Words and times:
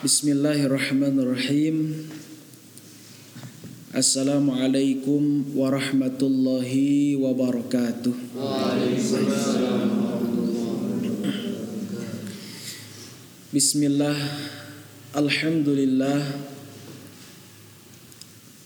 Bismillahirrahmanirrahim. 0.00 2.08
Assalamualaikum 3.92 5.52
warahmatullahi 5.52 7.20
wabarakatuh. 7.20 8.16
Bismillah 13.52 14.16
Alhamdulillah. 15.12 16.48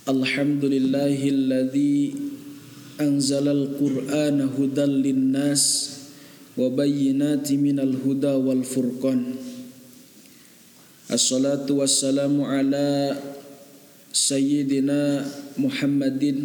Alhamdulillahilladzi 0.06 2.14
anzalal 3.02 3.74
qur'ana 3.74 4.54
hudal 4.54 5.02
linnas 5.02 5.98
wa 6.54 6.70
bayyinati 6.70 7.58
minal 7.58 7.98
huda 8.06 8.38
wal 8.38 8.62
furqan 8.62 9.53
الصلاة 11.14 11.70
والسلام 11.70 12.42
على 12.42 13.16
سيدنا 14.12 15.30
محمد 15.58 16.44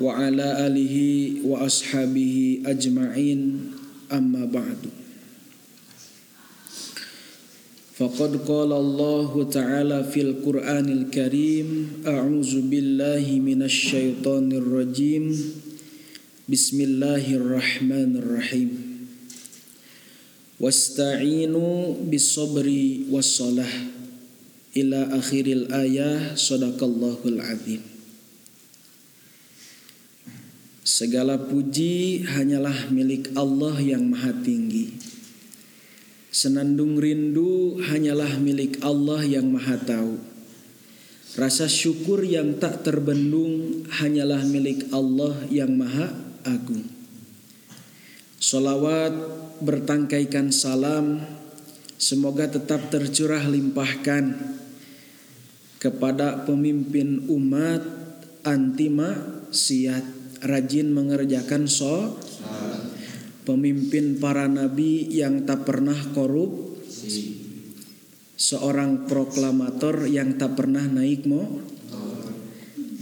وعلى 0.00 0.46
آله 0.66 0.96
وأصحابه 1.44 2.62
أجمعين. 2.66 3.40
أما 4.12 4.44
بعد. 4.44 4.80
فقد 7.96 8.36
قال 8.44 8.72
الله 8.72 9.50
تعالى 9.52 10.04
في 10.12 10.20
القرآن 10.20 10.88
الكريم 10.92 11.88
أعوذ 12.06 12.60
بالله 12.60 13.40
من 13.40 13.62
الشيطان 13.62 14.52
الرجيم. 14.52 15.24
بسم 16.48 16.80
الله 16.80 17.24
الرحمن 17.34 18.16
الرحيم. 18.16 18.95
Wasta'inu 20.56 21.92
bisabri 22.08 23.04
wassalah. 23.12 23.68
Ila 24.72 25.12
akhiril 25.12 25.68
ayah 25.68 26.32
sadaqallahul 26.32 27.44
azim. 27.44 27.84
Segala 30.80 31.36
puji 31.36 32.24
hanyalah 32.24 32.88
milik 32.88 33.36
Allah 33.36 33.76
yang 33.84 34.08
maha 34.08 34.32
tinggi. 34.32 34.96
Senandung 36.32 36.96
rindu 36.96 37.76
hanyalah 37.84 38.40
milik 38.40 38.80
Allah 38.80 39.28
yang 39.28 39.52
maha 39.52 39.76
tahu. 39.76 40.16
Rasa 41.36 41.68
syukur 41.68 42.24
yang 42.24 42.56
tak 42.56 42.80
terbendung 42.80 43.84
hanyalah 43.92 44.40
milik 44.48 44.88
Allah 44.88 45.36
yang 45.52 45.76
maha 45.76 46.16
agung 46.48 46.95
Salawat 48.46 49.10
bertangkaikan 49.58 50.54
salam. 50.54 51.18
Semoga 51.98 52.46
tetap 52.46 52.94
tercurah 52.94 53.42
limpahkan 53.42 54.38
kepada 55.82 56.46
pemimpin 56.46 57.26
umat 57.26 57.82
anti 58.46 58.86
maksiat 58.86 60.38
rajin 60.46 60.94
mengerjakan 60.94 61.66
so 61.66 62.22
pemimpin 63.42 64.22
para 64.22 64.46
nabi 64.46 65.10
yang 65.10 65.42
tak 65.42 65.66
pernah 65.66 65.98
korup 66.14 66.78
seorang 68.38 69.10
proklamator 69.10 70.06
yang 70.06 70.38
tak 70.38 70.54
pernah 70.54 70.86
naik 70.86 71.26
mo 71.26 71.66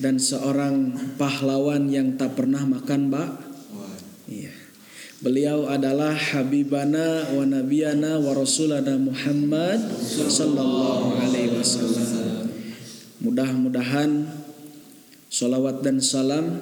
dan 0.00 0.17
seorang 0.17 0.97
pahlawan 1.20 1.92
yang 1.92 2.17
tak 2.17 2.33
pernah 2.33 2.65
makan 2.65 3.12
bak 3.12 3.53
Beliau 5.25 5.64
adalah 5.72 6.12
Habibana 6.12 7.33
wa 7.33 7.48
Nabiyana 7.48 8.20
wa 8.20 8.36
Rasulana 8.36 9.00
Muhammad 9.00 9.81
Sallallahu 9.97 11.16
Alaihi 11.16 11.56
Wasallam. 11.56 12.53
Mudah-mudahan 13.25 14.28
salawat 15.33 15.81
dan 15.81 16.05
salam 16.05 16.61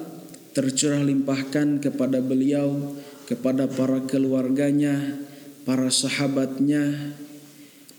tercurah 0.55 1.03
limpahkan 1.03 1.83
kepada 1.83 2.23
beliau, 2.23 2.95
kepada 3.27 3.67
para 3.67 3.99
keluarganya, 4.07 5.19
para 5.67 5.91
sahabatnya, 5.91 7.19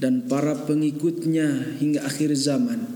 dan 0.00 0.24
para 0.24 0.64
pengikutnya 0.64 1.76
hingga 1.76 2.08
akhir 2.08 2.32
zaman. 2.40 2.88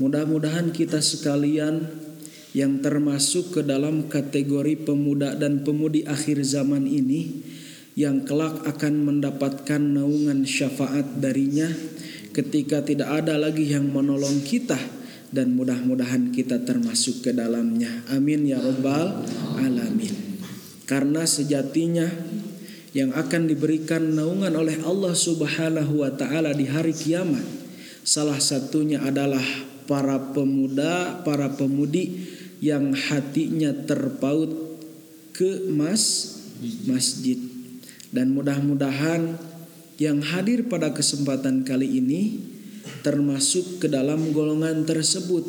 Mudah-mudahan 0.00 0.72
kita 0.72 1.04
sekalian 1.04 2.07
yang 2.56 2.80
termasuk 2.80 3.60
ke 3.60 3.60
dalam 3.60 4.08
kategori 4.08 4.88
pemuda 4.88 5.36
dan 5.36 5.66
pemudi 5.66 6.04
akhir 6.08 6.40
zaman 6.44 6.88
ini 6.88 7.44
yang 7.98 8.22
kelak 8.22 8.62
akan 8.64 9.04
mendapatkan 9.04 9.82
naungan 9.82 10.46
syafaat 10.46 11.18
darinya 11.18 11.66
ketika 12.30 12.80
tidak 12.86 13.10
ada 13.10 13.34
lagi 13.34 13.68
yang 13.74 13.90
menolong 13.90 14.40
kita 14.46 14.78
dan 15.28 15.52
mudah-mudahan 15.52 16.32
kita 16.32 16.62
termasuk 16.64 17.26
ke 17.26 17.30
dalamnya. 17.34 18.06
Amin 18.14 18.48
ya 18.48 18.62
rabbal 18.62 19.26
alamin. 19.60 20.40
Karena 20.88 21.28
sejatinya 21.28 22.08
yang 22.96 23.12
akan 23.12 23.50
diberikan 23.50 24.16
naungan 24.16 24.54
oleh 24.56 24.80
Allah 24.86 25.12
Subhanahu 25.12 26.00
wa 26.00 26.14
taala 26.16 26.56
di 26.56 26.64
hari 26.64 26.96
kiamat 26.96 27.44
salah 28.00 28.40
satunya 28.40 29.04
adalah 29.04 29.44
para 29.84 30.32
pemuda 30.32 31.20
para 31.20 31.52
pemudi 31.52 32.37
yang 32.58 32.94
hatinya 32.94 33.70
terpaut 33.86 34.50
ke 35.34 35.70
mas 35.70 36.34
masjid 36.90 37.38
dan 38.10 38.34
mudah-mudahan 38.34 39.38
yang 39.98 40.18
hadir 40.22 40.66
pada 40.66 40.90
kesempatan 40.90 41.62
kali 41.62 42.02
ini 42.02 42.42
termasuk 43.02 43.82
ke 43.82 43.86
dalam 43.86 44.34
golongan 44.34 44.82
tersebut 44.82 45.46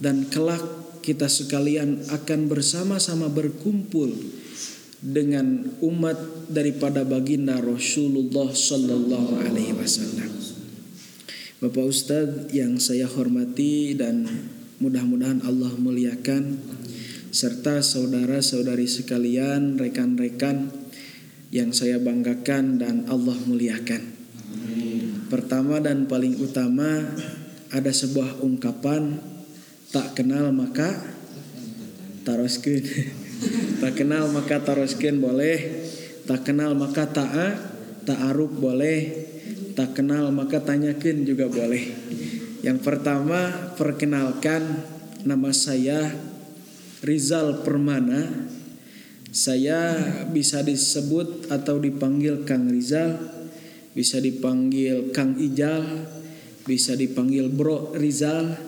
dan 0.00 0.28
kelak 0.28 0.64
kita 1.04 1.30
sekalian 1.30 2.02
akan 2.10 2.50
bersama-sama 2.50 3.30
berkumpul 3.30 4.10
dengan 5.00 5.76
umat 5.84 6.18
daripada 6.50 7.06
baginda 7.06 7.60
Rasulullah 7.62 8.50
Sallallahu 8.50 9.38
Alaihi 9.38 9.76
Wasallam. 9.76 10.30
Bapak 11.62 11.84
Ustadz 11.88 12.52
yang 12.52 12.76
saya 12.82 13.08
hormati 13.08 13.96
dan 13.96 14.26
Mudah-mudahan 14.76 15.40
Allah 15.40 15.72
muliakan 15.80 16.60
serta 17.32 17.80
saudara-saudari 17.80 18.84
sekalian, 18.84 19.80
rekan-rekan 19.80 20.68
yang 21.48 21.72
saya 21.72 21.96
banggakan 21.96 22.76
dan 22.76 23.08
Allah 23.08 23.40
muliakan. 23.48 24.12
Pertama 25.32 25.80
dan 25.80 26.04
paling 26.04 26.36
utama 26.44 27.08
ada 27.72 27.88
sebuah 27.88 28.44
ungkapan 28.44 29.16
tak 29.96 30.12
kenal 30.12 30.52
maka 30.52 30.92
taroskin. 32.28 32.84
tak 33.80 33.96
kenal 33.96 34.28
maka 34.28 34.60
taroskin 34.60 35.24
boleh, 35.24 35.88
tak 36.28 36.44
kenal 36.52 36.76
maka 36.76 37.08
ta'a 37.08 37.48
ta'aruf 38.04 38.60
boleh, 38.60 39.24
tak 39.72 39.96
kenal 39.96 40.28
maka 40.36 40.60
tanyakin 40.60 41.24
juga 41.24 41.48
boleh. 41.48 41.84
Yang 42.66 42.82
pertama, 42.82 43.70
perkenalkan 43.78 44.82
nama 45.22 45.54
saya 45.54 46.10
Rizal 46.98 47.62
Permana. 47.62 48.50
Saya 49.30 49.94
bisa 50.34 50.66
disebut 50.66 51.46
atau 51.46 51.78
dipanggil 51.78 52.42
Kang 52.42 52.66
Rizal, 52.66 53.22
bisa 53.94 54.18
dipanggil 54.18 55.14
Kang 55.14 55.38
Ijal, 55.38 56.10
bisa 56.66 56.98
dipanggil 56.98 57.46
Bro 57.54 57.94
Rizal. 57.94 58.58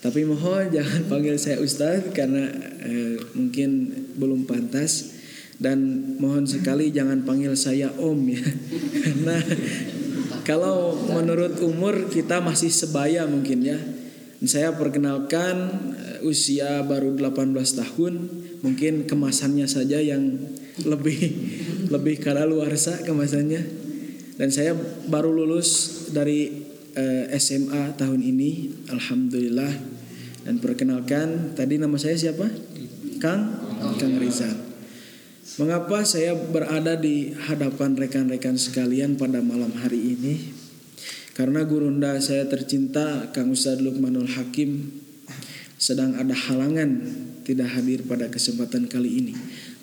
Tapi 0.00 0.24
mohon 0.24 0.72
jangan 0.80 1.04
panggil 1.04 1.36
saya 1.36 1.60
Ustadz 1.60 2.16
karena 2.16 2.48
eh, 2.80 3.20
mungkin 3.36 3.92
belum 4.16 4.48
pantas 4.48 5.20
dan 5.60 5.76
mohon 6.16 6.48
sekali 6.48 6.88
jangan 6.88 7.28
panggil 7.28 7.52
saya 7.52 7.92
Om 7.92 8.20
ya 8.32 8.40
karena 9.04 9.36
kalau 10.46 10.96
menurut 11.10 11.58
umur 11.60 12.08
kita 12.08 12.40
masih 12.40 12.72
sebaya 12.72 13.24
mungkin 13.26 13.64
ya. 13.64 13.78
Saya 14.40 14.72
perkenalkan 14.72 15.56
eh, 15.96 16.28
usia 16.28 16.80
baru 16.88 17.12
18 17.12 17.52
tahun, 17.52 18.14
mungkin 18.64 19.04
kemasannya 19.04 19.68
saja 19.68 20.00
yang 20.00 20.40
lebih 20.80 21.20
lebih 21.94 22.24
kadaluarsa 22.24 23.04
kemasannya. 23.04 23.62
Dan 24.40 24.48
saya 24.48 24.72
baru 25.08 25.28
lulus 25.36 26.08
dari 26.16 26.64
eh, 26.96 27.28
SMA 27.36 28.00
tahun 28.00 28.24
ini, 28.24 28.84
alhamdulillah. 28.88 29.72
Dan 30.40 30.56
perkenalkan, 30.56 31.52
tadi 31.52 31.76
nama 31.76 32.00
saya 32.00 32.16
siapa? 32.16 32.48
Kang 33.20 33.60
Kang 34.00 34.16
Rizal. 34.16 34.69
Mengapa 35.60 36.08
saya 36.08 36.32
berada 36.32 36.96
di 36.96 37.36
hadapan 37.36 37.92
rekan-rekan 37.92 38.56
sekalian 38.56 39.20
pada 39.20 39.44
malam 39.44 39.68
hari 39.76 40.16
ini? 40.16 40.56
Karena 41.36 41.68
gurunda 41.68 42.16
saya 42.16 42.48
tercinta 42.48 43.28
Kang 43.36 43.52
Ustadz 43.52 43.84
Lukmanul 43.84 44.24
Hakim 44.24 44.88
sedang 45.76 46.16
ada 46.16 46.32
halangan 46.32 47.04
tidak 47.44 47.76
hadir 47.76 48.08
pada 48.08 48.32
kesempatan 48.32 48.88
kali 48.88 49.20
ini. 49.20 49.34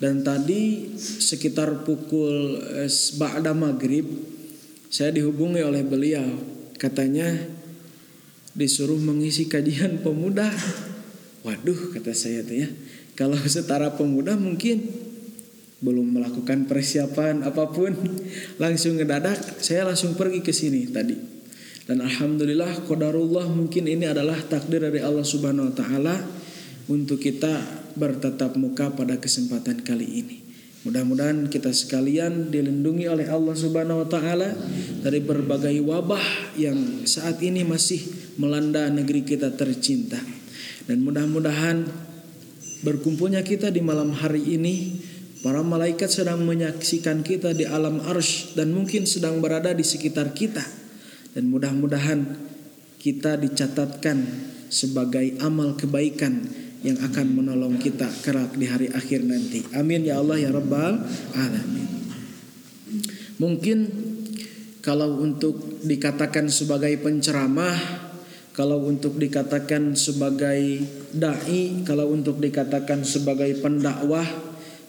Dan 0.02 0.26
tadi 0.26 0.90
sekitar 0.98 1.86
pukul 1.86 2.58
eh, 2.82 2.90
ba'da 3.14 3.54
maghrib 3.54 4.34
Saya 4.90 5.14
dihubungi 5.14 5.62
oleh 5.62 5.86
beliau, 5.86 6.26
katanya 6.74 7.28
disuruh 8.58 8.98
mengisi 8.98 9.46
kajian 9.46 10.02
pemuda. 10.02 10.50
Waduh, 11.46 11.94
kata 11.94 12.10
saya 12.18 12.42
tuh 12.42 12.66
ya. 12.66 12.68
Kalau 13.14 13.38
setara 13.46 13.94
pemuda 13.94 14.34
mungkin 14.34 15.07
belum 15.78 16.18
melakukan 16.18 16.66
persiapan 16.66 17.46
apa 17.46 17.70
pun, 17.70 17.94
langsung 18.62 18.98
ngedadak. 18.98 19.62
Saya 19.62 19.86
langsung 19.86 20.18
pergi 20.18 20.42
ke 20.42 20.50
sini 20.50 20.90
tadi. 20.90 21.16
Dan 21.88 22.04
alhamdulillah 22.04 22.84
qadarullah 22.84 23.48
mungkin 23.48 23.88
ini 23.88 24.04
adalah 24.04 24.36
takdir 24.44 24.84
dari 24.84 25.00
Allah 25.00 25.24
Subhanahu 25.24 25.72
wa 25.72 25.74
taala 25.74 26.20
untuk 26.92 27.16
kita 27.16 27.64
bertatap 27.96 28.60
muka 28.60 28.92
pada 28.92 29.16
kesempatan 29.16 29.80
kali 29.80 30.04
ini. 30.04 30.36
Mudah-mudahan 30.84 31.48
kita 31.48 31.72
sekalian 31.72 32.52
dilindungi 32.52 33.08
oleh 33.08 33.26
Allah 33.32 33.56
Subhanahu 33.56 34.04
wa 34.04 34.08
taala 34.08 34.52
dari 35.00 35.18
berbagai 35.24 35.80
wabah 35.80 36.54
yang 36.60 37.08
saat 37.08 37.40
ini 37.40 37.64
masih 37.64 38.04
melanda 38.36 38.84
negeri 38.92 39.24
kita 39.24 39.56
tercinta. 39.56 40.20
Dan 40.84 41.04
mudah-mudahan 41.04 41.88
berkumpulnya 42.84 43.40
kita 43.42 43.72
di 43.72 43.80
malam 43.80 44.12
hari 44.12 44.44
ini 44.60 45.07
para 45.42 45.62
malaikat 45.62 46.10
sedang 46.10 46.42
menyaksikan 46.42 47.22
kita 47.22 47.54
di 47.54 47.62
alam 47.68 48.02
arsh 48.02 48.58
dan 48.58 48.74
mungkin 48.74 49.06
sedang 49.06 49.38
berada 49.38 49.70
di 49.70 49.86
sekitar 49.86 50.34
kita. 50.34 50.62
Dan 51.34 51.52
mudah-mudahan 51.54 52.24
kita 52.98 53.38
dicatatkan 53.38 54.18
sebagai 54.68 55.38
amal 55.38 55.78
kebaikan 55.78 56.44
yang 56.82 56.98
akan 57.02 57.34
menolong 57.34 57.78
kita 57.78 58.06
kelak 58.22 58.54
di 58.54 58.66
hari 58.66 58.88
akhir 58.90 59.26
nanti. 59.26 59.66
Amin 59.74 60.06
ya 60.06 60.22
Allah 60.22 60.38
ya 60.38 60.50
Rabbal 60.54 61.02
alamin. 61.34 61.86
Mungkin 63.38 63.78
kalau 64.82 65.22
untuk 65.22 65.82
dikatakan 65.82 66.50
sebagai 66.50 66.94
penceramah, 67.02 67.78
kalau 68.54 68.82
untuk 68.86 69.14
dikatakan 69.14 69.94
sebagai 69.94 70.82
dai, 71.14 71.82
kalau 71.86 72.10
untuk 72.10 72.42
dikatakan 72.42 73.06
sebagai 73.06 73.58
pendakwah, 73.62 74.26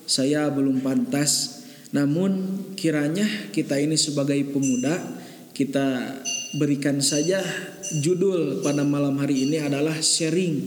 saya 0.10 0.50
belum 0.50 0.82
pantas. 0.82 1.62
Namun 1.94 2.74
kiranya 2.74 3.54
kita 3.54 3.78
ini 3.78 3.94
sebagai 3.94 4.42
pemuda, 4.50 4.98
kita 5.54 6.18
berikan 6.58 6.98
saja 6.98 7.46
judul 8.02 8.66
pada 8.66 8.82
malam 8.82 9.22
hari 9.22 9.46
ini 9.46 9.62
adalah 9.62 9.94
sharing 10.02 10.66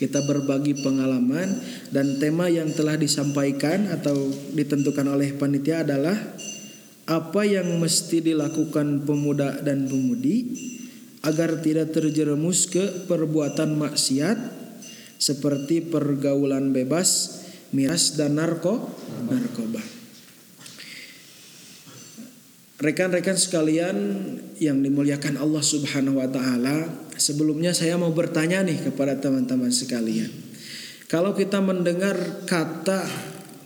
kita 0.00 0.24
berbagi 0.24 0.80
pengalaman 0.80 1.60
dan 1.92 2.16
tema 2.16 2.48
yang 2.48 2.72
telah 2.72 2.96
disampaikan 2.96 3.84
atau 3.92 4.16
ditentukan 4.56 5.04
oleh 5.04 5.36
panitia 5.36 5.84
adalah 5.84 6.16
apa 7.04 7.42
yang 7.44 7.76
mesti 7.76 8.24
dilakukan 8.24 9.04
pemuda 9.04 9.60
dan 9.60 9.84
pemudi 9.84 10.56
agar 11.20 11.60
tidak 11.60 11.92
terjerumus 11.92 12.64
ke 12.64 13.04
perbuatan 13.04 13.76
maksiat 13.76 14.38
seperti 15.20 15.84
pergaulan 15.84 16.72
bebas, 16.72 17.39
miras 17.70 18.18
dan 18.18 18.38
narko, 18.38 18.90
narkoba. 19.26 19.82
Rekan-rekan 22.80 23.36
sekalian 23.36 23.96
yang 24.56 24.80
dimuliakan 24.80 25.36
Allah 25.36 25.60
Subhanahu 25.60 26.16
wa 26.16 26.28
taala, 26.32 26.88
sebelumnya 27.20 27.76
saya 27.76 28.00
mau 28.00 28.08
bertanya 28.08 28.64
nih 28.64 28.88
kepada 28.88 29.20
teman-teman 29.20 29.68
sekalian. 29.68 30.32
Kalau 31.04 31.36
kita 31.36 31.60
mendengar 31.60 32.46
kata 32.48 33.04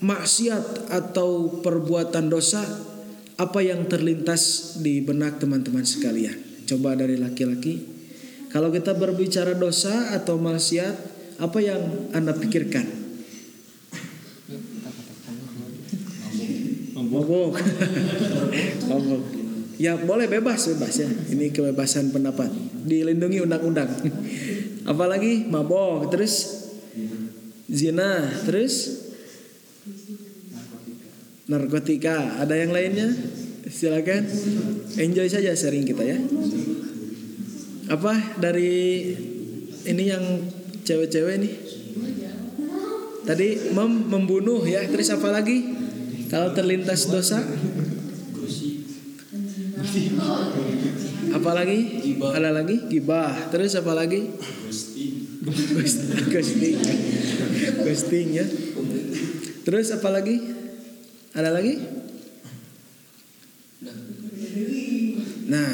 maksiat 0.02 0.90
atau 0.90 1.62
perbuatan 1.62 2.26
dosa, 2.26 2.66
apa 3.38 3.62
yang 3.62 3.86
terlintas 3.86 4.74
di 4.82 4.98
benak 4.98 5.38
teman-teman 5.38 5.86
sekalian? 5.86 6.66
Coba 6.66 6.98
dari 6.98 7.14
laki-laki. 7.14 7.86
Kalau 8.50 8.74
kita 8.74 8.98
berbicara 8.98 9.54
dosa 9.54 10.10
atau 10.10 10.42
maksiat, 10.42 10.94
apa 11.38 11.58
yang 11.62 12.10
Anda 12.10 12.34
pikirkan? 12.34 13.03
Mabuk. 17.14 17.54
Mabuk. 18.90 19.22
Ya 19.74 19.98
boleh 19.98 20.30
bebas 20.30 20.70
bebas 20.70 20.94
ya. 21.02 21.08
Ini 21.10 21.50
kebebasan 21.50 22.14
pendapat. 22.14 22.50
Dilindungi 22.86 23.42
undang-undang. 23.42 23.90
Apalagi 24.90 25.48
mabok, 25.48 26.12
terus 26.12 26.66
zina, 27.66 28.28
terus 28.46 29.02
narkotika. 31.50 32.38
Ada 32.38 32.54
yang 32.54 32.70
lainnya? 32.70 33.08
Silakan. 33.66 34.28
Enjoy 35.00 35.26
saja 35.26 35.56
sering 35.56 35.88
kita 35.88 36.04
ya. 36.04 36.18
Apa 37.90 38.38
dari 38.38 39.12
ini 39.84 40.04
yang 40.06 40.24
cewek-cewek 40.84 41.36
nih? 41.40 41.54
Tadi 43.24 43.72
mem 43.72 44.04
membunuh 44.12 44.60
ya, 44.68 44.84
terus 44.84 45.08
apa 45.08 45.32
lagi? 45.32 45.83
Kalau 46.28 46.52
terlintas 46.56 47.08
dosa 47.08 47.42
Apalagi? 51.34 51.78
Ada 52.22 52.50
lagi? 52.54 52.76
Gibah. 52.88 53.50
Terus 53.50 53.74
apa 53.74 53.92
lagi? 53.92 54.32
Ghosting. 54.38 55.44
Ghosting. 56.30 56.76
Ghosting 57.82 58.28
ya. 58.32 58.46
Terus 59.66 59.90
apa 59.90 60.08
lagi? 60.14 60.40
Ada 61.34 61.50
lagi? 61.50 61.74
Nah, 65.50 65.70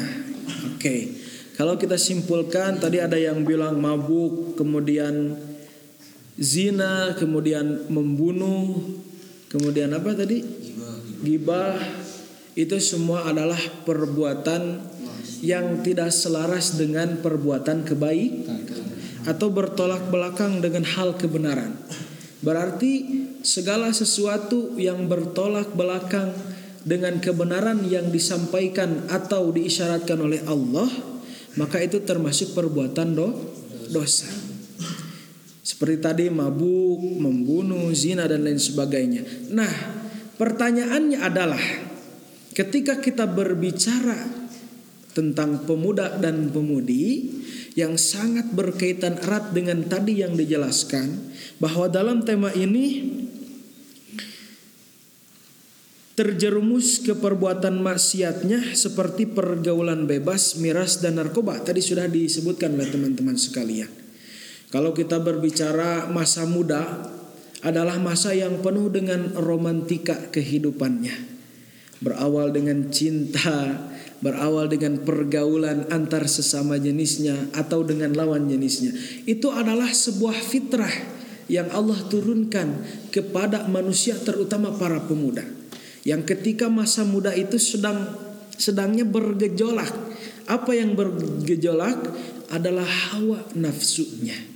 oke. 0.75 0.81
Okay. 0.81 0.99
Kalau 1.55 1.77
kita 1.77 1.93
simpulkan 1.93 2.81
tadi 2.81 2.97
ada 2.97 3.21
yang 3.21 3.45
bilang 3.45 3.77
mabuk, 3.77 4.57
kemudian 4.57 5.37
zina, 6.33 7.13
kemudian 7.13 7.85
membunuh, 7.85 8.81
kemudian 9.51 9.91
apa 9.91 10.15
tadi? 10.15 10.39
Gibah. 11.21 11.77
Itu 12.51 12.79
semua 12.83 13.27
adalah 13.27 13.59
perbuatan 13.87 14.83
yang 15.39 15.79
tidak 15.85 16.11
selaras 16.11 16.75
dengan 16.75 17.19
perbuatan 17.19 17.87
kebaik 17.87 18.47
atau 19.23 19.47
bertolak 19.53 20.09
belakang 20.09 20.59
dengan 20.59 20.83
hal 20.83 21.15
kebenaran. 21.15 21.77
Berarti 22.41 23.23
segala 23.45 23.93
sesuatu 23.93 24.73
yang 24.75 25.05
bertolak 25.05 25.77
belakang 25.77 26.33
dengan 26.81 27.21
kebenaran 27.21 27.85
yang 27.85 28.09
disampaikan 28.09 29.05
atau 29.07 29.53
diisyaratkan 29.53 30.17
oleh 30.17 30.41
Allah, 30.49 30.89
maka 31.55 31.77
itu 31.79 32.01
termasuk 32.01 32.57
perbuatan 32.57 33.13
do 33.13 33.29
dosa. 33.93 34.50
Seperti 35.71 36.03
tadi 36.03 36.25
mabuk, 36.27 36.99
membunuh, 36.99 37.95
zina 37.95 38.27
dan 38.27 38.43
lain 38.43 38.59
sebagainya. 38.59 39.23
Nah, 39.55 39.71
pertanyaannya 40.35 41.23
adalah 41.23 41.63
ketika 42.51 42.99
kita 42.99 43.23
berbicara 43.23 44.19
tentang 45.15 45.63
pemuda 45.63 46.19
dan 46.19 46.51
pemudi 46.51 47.39
yang 47.79 47.95
sangat 47.95 48.51
berkaitan 48.51 49.15
erat 49.23 49.55
dengan 49.55 49.87
tadi 49.87 50.19
yang 50.19 50.35
dijelaskan 50.35 51.31
bahwa 51.63 51.87
dalam 51.87 52.27
tema 52.27 52.51
ini 52.51 53.07
terjerumus 56.19 56.99
ke 56.99 57.15
perbuatan 57.15 57.79
maksiatnya 57.79 58.75
seperti 58.75 59.23
pergaulan 59.23 60.03
bebas, 60.03 60.59
miras 60.59 60.99
dan 60.99 61.15
narkoba. 61.15 61.63
Tadi 61.63 61.79
sudah 61.79 62.11
disebutkan 62.11 62.75
oleh 62.75 62.91
teman-teman 62.91 63.39
sekalian. 63.39 64.00
Kalau 64.71 64.95
kita 64.95 65.19
berbicara 65.19 66.07
masa 66.07 66.47
muda 66.47 67.11
adalah 67.59 67.99
masa 67.99 68.31
yang 68.31 68.63
penuh 68.63 68.87
dengan 68.87 69.35
romantika 69.35 70.31
kehidupannya. 70.31 71.29
Berawal 72.01 72.55
dengan 72.55 72.89
cinta, 72.89 73.91
berawal 74.23 74.71
dengan 74.71 75.03
pergaulan 75.03 75.91
antar 75.93 76.25
sesama 76.25 76.79
jenisnya 76.79 77.51
atau 77.51 77.83
dengan 77.83 78.15
lawan 78.15 78.47
jenisnya. 78.47 78.95
Itu 79.27 79.53
adalah 79.53 79.91
sebuah 79.91 80.39
fitrah 80.39 80.95
yang 81.51 81.67
Allah 81.75 81.99
turunkan 82.07 82.81
kepada 83.11 83.67
manusia 83.67 84.17
terutama 84.17 84.73
para 84.73 85.03
pemuda. 85.03 85.45
Yang 86.01 86.33
ketika 86.33 86.71
masa 86.71 87.05
muda 87.05 87.35
itu 87.35 87.59
sedang 87.61 88.07
sedangnya 88.55 89.05
bergejolak. 89.05 89.93
Apa 90.49 90.73
yang 90.73 90.97
bergejolak 90.97 92.01
adalah 92.49 92.87
hawa 92.87 93.45
nafsunya. 93.53 94.50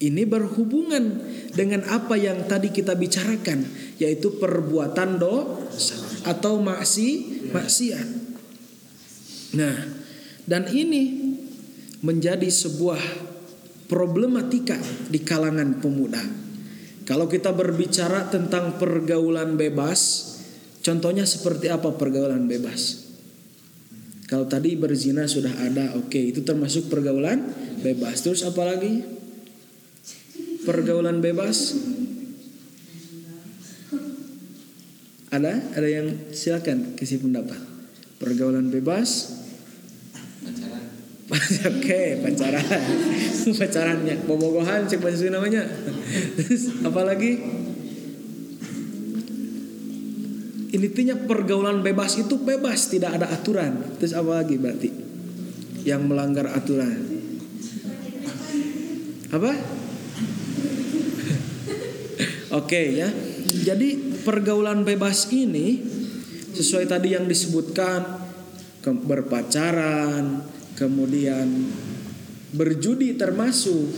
Ini 0.00 0.24
berhubungan 0.24 1.20
dengan 1.52 1.84
apa 1.92 2.16
yang 2.16 2.48
tadi 2.48 2.72
kita 2.72 2.96
bicarakan 2.96 3.68
yaitu 4.00 4.40
perbuatan 4.40 5.20
dosa 5.20 6.00
atau 6.24 6.56
maksi 6.56 7.08
maksiat. 7.52 8.08
Nah, 9.60 9.76
dan 10.48 10.72
ini 10.72 11.36
menjadi 12.00 12.48
sebuah 12.48 13.28
problematika 13.92 14.80
di 15.12 15.20
kalangan 15.20 15.84
pemuda. 15.84 16.22
Kalau 17.04 17.28
kita 17.28 17.52
berbicara 17.52 18.32
tentang 18.32 18.80
pergaulan 18.80 19.60
bebas, 19.60 20.00
contohnya 20.80 21.28
seperti 21.28 21.68
apa 21.68 21.92
pergaulan 21.92 22.48
bebas? 22.48 23.10
Kalau 24.30 24.46
tadi 24.46 24.78
berzina 24.78 25.26
sudah 25.26 25.50
ada, 25.58 25.98
oke, 25.98 26.08
okay, 26.08 26.30
itu 26.30 26.46
termasuk 26.46 26.86
pergaulan 26.86 27.50
bebas. 27.82 28.22
Terus 28.22 28.46
apa 28.46 28.62
lagi? 28.62 29.19
Pergaulan 30.64 31.24
bebas? 31.24 31.76
Ada? 35.30 35.54
Ada 35.78 35.88
yang 35.88 36.06
silakan 36.34 36.98
kasih 36.98 37.22
pendapat. 37.22 37.58
Pergaulan 38.18 38.68
bebas? 38.68 39.40
Pacaran. 40.42 40.84
Oke, 41.30 41.80
okay, 41.80 42.06
pacaran. 42.18 42.82
Pacarannya, 43.60 44.14
bobogohan 44.26 44.90
cek 44.90 45.00
bahasa 45.00 45.30
namanya. 45.30 45.62
Terus 46.36 46.74
apa 46.88 47.02
lagi? 47.06 47.60
intinya 50.70 51.18
pergaulan 51.18 51.82
bebas 51.82 52.14
itu 52.22 52.38
bebas 52.38 52.94
tidak 52.94 53.18
ada 53.18 53.26
aturan 53.26 53.98
terus 53.98 54.14
apa 54.14 54.42
lagi 54.42 54.54
berarti 54.54 54.90
yang 55.82 56.06
melanggar 56.06 56.46
aturan 56.46 56.94
apa 59.30 59.52
oke 62.54 62.82
ya. 62.94 63.08
Jadi 63.64 64.20
pergaulan 64.22 64.86
bebas 64.86 65.30
ini 65.34 65.80
sesuai 66.54 66.86
tadi 66.90 67.14
yang 67.14 67.26
disebutkan 67.30 68.20
berpacaran 68.84 70.42
kemudian 70.74 71.46
berjudi 72.50 73.14
termasuk 73.14 73.92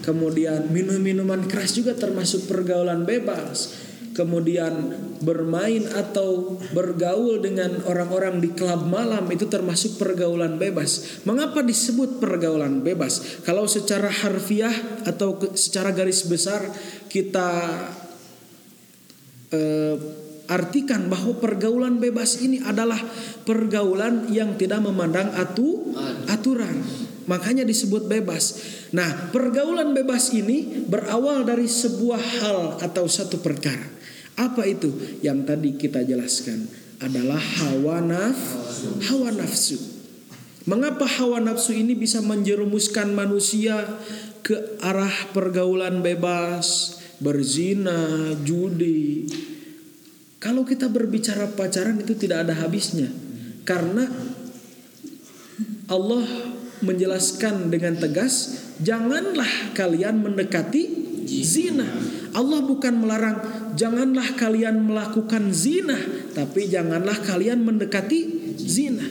kemudian 0.00 0.70
minum 0.72 0.96
minuman 1.02 1.44
keras 1.44 1.76
juga 1.76 1.92
termasuk 1.92 2.48
pergaulan 2.48 3.04
bebas 3.04 3.79
kemudian 4.10 4.90
bermain 5.22 5.86
atau 5.94 6.58
bergaul 6.74 7.38
dengan 7.38 7.78
orang-orang 7.86 8.42
di 8.42 8.50
klub 8.50 8.90
malam 8.90 9.28
itu 9.30 9.46
termasuk 9.46 10.00
pergaulan 10.00 10.58
bebas. 10.58 11.22
Mengapa 11.22 11.62
disebut 11.62 12.18
pergaulan 12.18 12.82
bebas? 12.82 13.42
Kalau 13.46 13.70
secara 13.70 14.10
harfiah 14.10 14.74
atau 15.06 15.38
secara 15.54 15.94
garis 15.94 16.26
besar 16.26 16.66
kita 17.06 17.48
eh, 19.54 19.96
artikan 20.50 21.06
bahwa 21.06 21.38
pergaulan 21.38 22.02
bebas 22.02 22.42
ini 22.42 22.58
adalah 22.66 22.98
pergaulan 23.46 24.26
yang 24.34 24.58
tidak 24.58 24.82
memandang 24.82 25.30
atu 25.38 25.94
aturan. 26.26 26.82
Makanya 27.30 27.62
disebut 27.62 28.10
bebas. 28.10 28.58
Nah, 28.90 29.30
pergaulan 29.30 29.94
bebas 29.94 30.34
ini 30.34 30.82
berawal 30.90 31.46
dari 31.46 31.70
sebuah 31.70 32.42
hal 32.42 32.58
atau 32.82 33.06
satu 33.06 33.38
perkara. 33.38 33.99
Apa 34.38 34.66
itu 34.68 34.92
yang 35.24 35.42
tadi 35.48 35.74
kita 35.74 36.04
jelaskan? 36.06 36.68
Adalah 37.00 37.40
hawa 37.40 38.04
naf, 38.04 38.38
hawa 39.08 39.32
nafsu. 39.32 39.80
Mengapa 40.68 41.08
hawa 41.08 41.40
nafsu 41.40 41.72
ini 41.72 41.96
bisa 41.96 42.20
menjerumuskan 42.20 43.16
manusia 43.16 43.80
ke 44.44 44.76
arah 44.84 45.32
pergaulan 45.32 46.04
bebas, 46.04 47.00
berzina, 47.18 48.36
judi? 48.44 49.24
Kalau 50.40 50.64
kita 50.64 50.88
berbicara 50.88 51.52
pacaran 51.52 52.00
itu 52.00 52.16
tidak 52.16 52.48
ada 52.48 52.54
habisnya. 52.60 53.08
Karena 53.64 54.08
Allah 55.88 56.24
menjelaskan 56.80 57.68
dengan 57.68 58.00
tegas, 58.00 58.56
janganlah 58.80 59.76
kalian 59.76 60.24
mendekati 60.24 61.09
zina. 61.46 61.86
Allah 62.34 62.60
bukan 62.62 63.06
melarang 63.06 63.38
janganlah 63.78 64.34
kalian 64.34 64.82
melakukan 64.82 65.54
zina, 65.54 65.96
tapi 66.34 66.66
janganlah 66.66 67.18
kalian 67.22 67.62
mendekati 67.62 68.20
zina. 68.58 69.06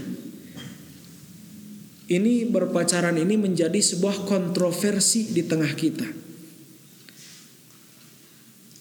Ini 2.09 2.49
berpacaran 2.49 3.15
ini 3.21 3.37
menjadi 3.37 3.77
sebuah 3.77 4.25
kontroversi 4.25 5.29
di 5.29 5.45
tengah 5.45 5.71
kita. 5.77 6.07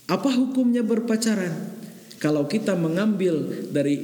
Apa 0.09 0.31
hukumnya 0.33 0.81
berpacaran? 0.81 1.77
Kalau 2.17 2.49
kita 2.49 2.73
mengambil 2.73 3.69
dari 3.69 4.01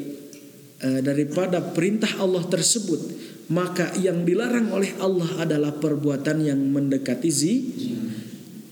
uh, 0.85 1.01
daripada 1.01 1.65
perintah 1.65 2.21
Allah 2.21 2.45
tersebut, 2.45 3.01
maka 3.49 3.97
yang 3.97 4.29
dilarang 4.29 4.69
oleh 4.69 4.93
Allah 5.01 5.49
adalah 5.49 5.73
perbuatan 5.73 6.45
yang 6.45 6.61
mendekati 6.61 7.31
zina 7.33 8.04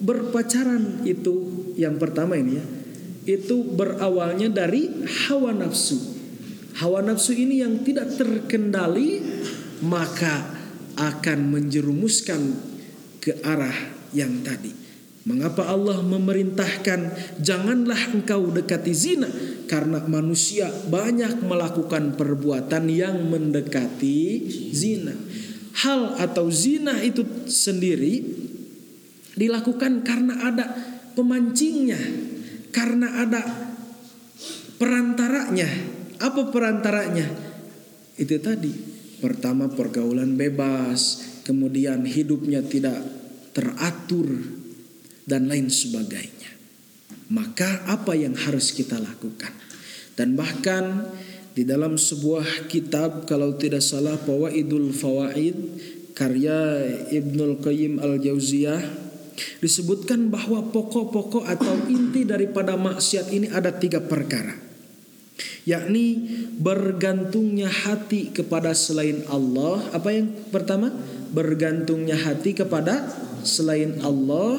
berpacaran 0.02 1.06
itu 1.06 1.70
yang 1.78 1.96
pertama 1.96 2.34
ini 2.34 2.58
ya 2.58 2.66
itu 3.22 3.62
berawalnya 3.62 4.50
dari 4.50 4.90
hawa 5.06 5.54
nafsu. 5.54 5.98
Hawa 6.82 7.04
nafsu 7.04 7.36
ini 7.36 7.62
yang 7.62 7.86
tidak 7.86 8.18
terkendali 8.18 9.22
maka 9.84 10.58
akan 10.98 11.54
menjerumuskan 11.54 12.40
ke 13.22 13.38
arah 13.46 13.74
yang 14.10 14.42
tadi. 14.42 14.74
Mengapa 15.22 15.70
Allah 15.70 16.02
memerintahkan 16.02 17.00
janganlah 17.38 18.10
engkau 18.10 18.50
dekati 18.50 18.90
zina 18.90 19.30
karena 19.70 20.02
manusia 20.10 20.66
banyak 20.90 21.46
melakukan 21.46 22.18
perbuatan 22.18 22.90
yang 22.90 23.30
mendekati 23.30 24.50
zina. 24.74 25.14
Hal 25.78 26.18
atau 26.18 26.50
zina 26.50 26.98
itu 27.06 27.22
sendiri 27.46 28.42
dilakukan 29.36 30.04
karena 30.04 30.48
ada 30.48 30.64
pemancingnya, 31.16 32.00
karena 32.72 33.22
ada 33.24 33.40
perantaranya. 34.76 35.68
Apa 36.22 36.48
perantaranya? 36.54 37.26
Itu 38.16 38.38
tadi. 38.38 38.72
Pertama 39.22 39.70
pergaulan 39.70 40.34
bebas, 40.34 41.22
kemudian 41.46 42.02
hidupnya 42.02 42.62
tidak 42.66 42.98
teratur 43.54 44.26
dan 45.22 45.46
lain 45.46 45.70
sebagainya. 45.70 46.50
Maka 47.30 47.86
apa 47.86 48.18
yang 48.18 48.34
harus 48.34 48.74
kita 48.74 48.98
lakukan? 48.98 49.54
Dan 50.18 50.34
bahkan 50.34 51.06
di 51.54 51.62
dalam 51.62 51.96
sebuah 51.96 52.66
kitab 52.66 53.24
kalau 53.28 53.54
tidak 53.56 53.84
salah 53.84 54.18
Fawaidul 54.18 54.92
Fawaid 54.92 55.56
karya 56.12 56.84
Ibnul 57.12 57.60
Qayyim 57.60 58.00
Al-Jauziyah 58.00 59.11
disebutkan 59.60 60.28
bahwa 60.28 60.64
pokok-pokok 60.68 61.44
atau 61.48 61.74
inti 61.88 62.26
daripada 62.26 62.76
maksiat 62.76 63.32
ini 63.32 63.48
ada 63.48 63.72
tiga 63.72 64.02
perkara. 64.02 64.54
Yakni 65.62 66.18
bergantungnya 66.58 67.70
hati 67.70 68.34
kepada 68.34 68.74
selain 68.74 69.22
Allah. 69.30 69.80
Apa 69.94 70.10
yang 70.10 70.34
pertama? 70.50 70.90
Bergantungnya 71.32 72.18
hati 72.18 72.52
kepada 72.52 73.06
selain 73.46 74.02
Allah. 74.02 74.58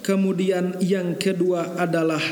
Kemudian 0.00 0.80
yang 0.80 1.20
kedua 1.20 1.76
adalah 1.76 2.22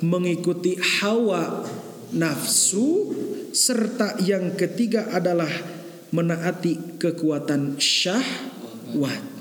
mengikuti 0.00 0.80
hawa 0.80 1.68
nafsu. 2.16 3.12
Serta 3.56 4.20
yang 4.20 4.52
ketiga 4.52 5.08
adalah 5.12 5.48
menaati 6.12 7.00
kekuatan 7.00 7.80
syahwat 7.80 9.35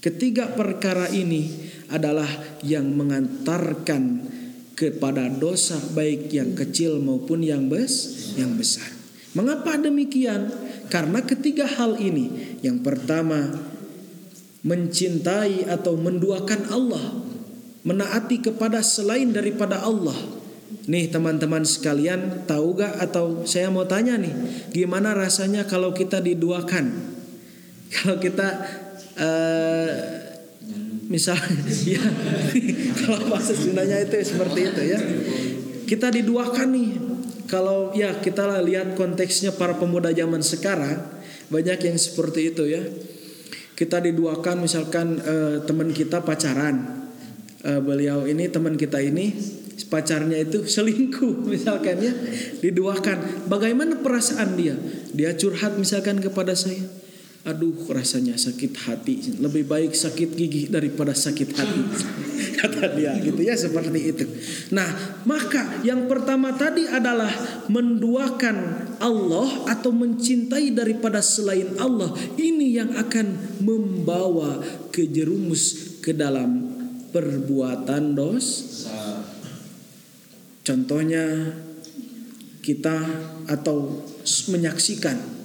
Ketiga 0.00 0.48
perkara 0.56 1.12
ini 1.12 1.68
adalah 1.92 2.28
yang 2.64 2.88
mengantarkan 2.96 4.24
kepada 4.72 5.28
dosa 5.28 5.76
baik 5.92 6.32
yang 6.32 6.56
kecil 6.56 6.96
maupun 7.04 7.44
yang 7.44 7.68
bes 7.68 8.32
yang 8.40 8.56
besar. 8.56 8.88
Mengapa 9.36 9.76
demikian? 9.76 10.48
Karena 10.88 11.20
ketiga 11.22 11.68
hal 11.68 12.00
ini, 12.00 12.56
yang 12.64 12.80
pertama 12.80 13.60
mencintai 14.64 15.68
atau 15.68 15.94
menduakan 16.00 16.60
Allah, 16.72 17.20
menaati 17.84 18.40
kepada 18.40 18.80
selain 18.80 19.30
daripada 19.30 19.84
Allah. 19.84 20.16
Nih 20.88 21.12
teman-teman 21.12 21.62
sekalian, 21.62 22.48
tahu 22.48 22.80
gak 22.80 22.98
atau 22.98 23.44
saya 23.44 23.68
mau 23.68 23.84
tanya 23.84 24.16
nih, 24.16 24.32
gimana 24.72 25.12
rasanya 25.12 25.68
kalau 25.68 25.92
kita 25.92 26.24
diduakan? 26.24 27.12
Kalau 27.90 28.22
kita 28.22 28.46
uh, 29.18 29.90
misalnya 31.10 31.66
ya 31.98 32.02
kalau 33.02 33.26
bahasa 33.26 33.52
Sundanya 33.56 33.98
itu 33.98 34.14
seperti 34.22 34.60
itu 34.70 34.82
ya. 34.86 35.00
Kita 35.90 36.14
diduakan 36.14 36.68
nih. 36.70 36.90
Kalau 37.50 37.90
ya 37.98 38.14
kita 38.22 38.62
lihat 38.62 38.94
konteksnya 38.94 39.50
para 39.50 39.74
pemuda 39.74 40.14
zaman 40.14 40.38
sekarang 40.38 41.02
banyak 41.50 41.82
yang 41.82 41.98
seperti 41.98 42.54
itu 42.54 42.62
ya. 42.70 42.82
Kita 43.74 43.98
diduakan 43.98 44.62
misalkan 44.62 45.18
uh, 45.18 45.58
teman 45.66 45.90
kita 45.90 46.22
pacaran. 46.22 47.10
Uh, 47.60 47.82
beliau 47.82 48.24
ini 48.24 48.48
teman 48.48 48.78
kita 48.78 49.02
ini 49.02 49.34
pacarnya 49.90 50.38
itu 50.38 50.62
selingkuh 50.62 51.42
misalkan 51.58 51.98
ya. 51.98 52.14
Diduakan. 52.62 53.50
Bagaimana 53.50 53.98
perasaan 53.98 54.54
dia? 54.54 54.78
Dia 55.10 55.34
curhat 55.34 55.74
misalkan 55.74 56.22
kepada 56.22 56.54
saya 56.54 56.99
Aduh 57.40 57.88
rasanya 57.88 58.36
sakit 58.36 58.72
hati. 58.84 59.40
Lebih 59.40 59.64
baik 59.64 59.96
sakit 59.96 60.36
gigi 60.36 60.68
daripada 60.68 61.16
sakit 61.16 61.48
hati. 61.56 61.80
Kata 62.60 62.92
dia 62.92 63.16
gitu 63.16 63.40
ya 63.40 63.56
seperti 63.56 64.00
itu. 64.12 64.28
Nah 64.76 65.24
maka 65.24 65.80
yang 65.80 66.04
pertama 66.04 66.52
tadi 66.52 66.84
adalah 66.84 67.32
Menduakan 67.70 68.56
Allah 69.00 69.48
Atau 69.72 69.96
mencintai 69.96 70.76
daripada 70.76 71.24
selain 71.24 71.80
Allah. 71.80 72.12
Ini 72.36 72.84
yang 72.84 72.90
akan 72.92 73.56
membawa 73.64 74.60
kejerumus 74.92 75.96
ke 76.04 76.12
dalam 76.12 76.76
perbuatan 77.08 78.12
dosa 78.12 79.24
Contohnya 80.60 81.56
kita 82.60 82.96
atau 83.48 84.04
menyaksikan 84.52 85.39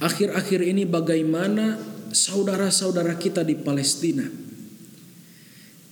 akhir-akhir 0.00 0.60
ini 0.64 0.88
bagaimana 0.88 1.76
saudara-saudara 2.10 3.14
kita 3.20 3.44
di 3.44 3.54
Palestina. 3.54 4.24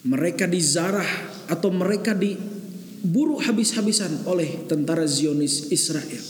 Mereka 0.08 0.48
dizarah 0.48 1.06
atau 1.52 1.68
mereka 1.68 2.16
diburu 2.16 3.38
habis-habisan 3.38 4.24
oleh 4.24 4.64
tentara 4.64 5.04
Zionis 5.04 5.68
Israel. 5.68 6.22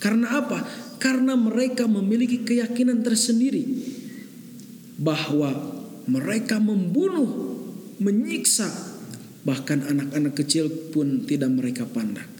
Karena 0.00 0.40
apa? 0.40 0.64
Karena 0.98 1.36
mereka 1.38 1.86
memiliki 1.86 2.42
keyakinan 2.42 3.04
tersendiri 3.04 3.62
bahwa 4.98 5.54
mereka 6.08 6.58
membunuh, 6.58 7.60
menyiksa, 8.00 8.66
bahkan 9.44 9.84
anak-anak 9.84 10.34
kecil 10.34 10.70
pun 10.90 11.28
tidak 11.28 11.52
mereka 11.52 11.84
pandang. 11.84 12.37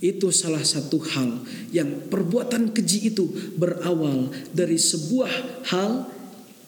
Itu 0.00 0.32
salah 0.32 0.64
satu 0.64 0.96
hal 0.96 1.44
yang 1.76 2.08
perbuatan 2.08 2.72
keji 2.72 3.12
itu 3.12 3.28
berawal 3.60 4.32
dari 4.56 4.80
sebuah 4.80 5.28
hal 5.68 6.08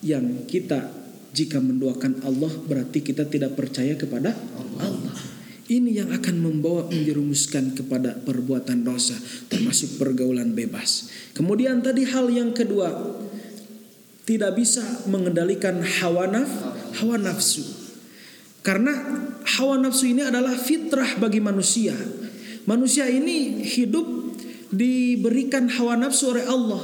yang 0.05 0.45
kita 0.45 0.93
jika 1.33 1.57
mendoakan 1.57 2.21
Allah 2.21 2.53
berarti 2.69 3.01
kita 3.01 3.25
tidak 3.25 3.57
percaya 3.57 3.97
kepada 3.97 4.37
Allah. 4.37 5.17
Ini 5.65 6.05
yang 6.05 6.09
akan 6.13 6.35
membawa 6.45 6.85
menjerumuskan 6.93 7.73
kepada 7.73 8.21
perbuatan 8.21 8.85
dosa 8.85 9.17
termasuk 9.49 9.97
pergaulan 9.97 10.53
bebas. 10.53 11.09
Kemudian 11.33 11.81
tadi 11.81 12.05
hal 12.05 12.29
yang 12.29 12.53
kedua 12.53 13.17
tidak 14.29 14.53
bisa 14.53 14.83
mengendalikan 15.09 15.81
hawa 15.81 16.29
naf, 16.29 16.51
hawa 17.01 17.17
nafsu. 17.17 17.65
Karena 18.61 18.93
hawa 19.57 19.81
nafsu 19.81 20.05
ini 20.05 20.21
adalah 20.21 20.53
fitrah 20.53 21.17
bagi 21.17 21.41
manusia 21.41 21.97
Manusia 22.63 23.11
ini 23.11 23.59
hidup 23.63 24.07
diberikan 24.71 25.67
hawa 25.67 25.99
nafsu 25.99 26.31
oleh 26.31 26.47
Allah. 26.47 26.81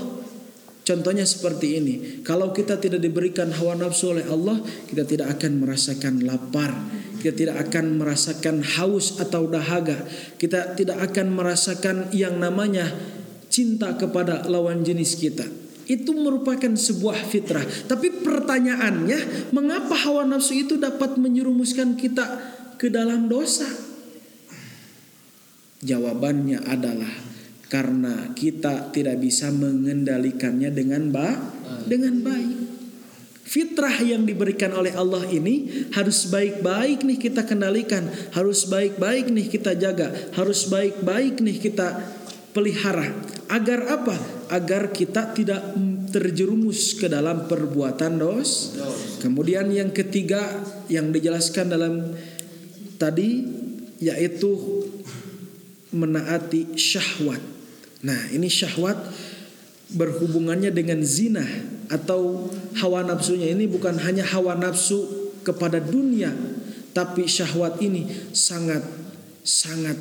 Contohnya 0.83 1.21
seperti 1.21 1.67
ini. 1.77 1.95
Kalau 2.25 2.50
kita 2.50 2.81
tidak 2.81 3.00
diberikan 3.00 3.53
hawa 3.53 3.77
nafsu 3.77 4.12
oleh 4.12 4.25
Allah, 4.25 4.57
kita 4.89 5.05
tidak 5.05 5.38
akan 5.38 5.62
merasakan 5.62 6.25
lapar. 6.25 6.74
Kita 7.21 7.36
tidak 7.36 7.55
akan 7.69 8.00
merasakan 8.01 8.65
haus 8.65 9.21
atau 9.21 9.45
dahaga. 9.45 10.01
Kita 10.41 10.74
tidak 10.74 10.98
akan 11.13 11.36
merasakan 11.36 12.09
yang 12.09 12.41
namanya 12.41 12.89
cinta 13.53 13.93
kepada 13.95 14.50
lawan 14.50 14.81
jenis 14.81 15.13
kita. 15.19 15.45
Itu 15.86 16.13
merupakan 16.13 16.74
sebuah 16.74 17.21
fitrah. 17.29 17.65
Tapi 17.86 18.25
pertanyaannya, 18.25 19.51
mengapa 19.53 19.93
hawa 19.93 20.25
nafsu 20.25 20.57
itu 20.57 20.77
dapat 20.81 21.17
menyerumuskan 21.21 21.98
kita 21.98 22.25
ke 22.81 22.89
dalam 22.89 23.29
dosa? 23.29 23.88
Jawabannya 25.79 26.59
adalah 26.67 27.13
karena 27.69 28.33
kita 28.33 28.89
tidak 28.91 29.21
bisa 29.21 29.53
mengendalikannya 29.53 30.74
dengan 30.74 31.13
ba 31.13 31.29
dengan 31.86 32.19
baik. 32.19 32.57
Fitrah 33.50 33.98
yang 34.05 34.29
diberikan 34.29 34.69
oleh 34.77 34.93
Allah 34.93 35.25
ini 35.25 35.89
harus 35.98 36.29
baik-baik 36.29 37.01
nih 37.01 37.17
kita 37.17 37.50
kendalikan, 37.50 38.05
harus 38.38 38.69
baik-baik 38.69 39.33
nih 39.33 39.50
kita 39.50 39.74
jaga, 39.74 40.13
harus 40.38 40.69
baik-baik 40.69 41.41
nih 41.41 41.57
kita 41.57 41.98
pelihara. 42.53 43.09
Agar 43.50 43.89
apa? 43.89 44.13
Agar 44.53 44.93
kita 44.93 45.33
tidak 45.33 45.74
terjerumus 46.13 46.93
ke 46.93 47.09
dalam 47.09 47.50
perbuatan 47.50 48.21
dos. 48.21 48.77
Kemudian 49.18 49.74
yang 49.74 49.89
ketiga 49.98 50.61
yang 50.85 51.09
dijelaskan 51.09 51.74
dalam 51.74 51.94
tadi 53.01 53.50
yaitu 53.98 54.78
menaati 55.93 56.77
syahwat. 56.77 57.41
Nah, 58.05 58.19
ini 58.31 58.47
syahwat 58.47 58.97
berhubungannya 59.89 60.69
dengan 60.69 61.01
zina 61.01 61.43
atau 61.89 62.47
hawa 62.77 63.01
nafsunya 63.01 63.49
ini 63.49 63.65
bukan 63.65 63.97
hanya 63.97 64.21
hawa 64.21 64.53
nafsu 64.53 65.33
kepada 65.41 65.81
dunia, 65.81 66.29
tapi 66.93 67.25
syahwat 67.25 67.81
ini 67.81 68.05
sangat 68.31 68.85
sangat 69.41 69.97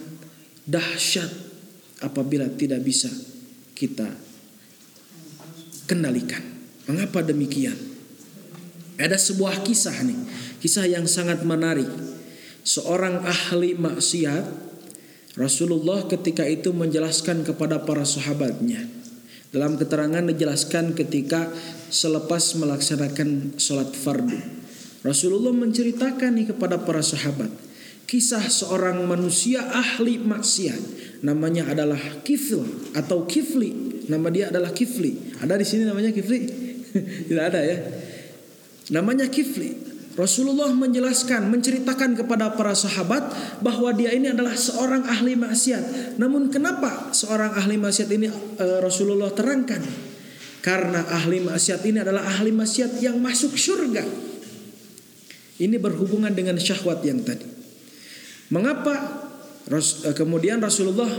dahsyat 0.69 1.33
apabila 2.05 2.45
tidak 2.53 2.85
bisa 2.85 3.09
kita 3.73 4.13
kendalikan. 5.89 6.45
Mengapa 6.85 7.25
demikian? 7.25 7.77
Ada 9.01 9.17
sebuah 9.17 9.65
kisah 9.65 10.05
nih, 10.05 10.21
kisah 10.61 10.85
yang 10.85 11.09
sangat 11.09 11.41
menarik. 11.49 11.89
Seorang 12.67 13.25
ahli 13.25 13.73
maksiat 13.73 14.68
Rasulullah 15.39 16.03
ketika 16.11 16.43
itu 16.43 16.75
menjelaskan 16.75 17.47
kepada 17.47 17.87
para 17.87 18.03
sahabatnya. 18.03 18.91
Dalam 19.55 19.79
keterangan 19.79 20.27
dijelaskan 20.27 20.99
ketika 20.99 21.49
selepas 21.89 22.59
melaksanakan 22.59 23.55
sholat 23.57 23.95
fardu. 23.95 24.35
Rasulullah 25.07 25.55
menceritakan 25.55 26.43
nih 26.43 26.47
kepada 26.53 26.83
para 26.83 27.01
sahabat. 27.01 27.49
Kisah 28.11 28.45
seorang 28.51 29.07
manusia 29.07 29.63
ahli 29.63 30.19
maksiat. 30.19 31.23
Namanya 31.23 31.71
adalah 31.71 32.01
Kifl 32.27 32.93
atau 32.99 33.25
Kifli. 33.25 34.03
Nama 34.11 34.29
dia 34.35 34.45
adalah 34.51 34.75
Kifli. 34.75 35.39
Ada 35.39 35.55
di 35.55 35.65
sini 35.65 35.87
namanya 35.87 36.11
Kifli? 36.11 36.41
Tidak 37.31 37.45
ada 37.45 37.61
ya. 37.63 37.79
Namanya 38.91 39.31
Kifli. 39.31 39.88
Rasulullah 40.19 40.75
menjelaskan, 40.75 41.47
menceritakan 41.47 42.19
kepada 42.19 42.51
para 42.59 42.75
sahabat 42.75 43.31
bahwa 43.63 43.95
dia 43.95 44.11
ini 44.11 44.35
adalah 44.35 44.59
seorang 44.59 45.07
ahli 45.07 45.39
maksiat. 45.39 46.19
Namun 46.19 46.51
kenapa 46.51 47.15
seorang 47.15 47.55
ahli 47.55 47.79
maksiat 47.79 48.11
ini 48.11 48.27
e, 48.59 48.67
Rasulullah 48.83 49.31
terangkan? 49.31 49.79
Karena 50.59 51.07
ahli 51.07 51.39
maksiat 51.39 51.87
ini 51.87 52.03
adalah 52.03 52.27
ahli 52.27 52.51
maksiat 52.51 52.99
yang 52.99 53.23
masuk 53.23 53.55
surga. 53.55 54.03
Ini 55.63 55.79
berhubungan 55.79 56.35
dengan 56.35 56.59
syahwat 56.59 56.99
yang 57.07 57.23
tadi. 57.23 57.47
Mengapa 58.51 59.23
e, 59.71 60.11
kemudian 60.19 60.59
Rasulullah 60.59 61.15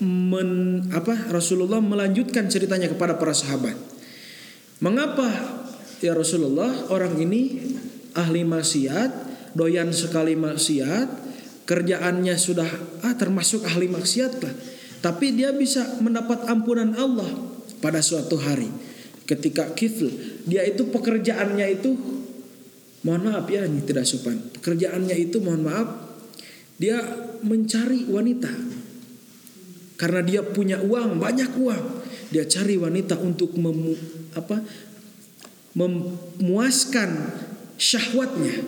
men, 0.00 0.88
apa 0.96 1.28
Rasulullah 1.28 1.84
melanjutkan 1.84 2.48
ceritanya 2.48 2.88
kepada 2.88 3.20
para 3.20 3.36
sahabat. 3.36 3.76
Mengapa 4.80 5.28
ya 6.00 6.16
Rasulullah 6.16 6.88
orang 6.88 7.20
ini 7.20 7.60
ahli 8.14 8.42
maksiat, 8.42 9.10
doyan 9.54 9.90
sekali 9.94 10.34
maksiat, 10.34 11.08
kerjaannya 11.66 12.34
sudah 12.34 12.68
ah 13.06 13.14
termasuk 13.14 13.62
ahli 13.66 13.86
maksiat 13.86 14.32
lah. 14.42 14.54
Tapi 15.00 15.32
dia 15.32 15.54
bisa 15.56 15.96
mendapat 16.02 16.44
ampunan 16.50 16.92
Allah 16.98 17.30
pada 17.80 18.04
suatu 18.04 18.36
hari. 18.36 18.68
Ketika 19.24 19.72
kifl, 19.72 20.10
dia 20.44 20.66
itu 20.66 20.90
pekerjaannya 20.90 21.66
itu 21.80 21.94
mohon 23.06 23.30
maaf 23.30 23.46
ya 23.48 23.64
ini 23.64 23.80
tidak 23.86 24.04
sopan. 24.04 24.36
Pekerjaannya 24.60 25.16
itu 25.16 25.40
mohon 25.40 25.64
maaf 25.64 25.88
dia 26.80 26.96
mencari 27.44 28.08
wanita. 28.08 28.48
Karena 30.00 30.24
dia 30.24 30.40
punya 30.40 30.80
uang, 30.80 31.20
banyak 31.20 31.52
uang. 31.60 31.84
Dia 32.32 32.48
cari 32.48 32.80
wanita 32.80 33.20
untuk 33.20 33.52
memu, 33.52 33.92
apa 34.32 34.64
memuaskan 35.76 37.10
syahwatnya. 37.80 38.60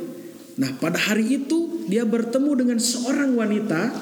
Nah, 0.57 0.73
pada 0.81 0.97
hari 0.97 1.45
itu 1.45 1.85
dia 1.87 2.09
bertemu 2.09 2.65
dengan 2.65 2.79
seorang 2.81 3.37
wanita 3.37 3.93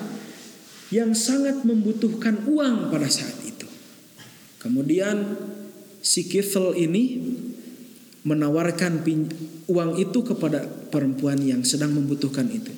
yang 0.94 1.14
sangat 1.14 1.66
membutuhkan 1.66 2.46
uang 2.46 2.90
pada 2.90 3.11
saat 3.11 3.35
itu. 3.42 3.66
Kemudian 4.62 5.38
si 6.03 6.27
Kifl 6.31 6.75
ini 6.79 7.23
menawarkan 8.23 9.01
uang 9.70 9.90
itu 9.96 10.18
kepada 10.23 10.66
perempuan 10.66 11.40
yang 11.40 11.62
sedang 11.66 11.94
membutuhkan 11.94 12.46
itu. 12.51 12.70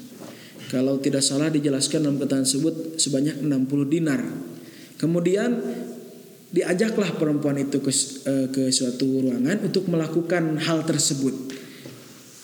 Kalau 0.71 0.97
tidak 1.03 1.21
salah 1.21 1.53
dijelaskan 1.53 2.09
dalam 2.09 2.16
keterangan 2.16 2.49
tersebut 2.49 2.97
sebanyak 2.97 3.45
60 3.45 3.92
dinar. 3.92 4.21
Kemudian 4.97 5.61
diajaklah 6.53 7.16
perempuan 7.16 7.59
itu 7.59 7.81
ke, 7.81 7.92
eh, 8.29 8.47
ke 8.53 8.62
suatu 8.71 9.25
ruangan 9.25 9.66
untuk 9.66 9.88
melakukan 9.88 10.61
hal 10.62 10.85
tersebut. 10.85 11.53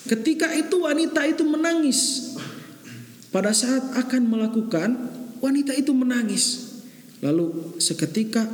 Ketika 0.09 0.49
itu 0.57 0.81
wanita 0.81 1.21
itu 1.29 1.45
menangis. 1.45 2.33
Pada 3.29 3.53
saat 3.53 3.93
akan 3.93 4.25
melakukan, 4.25 4.89
wanita 5.37 5.77
itu 5.77 5.93
menangis. 5.93 6.73
Lalu 7.21 7.77
seketika 7.77 8.49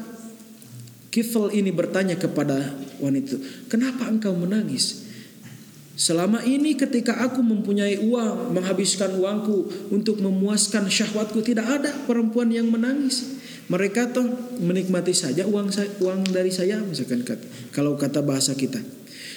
Kifl 1.16 1.48
ini 1.56 1.72
bertanya 1.72 2.20
kepada 2.20 2.76
wanita, 3.00 3.40
"Kenapa 3.72 4.12
engkau 4.12 4.36
menangis?" 4.36 5.08
Selama 5.96 6.44
ini 6.44 6.76
ketika 6.76 7.24
aku 7.24 7.40
mempunyai 7.40 8.04
uang, 8.04 8.52
menghabiskan 8.52 9.16
uangku 9.16 9.88
untuk 9.96 10.20
memuaskan 10.20 10.92
syahwatku, 10.92 11.40
tidak 11.40 11.72
ada 11.72 11.96
perempuan 12.04 12.52
yang 12.52 12.68
menangis. 12.68 13.40
Mereka 13.72 14.12
tuh 14.12 14.28
menikmati 14.60 15.16
saja 15.16 15.48
uang 15.48 15.72
uang 16.04 16.20
dari 16.36 16.52
saya, 16.52 16.84
misalkan 16.84 17.24
kalau 17.72 17.96
kata 17.96 18.20
bahasa 18.20 18.52
kita. 18.60 18.84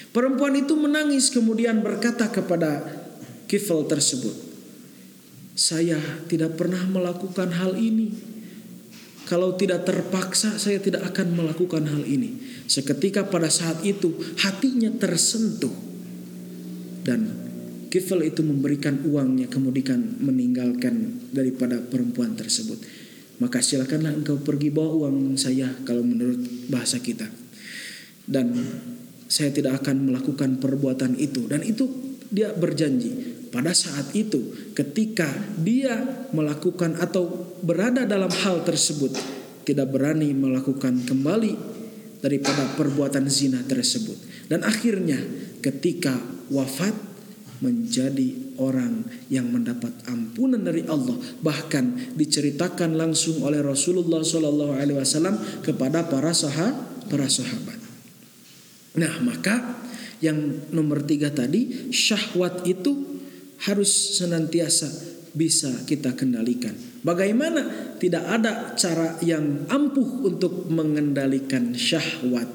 Perempuan 0.09 0.57
itu 0.57 0.73
menangis 0.73 1.29
kemudian 1.29 1.85
berkata 1.85 2.29
kepada 2.33 2.81
kifel 3.45 3.85
tersebut, 3.85 4.33
saya 5.53 6.01
tidak 6.25 6.57
pernah 6.57 6.81
melakukan 6.89 7.53
hal 7.53 7.77
ini. 7.77 8.09
Kalau 9.29 9.53
tidak 9.53 9.85
terpaksa, 9.85 10.57
saya 10.57 10.81
tidak 10.81 11.05
akan 11.13 11.37
melakukan 11.37 11.85
hal 11.85 12.01
ini. 12.01 12.41
Seketika 12.65 13.29
pada 13.29 13.53
saat 13.53 13.85
itu, 13.85 14.17
hatinya 14.41 14.89
tersentuh 14.97 15.73
dan 17.05 17.49
Kifel 17.89 18.21
itu 18.29 18.45
memberikan 18.45 19.01
uangnya 19.01 19.49
kemudian 19.49 20.21
meninggalkan 20.21 21.25
daripada 21.33 21.81
perempuan 21.81 22.37
tersebut. 22.37 22.77
Maka 23.41 23.65
silakanlah 23.65 24.13
engkau 24.13 24.37
pergi 24.37 24.69
bawa 24.69 25.09
uang 25.09 25.33
saya 25.33 25.73
kalau 25.89 26.05
menurut 26.05 26.37
bahasa 26.69 27.01
kita. 27.01 27.25
Dan 28.29 28.53
saya 29.29 29.53
tidak 29.53 29.85
akan 29.85 30.09
melakukan 30.09 30.57
perbuatan 30.57 31.13
itu. 31.15 31.45
Dan 31.45 31.61
itu 31.61 31.85
dia 32.33 32.49
berjanji. 32.51 33.37
Pada 33.49 33.73
saat 33.73 34.13
itu 34.13 34.73
ketika 34.77 35.29
dia 35.57 36.25
melakukan 36.33 36.97
atau 37.01 37.53
berada 37.65 38.05
dalam 38.05 38.29
hal 38.29 38.61
tersebut 38.61 39.13
tidak 39.65 39.89
berani 39.89 40.33
melakukan 40.37 41.01
kembali 41.05 41.53
daripada 42.21 42.73
perbuatan 42.77 43.25
zina 43.29 43.61
tersebut. 43.65 44.17
Dan 44.49 44.65
akhirnya 44.65 45.17
ketika 45.61 46.13
wafat 46.49 46.93
menjadi 47.59 48.55
orang 48.59 49.03
yang 49.27 49.51
mendapat 49.51 49.91
ampunan 50.07 50.63
dari 50.63 50.87
Allah. 50.87 51.15
Bahkan 51.43 52.15
diceritakan 52.15 52.95
langsung 52.95 53.43
oleh 53.43 53.59
Rasulullah 53.59 54.23
Shallallahu 54.23 54.73
Alaihi 54.79 54.95
Wasallam 54.99 55.35
kepada 55.63 56.07
para 56.07 56.31
sahabat 56.31 56.89
para 57.09 57.25
sahabat. 57.25 57.78
Nah 58.97 59.13
maka 59.21 59.83
yang 60.23 60.69
nomor 60.73 61.05
tiga 61.05 61.29
tadi 61.29 61.91
syahwat 61.93 62.65
itu 62.65 63.21
harus 63.69 64.17
senantiasa 64.17 64.89
bisa 65.35 65.69
kita 65.85 66.15
kendalikan. 66.17 66.73
Bagaimana 67.05 67.95
tidak 68.01 68.23
ada 68.27 68.73
cara 68.75 69.15
yang 69.23 69.69
ampuh 69.69 70.25
untuk 70.25 70.67
mengendalikan 70.71 71.75
syahwat 71.75 72.49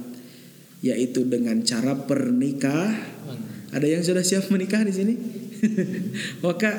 yaitu 0.84 1.24
dengan 1.24 1.64
cara 1.64 1.96
pernikahan 1.96 3.14
ada 3.74 3.90
yang 3.90 4.06
sudah 4.06 4.22
siap 4.22 4.46
menikah 4.54 4.86
di 4.86 4.94
sini? 4.94 5.14
Maka 6.46 6.78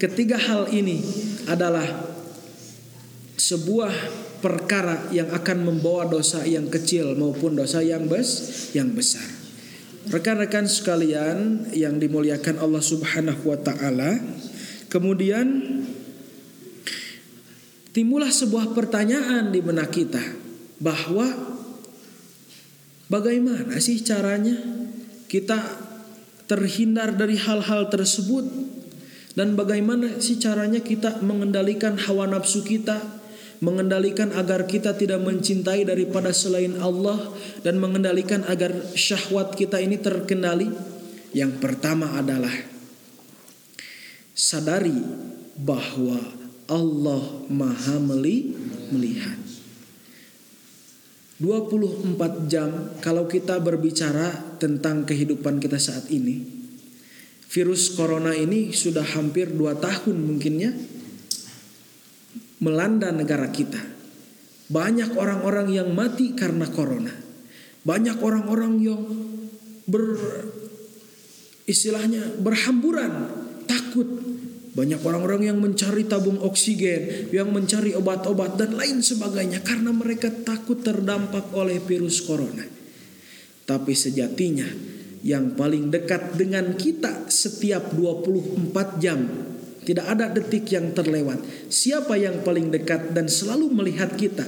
ketiga 0.00 0.40
hal 0.40 0.72
ini 0.72 1.04
adalah 1.44 1.84
sebuah 3.36 3.92
perkara 4.38 5.10
yang 5.10 5.30
akan 5.34 5.66
membawa 5.66 6.06
dosa 6.06 6.46
yang 6.46 6.70
kecil 6.70 7.18
maupun 7.18 7.58
dosa 7.58 7.82
yang 7.82 8.06
bes 8.06 8.70
yang 8.74 8.94
besar. 8.94 9.24
Rekan-rekan 10.08 10.64
sekalian 10.64 11.68
yang 11.76 12.00
dimuliakan 12.00 12.62
Allah 12.62 12.80
Subhanahu 12.80 13.44
wa 13.44 13.58
taala, 13.60 14.16
kemudian 14.88 15.46
timbullah 17.92 18.32
sebuah 18.32 18.72
pertanyaan 18.72 19.52
di 19.52 19.60
benak 19.60 19.92
kita 19.92 20.22
bahwa 20.78 21.28
bagaimana 23.10 23.74
sih 23.82 24.00
caranya 24.00 24.54
kita 25.28 25.60
terhindar 26.48 27.12
dari 27.12 27.36
hal-hal 27.36 27.92
tersebut 27.92 28.48
dan 29.36 29.54
bagaimana 29.54 30.18
sih 30.24 30.40
caranya 30.40 30.80
kita 30.80 31.20
mengendalikan 31.20 32.00
hawa 32.00 32.24
nafsu 32.24 32.64
kita 32.64 33.18
mengendalikan 33.58 34.30
agar 34.34 34.66
kita 34.70 34.94
tidak 34.94 35.18
mencintai 35.22 35.82
daripada 35.82 36.30
selain 36.30 36.78
Allah 36.78 37.34
dan 37.66 37.82
mengendalikan 37.82 38.46
agar 38.46 38.74
syahwat 38.94 39.58
kita 39.58 39.82
ini 39.82 39.98
terkendali? 39.98 40.70
Yang 41.34 41.60
pertama 41.60 42.16
adalah 42.16 42.54
sadari 44.32 44.96
bahwa 45.58 46.22
Allah 46.70 47.24
Maha 47.50 47.96
melihat. 47.98 49.38
24 51.38 52.50
jam 52.50 52.98
kalau 52.98 53.30
kita 53.30 53.62
berbicara 53.62 54.58
tentang 54.58 55.06
kehidupan 55.06 55.62
kita 55.62 55.78
saat 55.78 56.10
ini 56.10 56.42
virus 57.46 57.94
corona 57.94 58.34
ini 58.34 58.74
sudah 58.74 59.06
hampir 59.14 59.54
2 59.54 59.78
tahun 59.78 60.16
mungkinnya 60.18 60.97
melanda 62.62 63.10
negara 63.14 63.48
kita. 63.50 63.78
Banyak 64.68 65.16
orang-orang 65.16 65.72
yang 65.72 65.88
mati 65.96 66.36
karena 66.36 66.68
corona. 66.68 67.12
Banyak 67.86 68.20
orang-orang 68.20 68.72
yang 68.84 69.00
ber 69.88 70.04
istilahnya 71.64 72.36
berhamburan 72.40 73.32
takut. 73.64 74.08
Banyak 74.76 75.02
orang-orang 75.02 75.50
yang 75.50 75.58
mencari 75.58 76.06
tabung 76.06 76.38
oksigen, 76.38 77.34
yang 77.34 77.50
mencari 77.50 77.98
obat-obat 77.98 78.54
dan 78.54 78.78
lain 78.78 79.02
sebagainya 79.02 79.64
karena 79.66 79.90
mereka 79.90 80.30
takut 80.30 80.78
terdampak 80.84 81.50
oleh 81.50 81.82
virus 81.82 82.22
corona. 82.22 82.62
Tapi 83.66 83.92
sejatinya 83.96 84.68
yang 85.26 85.58
paling 85.58 85.90
dekat 85.90 86.38
dengan 86.38 86.78
kita 86.78 87.26
setiap 87.26 87.90
24 87.90 89.02
jam 89.02 89.18
tidak 89.88 90.04
ada 90.04 90.28
detik 90.28 90.68
yang 90.68 90.92
terlewat. 90.92 91.40
Siapa 91.72 92.20
yang 92.20 92.44
paling 92.44 92.68
dekat 92.68 93.16
dan 93.16 93.24
selalu 93.24 93.72
melihat 93.72 94.12
kita 94.20 94.44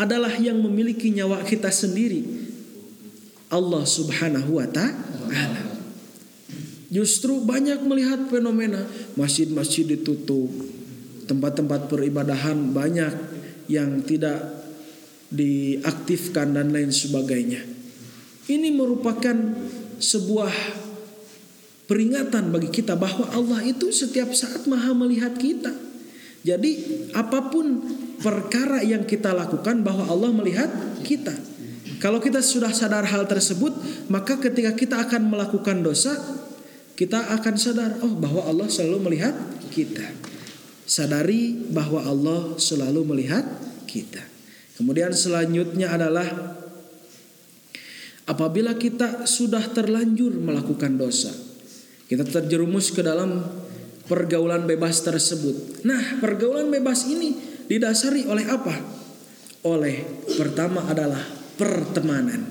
adalah 0.00 0.32
yang 0.40 0.56
memiliki 0.64 1.12
nyawa 1.12 1.44
kita 1.44 1.68
sendiri. 1.68 2.24
Allah 3.52 3.84
Subhanahu 3.84 4.56
wa 4.56 4.64
taala. 4.64 5.60
Justru 6.88 7.44
banyak 7.44 7.84
melihat 7.84 8.32
fenomena 8.32 8.88
masjid-masjid 9.12 9.84
ditutup, 9.84 10.48
tempat-tempat 11.28 11.92
peribadahan 11.92 12.72
banyak 12.72 13.12
yang 13.68 14.00
tidak 14.08 14.40
diaktifkan 15.28 16.56
dan 16.56 16.72
lain 16.72 16.88
sebagainya. 16.88 17.60
Ini 18.48 18.72
merupakan 18.72 19.36
sebuah 20.00 20.87
peringatan 21.88 22.52
bagi 22.52 22.68
kita 22.68 22.94
bahwa 22.94 23.26
Allah 23.32 23.64
itu 23.64 23.88
setiap 23.88 24.30
saat 24.36 24.68
maha 24.68 24.92
melihat 24.92 25.34
kita. 25.34 25.72
Jadi 26.44 27.02
apa 27.16 27.50
pun 27.50 27.82
perkara 28.20 28.84
yang 28.84 29.02
kita 29.08 29.34
lakukan 29.34 29.82
bahwa 29.82 30.06
Allah 30.06 30.30
melihat 30.30 30.70
kita. 31.02 31.34
Kalau 31.98 32.22
kita 32.22 32.38
sudah 32.38 32.70
sadar 32.70 33.02
hal 33.10 33.26
tersebut, 33.26 33.74
maka 34.06 34.38
ketika 34.38 34.70
kita 34.76 35.02
akan 35.02 35.34
melakukan 35.34 35.82
dosa, 35.82 36.14
kita 36.94 37.34
akan 37.34 37.54
sadar 37.58 37.90
oh 38.06 38.14
bahwa 38.14 38.46
Allah 38.46 38.70
selalu 38.70 39.10
melihat 39.10 39.34
kita. 39.74 40.06
Sadari 40.86 41.58
bahwa 41.74 42.06
Allah 42.06 42.54
selalu 42.54 43.02
melihat 43.02 43.42
kita. 43.90 44.22
Kemudian 44.78 45.10
selanjutnya 45.10 45.90
adalah 45.90 46.54
apabila 48.30 48.78
kita 48.78 49.26
sudah 49.26 49.66
terlanjur 49.74 50.38
melakukan 50.38 50.94
dosa, 50.94 51.47
kita 52.08 52.24
terjerumus 52.24 52.88
ke 52.90 53.04
dalam 53.04 53.44
pergaulan 54.08 54.64
bebas 54.64 55.04
tersebut. 55.04 55.84
Nah, 55.84 56.18
pergaulan 56.24 56.72
bebas 56.72 57.04
ini 57.04 57.36
didasari 57.68 58.24
oleh 58.24 58.48
apa? 58.48 58.72
Oleh 59.68 60.24
pertama 60.40 60.88
adalah 60.88 61.20
pertemanan. 61.60 62.48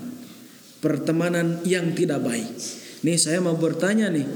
Pertemanan 0.78 1.58
yang 1.66 1.90
tidak 1.98 2.22
baik. 2.22 2.46
Nih 3.02 3.18
saya 3.18 3.42
mau 3.42 3.58
bertanya 3.58 4.14
nih 4.14 4.26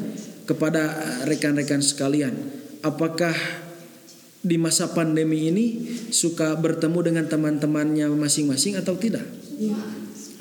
kepada 0.43 0.91
rekan-rekan 1.31 1.79
sekalian, 1.79 2.35
apakah 2.83 3.35
di 4.43 4.59
masa 4.59 4.91
pandemi 4.91 5.55
ini 5.55 5.67
suka 6.11 6.59
bertemu 6.59 6.99
dengan 6.99 7.25
teman-temannya 7.31 8.11
masing-masing 8.11 8.75
atau 8.75 8.99
tidak? 8.99 9.23
Iya. 9.55 9.79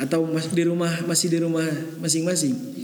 Atau 0.01 0.25
di 0.57 0.65
rumah 0.65 1.05
masih 1.05 1.29
di 1.29 1.37
rumah 1.37 1.69
masing-masing? 2.01 2.80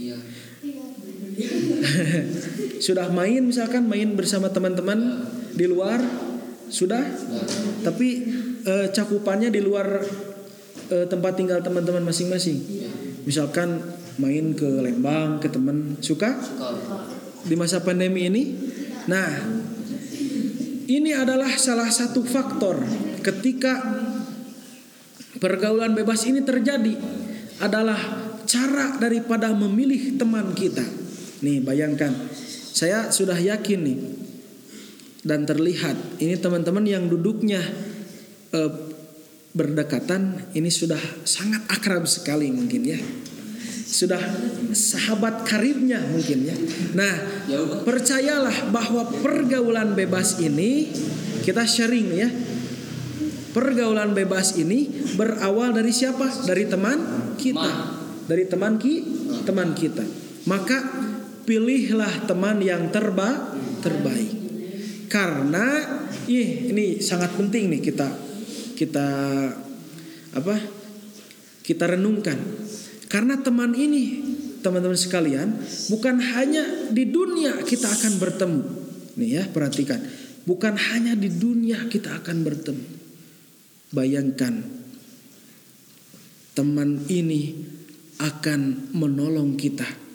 Sudah 2.86 3.10
main 3.10 3.42
misalkan 3.42 3.86
main 3.86 4.14
bersama 4.14 4.50
teman-teman 4.50 5.26
di 5.54 5.66
luar 5.66 5.98
sudah? 6.68 7.00
Tapi 7.80 8.08
e, 8.60 8.92
cakupannya 8.92 9.48
di 9.48 9.64
luar 9.64 10.04
e, 10.92 10.96
tempat 11.08 11.32
tinggal 11.34 11.64
teman-teman 11.64 12.04
masing-masing. 12.04 12.60
Misalkan 13.24 13.80
main 14.20 14.52
ke 14.52 14.68
Lembang 14.68 15.40
ke 15.40 15.48
temen 15.48 15.96
suka? 16.04 16.36
di 17.48 17.54
masa 17.54 17.80
pandemi 17.80 18.26
ini 18.26 18.42
nah 19.08 19.28
ini 20.88 21.12
adalah 21.16 21.52
salah 21.56 21.88
satu 21.88 22.24
faktor 22.24 22.84
ketika 23.24 23.76
pergaulan 25.38 25.92
bebas 25.96 26.24
ini 26.28 26.44
terjadi 26.44 26.96
adalah 27.60 27.98
cara 28.48 28.96
daripada 28.96 29.52
memilih 29.52 30.16
teman 30.16 30.56
kita. 30.56 30.80
Nih, 31.44 31.62
bayangkan. 31.62 32.14
Saya 32.72 33.10
sudah 33.10 33.36
yakin 33.38 33.80
nih. 33.82 33.98
Dan 35.26 35.44
terlihat 35.44 36.22
ini 36.22 36.38
teman-teman 36.38 36.86
yang 36.86 37.10
duduknya 37.10 37.58
eh, 38.54 38.70
berdekatan 39.52 40.54
ini 40.54 40.70
sudah 40.70 41.00
sangat 41.26 41.66
akrab 41.66 42.06
sekali 42.06 42.52
mungkin 42.54 42.86
ya. 42.86 43.00
Sudah 43.88 44.20
sahabat 44.70 45.48
karibnya 45.48 45.98
mungkin 46.06 46.46
ya. 46.46 46.56
Nah 46.94 47.14
percayalah 47.82 48.70
bahwa 48.70 49.08
pergaulan 49.24 49.98
bebas 49.98 50.38
ini 50.38 50.92
kita 51.42 51.66
sharing 51.66 52.08
ya. 52.14 52.28
Pergaulan 53.50 54.12
bebas 54.14 54.54
ini 54.60 54.86
berawal 55.18 55.74
dari 55.74 55.90
siapa? 55.90 56.46
Dari 56.46 56.68
teman 56.68 56.98
kita. 57.40 57.72
Dari 58.28 58.44
teman 58.46 58.78
ki 58.78 58.94
teman 59.48 59.72
kita. 59.72 60.04
Maka 60.44 60.78
pilihlah 61.48 62.28
teman 62.28 62.60
yang 62.60 62.92
terba 62.92 63.56
terbaik 63.80 64.36
karena 65.08 65.64
ih, 66.28 66.68
ini 66.68 67.00
sangat 67.00 67.32
penting 67.32 67.72
nih 67.72 67.80
kita 67.80 68.28
kita 68.76 69.08
apa? 70.38 70.56
Kita 71.66 71.84
renungkan. 71.90 72.38
Karena 73.10 73.40
teman 73.40 73.74
ini, 73.74 74.22
teman-teman 74.62 74.94
sekalian, 74.94 75.58
bukan 75.90 76.20
hanya 76.22 76.92
di 76.92 77.08
dunia 77.08 77.64
kita 77.66 77.88
akan 77.90 78.12
bertemu. 78.20 78.62
Nih 79.18 79.30
ya, 79.40 79.44
perhatikan. 79.50 79.98
Bukan 80.46 80.78
hanya 80.78 81.18
di 81.18 81.28
dunia 81.32 81.90
kita 81.90 82.22
akan 82.22 82.36
bertemu. 82.46 82.86
Bayangkan 83.92 84.54
teman 86.52 87.04
ini 87.08 87.66
akan 88.20 88.92
menolong 88.92 89.56
kita. 89.56 90.07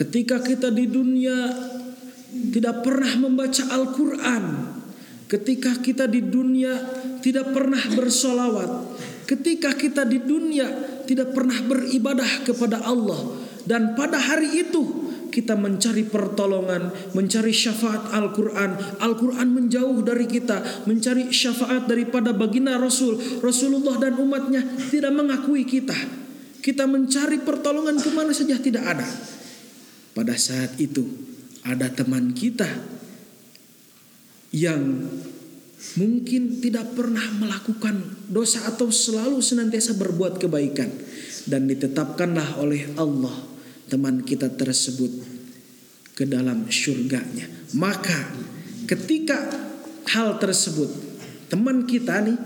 Ketika 0.00 0.40
kita 0.40 0.72
di 0.72 0.88
dunia 0.88 1.52
tidak 2.56 2.80
pernah 2.80 3.20
membaca 3.20 3.68
Al-Quran, 3.68 4.44
ketika 5.28 5.76
kita 5.76 6.08
di 6.08 6.24
dunia 6.24 6.72
tidak 7.20 7.52
pernah 7.52 7.84
bersolawat, 7.92 8.96
ketika 9.28 9.76
kita 9.76 10.08
di 10.08 10.24
dunia 10.24 10.72
tidak 11.04 11.36
pernah 11.36 11.60
beribadah 11.68 12.48
kepada 12.48 12.80
Allah, 12.80 13.44
dan 13.68 13.92
pada 13.92 14.16
hari 14.16 14.64
itu 14.64 15.12
kita 15.28 15.52
mencari 15.52 16.08
pertolongan, 16.08 17.12
mencari 17.12 17.52
syafaat 17.52 18.08
Al-Quran. 18.16 19.04
Al-Quran 19.04 19.48
menjauh 19.52 20.00
dari 20.00 20.24
kita, 20.24 20.88
mencari 20.88 21.28
syafaat 21.28 21.84
daripada 21.84 22.32
baginda 22.32 22.80
Rasul. 22.80 23.20
Rasulullah 23.44 24.00
dan 24.00 24.16
umatnya 24.16 24.64
tidak 24.88 25.12
mengakui 25.12 25.68
kita. 25.68 25.94
Kita 26.64 26.88
mencari 26.88 27.44
pertolongan 27.44 28.00
ke 28.00 28.10
mana 28.16 28.32
saja 28.32 28.56
tidak 28.56 28.96
ada. 28.96 29.08
Pada 30.16 30.34
saat 30.34 30.76
itu 30.82 31.06
ada 31.62 31.86
teman 31.92 32.34
kita 32.34 32.66
yang 34.50 35.06
mungkin 35.96 36.58
tidak 36.58 36.92
pernah 36.98 37.24
melakukan 37.38 38.26
dosa 38.26 38.66
atau 38.66 38.90
selalu 38.90 39.38
senantiasa 39.38 39.94
berbuat 39.94 40.42
kebaikan. 40.42 40.90
Dan 41.48 41.66
ditetapkanlah 41.72 42.60
oleh 42.60 42.94
Allah 43.00 43.50
teman 43.90 44.22
kita 44.22 44.46
tersebut 44.54 45.10
ke 46.14 46.22
dalam 46.22 46.70
surganya 46.70 47.50
maka 47.74 48.30
ketika 48.86 49.50
hal 50.14 50.38
tersebut 50.38 50.86
teman 51.50 51.88
kita 51.90 52.22
nih 52.22 52.38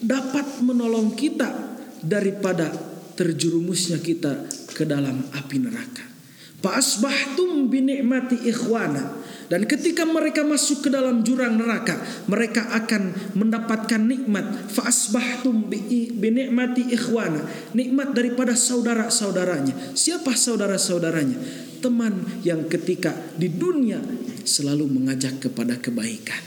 dapat 0.00 0.64
menolong 0.64 1.12
kita 1.12 1.76
daripada 2.00 2.72
terjerumusnya 3.12 4.00
kita 4.00 4.48
ke 4.72 4.88
dalam 4.88 5.20
api 5.36 5.56
neraka 5.60 6.15
Fa'asbahtum 6.64 7.68
binikmati 7.68 8.48
ikhwana. 8.48 9.24
Dan 9.46 9.62
ketika 9.70 10.02
mereka 10.02 10.42
masuk 10.42 10.82
ke 10.82 10.88
dalam 10.90 11.22
jurang 11.22 11.54
neraka, 11.54 11.94
mereka 12.26 12.66
akan 12.74 13.14
mendapatkan 13.38 14.02
nikmat. 14.02 14.42
Fa'asbahtum 14.74 15.70
binikmati 16.18 16.90
ikhwana. 16.90 17.46
Nikmat 17.70 18.16
daripada 18.16 18.58
saudara-saudaranya. 18.58 19.94
Siapa 19.94 20.34
saudara-saudaranya? 20.34 21.38
Teman 21.78 22.42
yang 22.42 22.66
ketika 22.66 23.14
di 23.38 23.46
dunia 23.52 24.02
selalu 24.42 24.90
mengajak 24.90 25.38
kepada 25.38 25.78
kebaikan. 25.78 26.42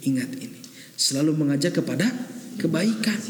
Ingat 0.00 0.30
ini. 0.40 0.60
Selalu 0.96 1.36
mengajak 1.36 1.84
kepada 1.84 2.08
kebaikan. 2.56 3.20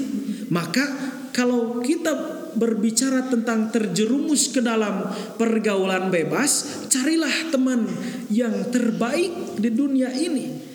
Maka 0.55 0.87
kalau 1.35 1.83
kita 1.83 2.40
berbicara 2.57 3.29
tentang 3.29 3.71
terjerumus 3.71 4.51
ke 4.51 4.63
dalam 4.63 5.07
pergaulan 5.37 6.09
bebas, 6.09 6.87
carilah 6.91 7.53
teman 7.53 7.87
yang 8.33 8.71
terbaik 8.71 9.59
di 9.59 9.71
dunia 9.71 10.11
ini. 10.15 10.71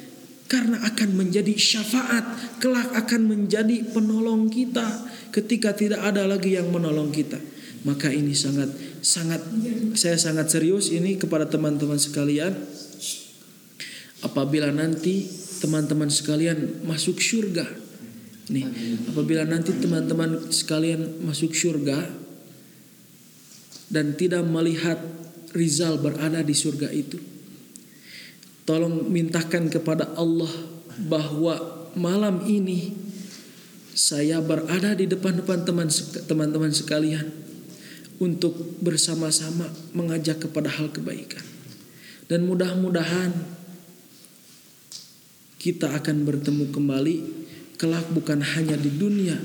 Karena 0.45 0.77
akan 0.85 1.09
menjadi 1.17 1.57
syafaat, 1.57 2.59
kelak 2.61 2.93
akan 2.93 3.21
menjadi 3.25 3.81
penolong 3.89 4.47
kita 4.53 4.85
ketika 5.33 5.73
tidak 5.73 6.05
ada 6.05 6.29
lagi 6.29 6.53
yang 6.53 6.69
menolong 6.69 7.09
kita. 7.09 7.41
Maka 7.85 8.13
ini 8.13 8.33
sangat 8.33 8.69
sangat 9.01 9.41
saya 9.93 10.17
sangat 10.17 10.49
serius 10.49 10.89
ini 10.89 11.17
kepada 11.17 11.45
teman-teman 11.49 11.97
sekalian. 11.97 12.53
Apabila 14.25 14.73
nanti 14.73 15.25
teman-teman 15.61 16.09
sekalian 16.09 16.81
masuk 16.85 17.21
surga, 17.21 17.84
Nih, 18.45 18.65
apabila 19.09 19.41
nanti 19.41 19.73
teman-teman 19.73 20.53
sekalian 20.53 21.25
masuk 21.25 21.57
surga 21.57 22.05
dan 23.89 24.13
tidak 24.13 24.45
melihat 24.45 25.01
Rizal 25.55 25.97
berada 25.97 26.43
di 26.43 26.51
surga 26.51 26.91
itu, 26.91 27.17
tolong 28.67 29.07
mintakan 29.07 29.71
kepada 29.71 30.13
Allah 30.13 30.51
bahwa 31.09 31.89
malam 31.95 32.43
ini 32.45 32.91
saya 33.95 34.43
berada 34.43 34.91
di 34.93 35.07
depan-depan 35.07 35.63
teman 35.63 35.87
teman-teman 36.27 36.69
sekalian 36.75 37.31
untuk 38.19 38.51
bersama-sama 38.83 39.71
mengajak 39.95 40.43
kepada 40.43 40.67
hal 40.67 40.91
kebaikan. 40.91 41.41
Dan 42.27 42.43
mudah-mudahan 42.45 43.31
kita 45.55 45.95
akan 45.97 46.27
bertemu 46.27 46.69
kembali 46.69 47.15
kelak 47.75 48.07
bukan 48.11 48.39
hanya 48.39 48.79
di 48.79 48.91
dunia 48.95 49.35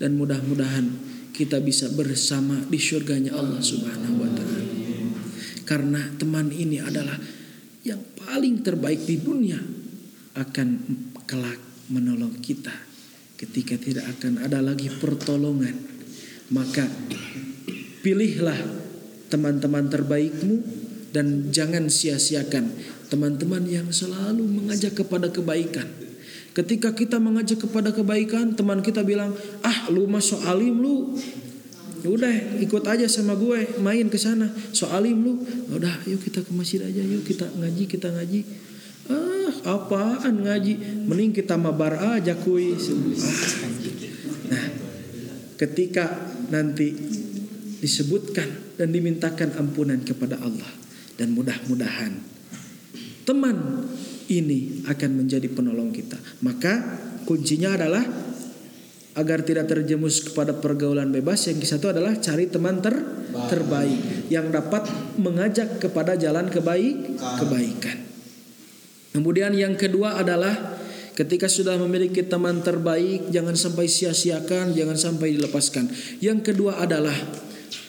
dan 0.00 0.16
mudah-mudahan 0.16 0.88
kita 1.36 1.60
bisa 1.60 1.92
bersama 1.92 2.56
di 2.68 2.80
surganya 2.80 3.36
Allah 3.36 3.60
Subhanahu 3.60 4.16
wa 4.24 4.30
taala. 4.32 4.64
Karena 5.68 6.00
teman 6.16 6.48
ini 6.48 6.80
adalah 6.80 7.20
yang 7.84 8.00
paling 8.16 8.64
terbaik 8.64 9.04
di 9.04 9.20
dunia 9.20 9.60
akan 10.36 10.68
kelak 11.28 11.60
menolong 11.92 12.40
kita 12.40 12.72
ketika 13.36 13.76
tidak 13.76 14.08
akan 14.16 14.40
ada 14.40 14.64
lagi 14.64 14.88
pertolongan. 14.88 15.76
Maka 16.48 16.88
pilihlah 18.00 18.56
teman-teman 19.28 19.90
terbaikmu 19.90 20.56
dan 21.10 21.50
jangan 21.50 21.90
sia-siakan 21.90 22.70
teman-teman 23.10 23.66
yang 23.66 23.90
selalu 23.90 24.46
mengajak 24.46 24.94
kepada 24.94 25.28
kebaikan 25.28 26.05
Ketika 26.56 26.96
kita 26.96 27.20
mengajak 27.20 27.68
kepada 27.68 27.92
kebaikan, 27.92 28.56
teman 28.56 28.80
kita 28.80 29.04
bilang, 29.04 29.36
"Ah, 29.60 29.92
lu 29.92 30.08
mah 30.08 30.24
alim 30.48 30.80
lu." 30.80 31.12
Ya 32.00 32.08
udah, 32.08 32.32
ikut 32.64 32.80
aja 32.88 33.04
sama 33.12 33.36
gue, 33.36 33.76
main 33.84 34.08
ke 34.08 34.16
sana. 34.16 34.48
alim 34.88 35.20
lu. 35.20 35.34
Ya 35.68 35.74
udah, 35.76 35.94
yuk 36.08 36.24
kita 36.24 36.40
ke 36.40 36.52
masjid 36.56 36.80
aja, 36.80 37.04
yuk 37.04 37.28
kita 37.28 37.44
ngaji, 37.44 37.84
kita 37.84 38.08
ngaji. 38.08 38.40
Ah, 39.12 39.76
apaan 39.76 40.48
ngaji? 40.48 41.04
Mending 41.04 41.36
kita 41.36 41.60
mabar 41.60 42.16
aja 42.16 42.32
kuy. 42.40 42.72
Nah, 44.48 44.64
ketika 45.60 46.32
nanti 46.48 46.94
disebutkan 47.84 48.80
dan 48.80 48.96
dimintakan 48.96 49.60
ampunan 49.60 50.00
kepada 50.00 50.40
Allah 50.40 50.72
dan 51.20 51.36
mudah-mudahan 51.36 52.16
teman 53.26 53.84
ini 54.32 54.86
akan 54.86 55.10
menjadi 55.24 55.46
penolong 55.50 55.94
kita. 55.94 56.18
Maka 56.42 56.82
kuncinya 57.26 57.74
adalah 57.74 58.04
agar 59.16 59.40
tidak 59.48 59.72
terjemus 59.72 60.20
kepada 60.20 60.52
pergaulan 60.52 61.08
bebas 61.08 61.48
yang 61.48 61.56
satu 61.64 61.88
adalah 61.88 62.20
cari 62.20 62.52
teman 62.52 62.84
ter 62.84 62.92
terbaik 63.48 64.28
yang 64.28 64.52
dapat 64.52 64.84
mengajak 65.16 65.80
kepada 65.80 66.16
jalan 66.20 66.52
kebaik 66.52 67.16
kebaikan. 67.40 67.96
Kemudian 69.16 69.56
yang 69.56 69.72
kedua 69.80 70.20
adalah 70.20 70.52
ketika 71.16 71.48
sudah 71.48 71.80
memiliki 71.80 72.20
teman 72.28 72.60
terbaik 72.60 73.32
jangan 73.32 73.56
sampai 73.56 73.88
sia-siakan, 73.88 74.76
jangan 74.76 75.00
sampai 75.00 75.32
dilepaskan. 75.40 75.88
Yang 76.20 76.52
kedua 76.52 76.84
adalah 76.84 77.16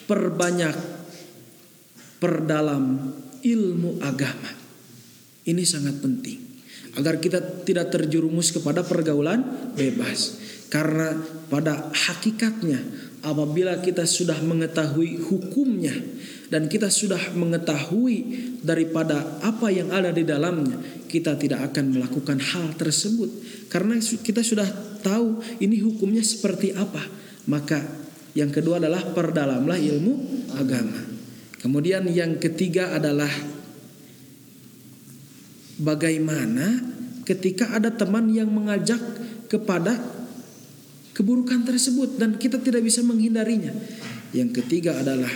perbanyak 0.07 0.75
perdalam 2.23 3.11
ilmu 3.43 3.99
agama. 3.99 4.66
Ini 5.47 5.63
sangat 5.63 6.03
penting 6.03 6.47
agar 6.97 7.21
kita 7.21 7.63
tidak 7.63 7.93
terjerumus 7.93 8.49
kepada 8.49 8.81
pergaulan 8.81 9.71
bebas. 9.77 10.43
Karena 10.67 11.15
pada 11.47 11.93
hakikatnya 11.95 12.83
apabila 13.23 13.79
kita 13.79 14.03
sudah 14.03 14.35
mengetahui 14.43 15.23
hukumnya 15.31 15.95
dan 16.51 16.67
kita 16.67 16.91
sudah 16.91 17.31
mengetahui 17.31 18.17
daripada 18.59 19.39
apa 19.39 19.71
yang 19.71 19.95
ada 19.95 20.11
di 20.11 20.27
dalamnya, 20.27 20.75
kita 21.07 21.39
tidak 21.39 21.71
akan 21.71 21.95
melakukan 21.95 22.43
hal 22.43 22.75
tersebut 22.75 23.31
karena 23.71 23.95
kita 23.99 24.43
sudah 24.43 24.67
tahu 24.99 25.39
ini 25.63 25.79
hukumnya 25.79 26.25
seperti 26.25 26.75
apa. 26.75 26.99
Maka 27.47 27.79
yang 28.35 28.51
kedua 28.51 28.83
adalah 28.83 29.07
perdalamlah 29.15 29.79
ilmu 29.79 30.13
agama. 30.59 30.99
Kemudian 31.63 32.03
yang 32.11 32.35
ketiga 32.43 32.91
adalah 32.91 33.31
bagaimana 35.81 36.81
ketika 37.27 37.75
ada 37.75 37.93
teman 37.93 38.31
yang 38.31 38.49
mengajak 38.49 38.99
kepada 39.51 39.97
keburukan 41.17 41.65
tersebut 41.65 42.21
dan 42.21 42.37
kita 42.37 42.61
tidak 42.61 42.85
bisa 42.85 43.01
menghindarinya. 43.01 43.73
Yang 44.35 44.61
ketiga 44.61 45.01
adalah 45.01 45.31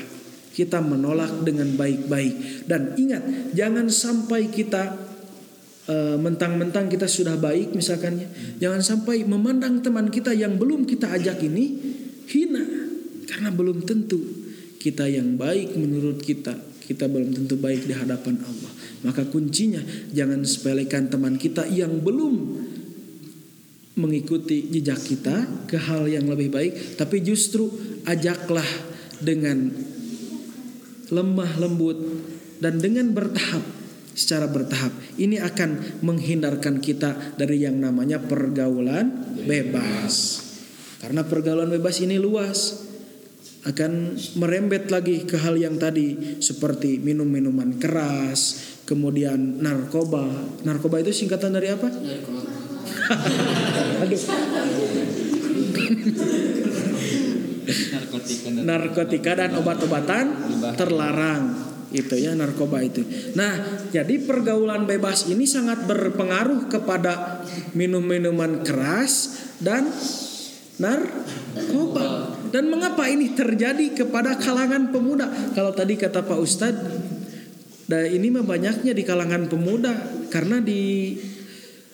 kita 0.52 0.84
menolak 0.84 1.48
dengan 1.48 1.74
baik-baik 1.80 2.68
dan 2.68 2.94
ingat 3.00 3.24
jangan 3.56 3.88
sampai 3.88 4.52
kita 4.52 5.00
uh, 5.88 6.20
mentang-mentang 6.20 6.92
kita 6.92 7.08
sudah 7.08 7.40
baik 7.40 7.72
misalkan 7.72 8.20
ya. 8.20 8.28
jangan 8.68 8.84
sampai 8.84 9.24
memandang 9.24 9.80
teman 9.80 10.12
kita 10.12 10.36
yang 10.36 10.60
belum 10.60 10.84
kita 10.84 11.08
ajak 11.08 11.40
ini 11.48 11.66
hina 12.28 12.68
karena 13.32 13.50
belum 13.50 13.88
tentu 13.88 14.20
kita 14.76 15.08
yang 15.08 15.40
baik 15.40 15.72
menurut 15.80 16.20
kita 16.20 16.52
kita 16.84 17.08
belum 17.08 17.32
tentu 17.32 17.56
baik 17.56 17.88
di 17.88 17.96
hadapan 17.96 18.44
Allah 18.44 18.72
maka 19.02 19.26
kuncinya 19.26 19.82
jangan 20.14 20.46
sepelekan 20.46 21.10
teman 21.10 21.36
kita 21.38 21.66
yang 21.70 22.02
belum 22.02 22.36
mengikuti 23.98 24.72
jejak 24.72 25.02
kita 25.04 25.68
ke 25.68 25.76
hal 25.76 26.08
yang 26.08 26.30
lebih 26.30 26.54
baik, 26.54 26.96
tapi 26.96 27.20
justru 27.22 27.68
ajaklah 28.08 28.68
dengan 29.20 29.70
lemah 31.12 31.52
lembut 31.60 32.00
dan 32.64 32.80
dengan 32.80 33.12
bertahap 33.12 33.62
secara 34.16 34.48
bertahap. 34.48 34.92
Ini 35.20 35.44
akan 35.44 36.02
menghindarkan 36.06 36.80
kita 36.80 37.36
dari 37.36 37.64
yang 37.64 37.80
namanya 37.80 38.22
pergaulan 38.24 39.36
bebas. 39.44 40.48
Karena 41.02 41.26
pergaulan 41.26 41.68
bebas 41.68 41.98
ini 42.00 42.22
luas 42.22 42.88
akan 43.62 44.18
merembet 44.42 44.90
lagi 44.90 45.22
ke 45.26 45.38
hal 45.38 45.54
yang 45.54 45.78
tadi 45.78 46.42
seperti 46.42 46.98
minum-minuman 46.98 47.78
keras, 47.78 48.71
kemudian 48.92 49.64
narkoba. 49.64 50.28
Narkoba 50.68 51.00
itu 51.00 51.16
singkatan 51.16 51.56
dari 51.56 51.72
apa? 51.72 51.88
Aduh. 54.04 54.20
narkotika 57.72 58.52
dan, 58.52 58.64
narkotika 58.68 59.32
dan 59.40 59.52
obat-obatan 59.56 60.26
terlarang 60.76 61.44
itu 61.96 62.16
ya 62.20 62.36
narkoba 62.36 62.84
itu. 62.84 63.04
Nah, 63.36 63.84
jadi 63.92 64.20
pergaulan 64.24 64.88
bebas 64.88 65.32
ini 65.32 65.48
sangat 65.48 65.88
berpengaruh 65.88 66.68
kepada 66.68 67.44
minum-minuman 67.76 68.64
keras 68.64 69.40
dan 69.60 69.88
narkoba. 70.80 72.36
Dan 72.52 72.68
mengapa 72.72 73.08
ini 73.08 73.36
terjadi 73.36 73.92
kepada 73.96 74.36
kalangan 74.40 74.92
pemuda? 74.92 75.28
Kalau 75.56 75.72
tadi 75.76 75.96
kata 76.00 76.24
Pak 76.24 76.40
Ustadz, 76.40 76.84
dan 77.92 78.08
ini 78.08 78.32
mah 78.32 78.48
banyaknya 78.48 78.96
di 78.96 79.04
kalangan 79.04 79.52
pemuda 79.52 79.92
karena 80.32 80.64
di 80.64 81.12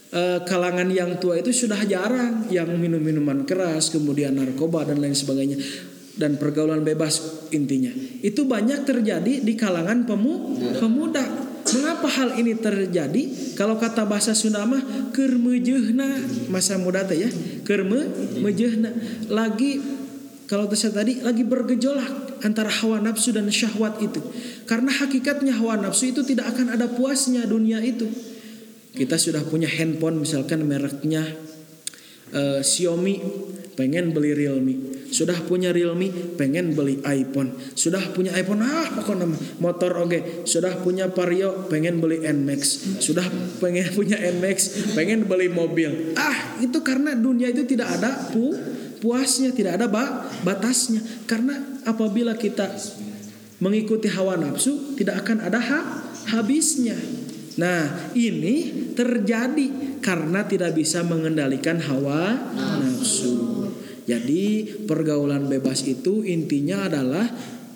Eh, 0.08 0.40
kalangan 0.48 0.88
yang 0.88 1.20
tua 1.20 1.36
itu 1.36 1.52
sudah 1.52 1.84
jarang 1.84 2.48
yang 2.48 2.72
minum 2.80 3.04
minuman 3.04 3.44
keras, 3.44 3.92
kemudian 3.92 4.40
narkoba 4.40 4.88
dan 4.88 5.04
lain 5.04 5.12
sebagainya 5.12 5.60
dan 6.16 6.40
pergaulan 6.40 6.88
bebas 6.88 7.46
intinya. 7.52 7.92
Itu 8.24 8.48
banyak 8.48 8.88
terjadi 8.88 9.44
di 9.44 9.54
kalangan 9.60 10.08
pemu 10.08 10.56
pemuda. 10.80 11.22
Mengapa 11.68 12.08
hal 12.08 12.40
ini 12.40 12.56
terjadi? 12.56 13.54
Kalau 13.60 13.76
kata 13.76 14.08
bahasa 14.08 14.32
Sunda 14.32 14.64
mah 14.64 15.12
masa 16.48 16.80
muda 16.80 17.04
teh 17.04 17.28
ya, 17.28 17.30
kermejehna 17.68 18.96
lagi 19.28 19.84
kalau 20.48 20.72
tadi 20.72 21.20
lagi 21.20 21.44
bergejolak 21.44 22.27
antara 22.44 22.70
hawa 22.70 23.02
nafsu 23.02 23.34
dan 23.34 23.48
syahwat 23.50 24.02
itu. 24.04 24.20
Karena 24.68 24.92
hakikatnya 24.92 25.56
hawa 25.58 25.80
nafsu 25.80 26.12
itu 26.12 26.22
tidak 26.26 26.54
akan 26.56 26.74
ada 26.74 26.90
puasnya 26.92 27.46
dunia 27.46 27.80
itu. 27.82 28.10
Kita 28.98 29.16
sudah 29.16 29.46
punya 29.46 29.70
handphone 29.70 30.18
misalkan 30.18 30.66
mereknya 30.66 31.22
uh, 32.34 32.60
Xiaomi 32.66 33.22
pengen 33.78 34.10
beli 34.10 34.34
Realme. 34.34 34.76
Sudah 35.14 35.38
punya 35.46 35.70
Realme 35.70 36.10
pengen 36.36 36.74
beli 36.74 36.98
iPhone. 37.06 37.54
Sudah 37.78 38.02
punya 38.12 38.34
iPhone 38.34 38.66
ah 38.66 38.90
pokoknya 38.90 39.30
motor 39.62 40.02
oke. 40.02 40.10
Okay. 40.10 40.22
sudah 40.50 40.82
punya 40.82 41.14
Vario 41.14 41.70
pengen 41.70 42.02
beli 42.02 42.26
Nmax. 42.26 42.62
Sudah 43.00 43.30
pengen 43.62 43.94
punya 43.98 44.18
Nmax 44.18 44.92
pengen 44.98 45.30
beli 45.30 45.48
mobil. 45.48 46.18
Ah 46.18 46.58
itu 46.58 46.82
karena 46.82 47.14
dunia 47.14 47.54
itu 47.54 47.70
tidak 47.70 48.02
ada 48.02 48.34
pu 48.34 48.52
puasnya 49.00 49.54
tidak 49.54 49.82
ada 49.82 49.88
ba 49.90 50.26
batasnya 50.42 51.00
karena 51.30 51.82
apabila 51.86 52.36
kita 52.38 52.70
mengikuti 53.62 54.10
hawa 54.10 54.38
nafsu 54.38 54.94
tidak 54.98 55.26
akan 55.26 55.42
ada 55.42 55.60
ha 55.60 55.80
habisnya 56.30 56.98
Nah, 57.58 58.14
ini 58.14 58.70
terjadi 58.94 59.98
karena 59.98 60.46
tidak 60.46 60.78
bisa 60.78 61.02
mengendalikan 61.02 61.82
hawa 61.82 62.38
nafsu. 62.54 63.66
Jadi, 64.06 64.78
pergaulan 64.86 65.50
bebas 65.50 65.82
itu 65.90 66.22
intinya 66.22 66.86
adalah 66.86 67.26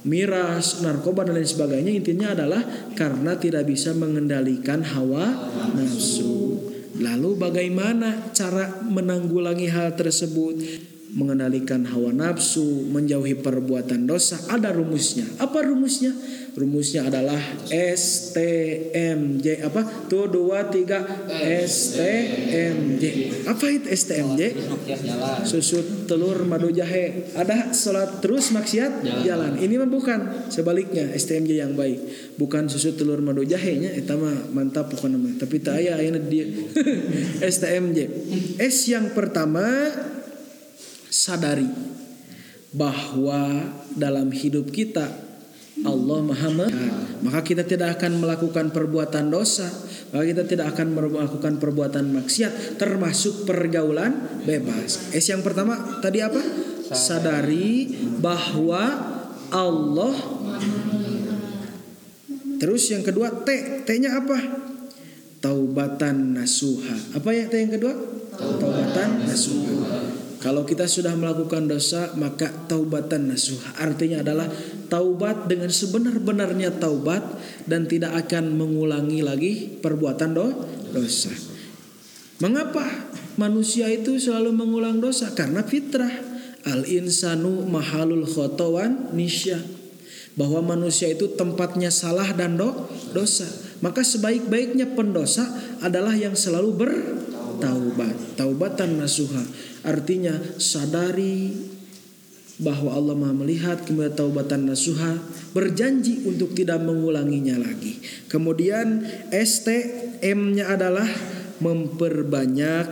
miras, 0.05 0.85
narkoba 0.85 1.25
dan 1.25 1.41
lain 1.41 1.49
sebagainya 1.49 1.91
intinya 1.97 2.33
adalah 2.37 2.61
karena 2.93 3.37
tidak 3.41 3.65
bisa 3.65 3.97
mengendalikan 3.97 4.85
hawa 4.85 5.49
nafsu. 5.73 6.61
Lalu 7.01 7.41
bagaimana 7.41 8.29
cara 8.37 8.85
menanggulangi 8.85 9.65
hal 9.65 9.97
tersebut? 9.97 10.61
Mengendalikan 11.11 11.83
hawa 11.87 12.15
nafsu, 12.15 12.87
menjauhi 12.87 13.35
perbuatan 13.39 14.07
dosa, 14.07 14.39
ada 14.47 14.71
rumusnya. 14.71 15.27
Apa 15.39 15.63
rumusnya? 15.63 16.15
rumusnya 16.55 17.07
adalah 17.07 17.39
STMJ 17.71 19.45
apa? 19.63 19.81
Tuh 20.11 20.27
dua 20.27 20.67
tiga. 20.67 20.99
STMJ 21.41 23.03
apa 23.47 23.65
itu 23.71 23.87
STMJ 23.87 24.41
susut 25.47 26.07
telur 26.11 26.43
madu 26.43 26.67
jahe. 26.73 27.31
Ada 27.35 27.71
sholat 27.71 28.19
terus 28.19 28.51
maksiat? 28.51 29.03
Jalan, 29.03 29.23
jalan. 29.23 29.51
ini 29.63 29.79
mah 29.79 29.87
bukan. 29.87 30.51
Sebaliknya 30.51 31.15
STMJ 31.15 31.51
yang 31.55 31.73
baik. 31.79 31.99
Bukan 32.35 32.67
susut 32.67 32.99
telur 32.99 33.23
madu 33.23 33.47
jahenya. 33.47 33.95
Itu 33.95 34.19
mah 34.19 34.51
mantap 34.51 34.91
bukan 34.91 35.15
nama 35.15 35.31
tapi 35.39 35.63
tak 35.63 35.79
ayah 35.79 35.99
ayah 35.99 36.19
dia 36.21 36.45
STMJ 37.55 37.99
S 38.59 38.87
yang 38.91 39.15
pertama 39.15 39.63
sadari 41.11 41.67
bahwa 42.71 43.67
dalam 43.99 44.31
hidup 44.31 44.71
kita 44.71 45.11
Allah 45.83 46.19
Maha 46.23 46.49
maka 47.19 47.39
kita 47.43 47.67
tidak 47.67 47.99
akan 47.99 48.23
melakukan 48.23 48.71
perbuatan 48.71 49.27
dosa 49.27 49.67
maka 50.15 50.23
kita 50.23 50.43
tidak 50.47 50.71
akan 50.75 50.95
melakukan 50.95 51.59
perbuatan 51.59 52.15
maksiat 52.15 52.79
termasuk 52.79 53.47
pergaulan 53.47 54.43
bebas. 54.47 55.11
Es 55.11 55.27
yang 55.27 55.43
pertama 55.43 55.99
tadi 55.99 56.23
apa? 56.23 56.39
Sadari 56.91 57.91
bahwa 58.19 58.83
Allah 59.51 60.15
terus 62.59 62.87
yang 62.91 63.03
kedua 63.03 63.43
T. 63.43 63.81
T-nya 63.87 64.19
apa? 64.19 64.37
Taubatan 65.43 66.39
nasuha. 66.39 67.19
Apa 67.19 67.35
ya 67.35 67.47
T 67.47 67.55
yang 67.55 67.71
kedua? 67.71 67.95
Taubatan 68.35 69.27
nasuha 69.27 70.21
kalau 70.41 70.65
kita 70.65 70.89
sudah 70.89 71.13
melakukan 71.13 71.69
dosa, 71.69 72.17
maka 72.17 72.49
taubatan 72.65 73.29
nasuh. 73.29 73.61
Artinya 73.77 74.25
adalah 74.25 74.49
taubat 74.89 75.45
dengan 75.45 75.69
sebenar-benarnya 75.69 76.81
taubat 76.81 77.21
dan 77.69 77.85
tidak 77.85 78.25
akan 78.25 78.57
mengulangi 78.57 79.21
lagi 79.21 79.77
perbuatan 79.77 80.33
do 80.33 80.49
dosa. 80.89 81.29
Mengapa 82.41 82.81
manusia 83.37 83.85
itu 83.93 84.17
selalu 84.17 84.49
mengulang 84.49 84.97
dosa? 84.97 85.29
Karena 85.37 85.61
fitrah. 85.61 86.33
Al 86.65 86.89
insanu 86.89 87.61
mahalul 87.69 88.25
khotawan 88.25 89.13
nisya. 89.13 89.61
Bahwa 90.33 90.73
manusia 90.73 91.05
itu 91.13 91.37
tempatnya 91.37 91.93
salah 91.93 92.33
dan 92.33 92.57
do 92.57 92.89
dosa. 93.13 93.45
Maka 93.85 94.01
sebaik-baiknya 94.01 94.97
pendosa 94.97 95.45
adalah 95.85 96.17
yang 96.17 96.33
selalu 96.33 96.73
bertaubat. 97.61 98.17
Taubatan 98.33 98.97
nasuha 98.97 99.45
Artinya 99.85 100.33
sadari 100.57 101.53
bahwa 102.61 102.93
Allah 102.93 103.17
Maha 103.17 103.33
melihat 103.33 103.81
kemudian 103.81 104.13
taubatan 104.13 104.69
nasuha 104.69 105.17
berjanji 105.57 106.25
untuk 106.29 106.53
tidak 106.53 106.81
mengulanginya 106.85 107.57
lagi. 107.57 107.97
Kemudian 108.29 109.01
STM-nya 109.33 110.69
adalah 110.69 111.09
memperbanyak 111.57 112.85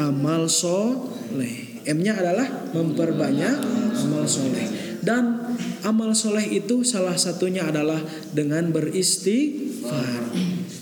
amal 0.00 0.48
soleh. 0.48 1.84
M-nya 1.84 2.16
adalah 2.16 2.72
memperbanyak 2.72 3.56
amal 4.00 4.24
soleh. 4.24 4.96
Dan 5.04 5.54
amal 5.84 6.16
soleh 6.16 6.48
itu 6.48 6.80
salah 6.82 7.14
satunya 7.20 7.68
adalah 7.68 8.00
dengan 8.32 8.72
beristighfar. 8.72 10.32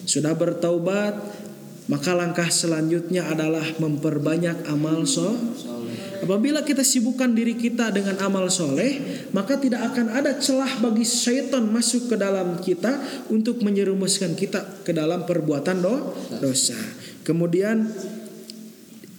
Sudah 0.06 0.32
bertaubat, 0.38 1.43
maka 1.86 2.16
langkah 2.16 2.48
selanjutnya 2.48 3.28
adalah 3.28 3.64
memperbanyak 3.76 4.64
amal 4.72 5.04
soleh. 5.04 5.84
Apabila 6.24 6.64
kita 6.64 6.80
sibukkan 6.80 7.36
diri 7.36 7.52
kita 7.52 7.92
dengan 7.92 8.16
amal 8.24 8.48
soleh, 8.48 9.28
maka 9.36 9.60
tidak 9.60 9.92
akan 9.92 10.08
ada 10.08 10.32
celah 10.40 10.80
bagi 10.80 11.04
syaitan 11.04 11.68
masuk 11.68 12.08
ke 12.08 12.16
dalam 12.16 12.56
kita 12.64 12.96
untuk 13.28 13.60
menyerumuskan 13.60 14.32
kita 14.32 14.80
ke 14.88 14.96
dalam 14.96 15.28
perbuatan 15.28 15.84
do, 15.84 16.16
dosa. 16.40 16.80
Kemudian 17.28 17.92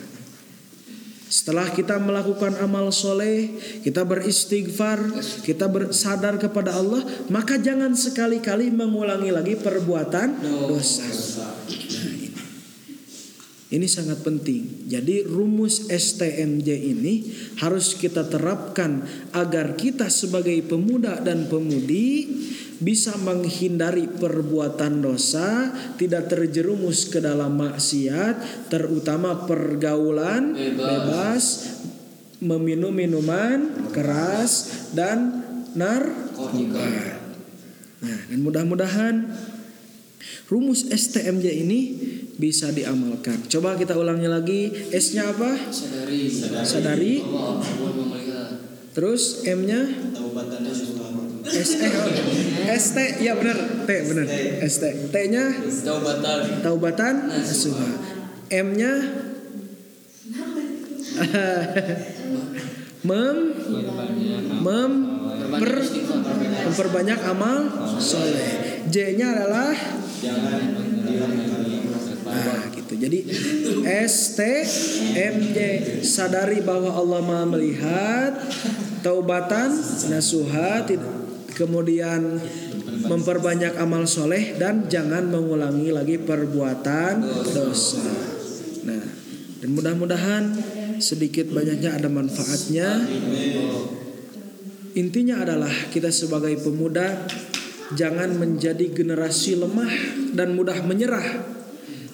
Setelah 1.34 1.66
kita 1.74 1.98
melakukan 1.98 2.54
amal 2.62 2.94
soleh, 2.94 3.58
kita 3.82 4.06
beristighfar, 4.06 5.02
kita 5.42 5.66
bersadar 5.66 6.38
kepada 6.38 6.78
Allah, 6.78 7.02
maka 7.26 7.58
jangan 7.58 7.90
sekali-kali 7.98 8.70
mengulangi 8.70 9.34
lagi 9.34 9.58
perbuatan 9.58 10.38
dosa. 10.70 11.02
Ini. 13.74 13.86
Sangat 13.90 14.22
penting. 14.22 14.86
Jadi 14.86 15.26
rumus 15.26 15.90
STMJ 15.90 16.68
ini 16.74 17.26
harus 17.58 17.98
kita 17.98 18.26
terapkan 18.26 19.02
agar 19.34 19.74
kita 19.74 20.06
sebagai 20.06 20.56
pemuda 20.66 21.18
dan 21.18 21.50
pemudi 21.50 22.26
bisa 22.82 23.14
menghindari 23.22 24.10
perbuatan 24.10 24.98
dosa, 24.98 25.70
tidak 25.94 26.26
terjerumus 26.26 27.06
ke 27.06 27.22
dalam 27.22 27.54
maksiat, 27.54 28.66
terutama 28.68 29.46
pergaulan 29.46 30.54
bebas, 30.54 31.74
meminum 32.42 32.90
minuman 32.90 33.88
keras 33.94 34.90
dan 34.92 35.42
narkoba. 35.72 36.86
Nah, 38.04 38.20
dan 38.28 38.38
mudah-mudahan 38.44 39.14
rumus 40.52 40.84
STMJ 40.92 41.64
ini 41.64 41.80
bisa 42.36 42.70
diamalkan. 42.74 43.46
Coba 43.46 43.78
kita 43.78 43.94
ulangi 43.94 44.26
lagi. 44.26 44.60
S-nya 44.90 45.30
apa? 45.30 45.54
Sadari. 45.70 46.22
Sadari. 46.64 47.14
Allah. 47.22 48.14
Terus 48.94 49.42
M-nya 49.42 49.82
S 51.44 51.76
eh 51.76 51.92
ST 52.78 52.96
ya 53.20 53.36
benar 53.36 53.84
T 53.84 53.90
benar 53.90 54.26
ST 54.64 54.84
T-nya 55.12 55.44
Taubatan. 55.84 56.64
taubatan 56.64 57.14
nasuha 57.28 57.90
M-nya 58.48 58.94
mem 63.08 63.38
mem 64.64 64.92
per, 65.58 65.72
memperbanyak 66.64 67.20
amal 67.28 67.58
soleh 68.00 68.80
J-nya 68.88 69.36
adalah 69.36 69.76
Nah, 72.24 72.72
gitu. 72.72 72.96
Jadi 72.96 73.20
S 73.84 74.34
T 74.34 74.40
M 75.14 75.36
J 75.52 75.58
sadari 76.00 76.64
bahwa 76.64 76.90
Allah 76.96 77.20
Maha 77.20 77.44
melihat, 77.52 78.32
taubatan, 79.04 79.76
nasuha, 80.08 80.88
kemudian 81.52 82.40
memperbanyak 83.04 83.76
amal 83.76 84.08
soleh 84.08 84.56
dan 84.56 84.88
jangan 84.88 85.28
mengulangi 85.28 85.92
lagi 85.92 86.16
perbuatan 86.16 87.20
dosa. 87.52 88.08
Nah, 88.88 89.04
dan 89.60 89.68
mudah-mudahan 89.76 90.44
sedikit 90.98 91.52
banyaknya 91.52 92.00
ada 92.00 92.08
manfaatnya. 92.08 93.04
Intinya 94.94 95.42
adalah 95.42 95.74
kita 95.90 96.08
sebagai 96.08 96.54
pemuda 96.62 97.26
jangan 97.98 98.40
menjadi 98.40 98.94
generasi 98.94 99.58
lemah 99.58 99.90
dan 100.32 100.54
mudah 100.56 100.80
menyerah 100.86 101.53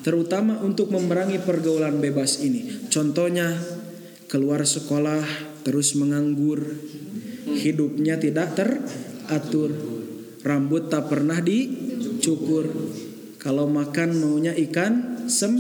terutama 0.00 0.60
untuk 0.64 0.88
memerangi 0.92 1.40
pergaulan 1.44 2.00
bebas 2.00 2.40
ini. 2.40 2.88
Contohnya 2.88 3.52
keluar 4.30 4.64
sekolah 4.64 5.22
terus 5.60 5.92
menganggur, 5.96 6.64
hidupnya 7.50 8.16
tidak 8.16 8.56
teratur, 8.56 9.70
rambut 10.40 10.88
tak 10.88 11.12
pernah 11.12 11.38
dicukur. 11.42 12.70
Kalau 13.40 13.68
makan 13.68 14.20
maunya 14.20 14.52
ikan 14.68 15.24
sem, 15.28 15.56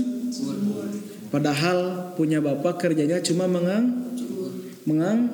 padahal 1.32 2.12
punya 2.16 2.40
bapak 2.44 2.80
kerjanya 2.80 3.24
cuma 3.24 3.48
mengang, 3.48 4.12
mengang, 4.84 5.32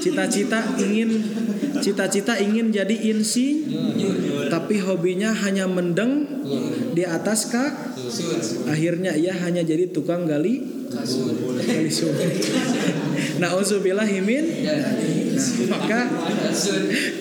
cita-cita 0.00 0.64
ingin 0.80 1.10
cita-cita 1.80 2.36
ingin 2.38 2.70
jadi 2.74 2.96
insinyur 3.14 4.48
tapi 4.48 4.80
hobinya 4.80 5.30
hanya 5.32 5.68
mendeng 5.68 6.26
di 6.96 7.04
atas 7.04 7.52
kak. 7.52 8.00
Akhirnya 8.66 9.14
ia 9.14 9.36
hanya 9.36 9.62
jadi 9.62 9.92
tukang 9.92 10.24
gali 10.24 10.64
gali 11.62 11.90
sumur. 11.92 12.32
Nah 13.38 13.54
himin 14.06 14.44
maka 15.70 16.00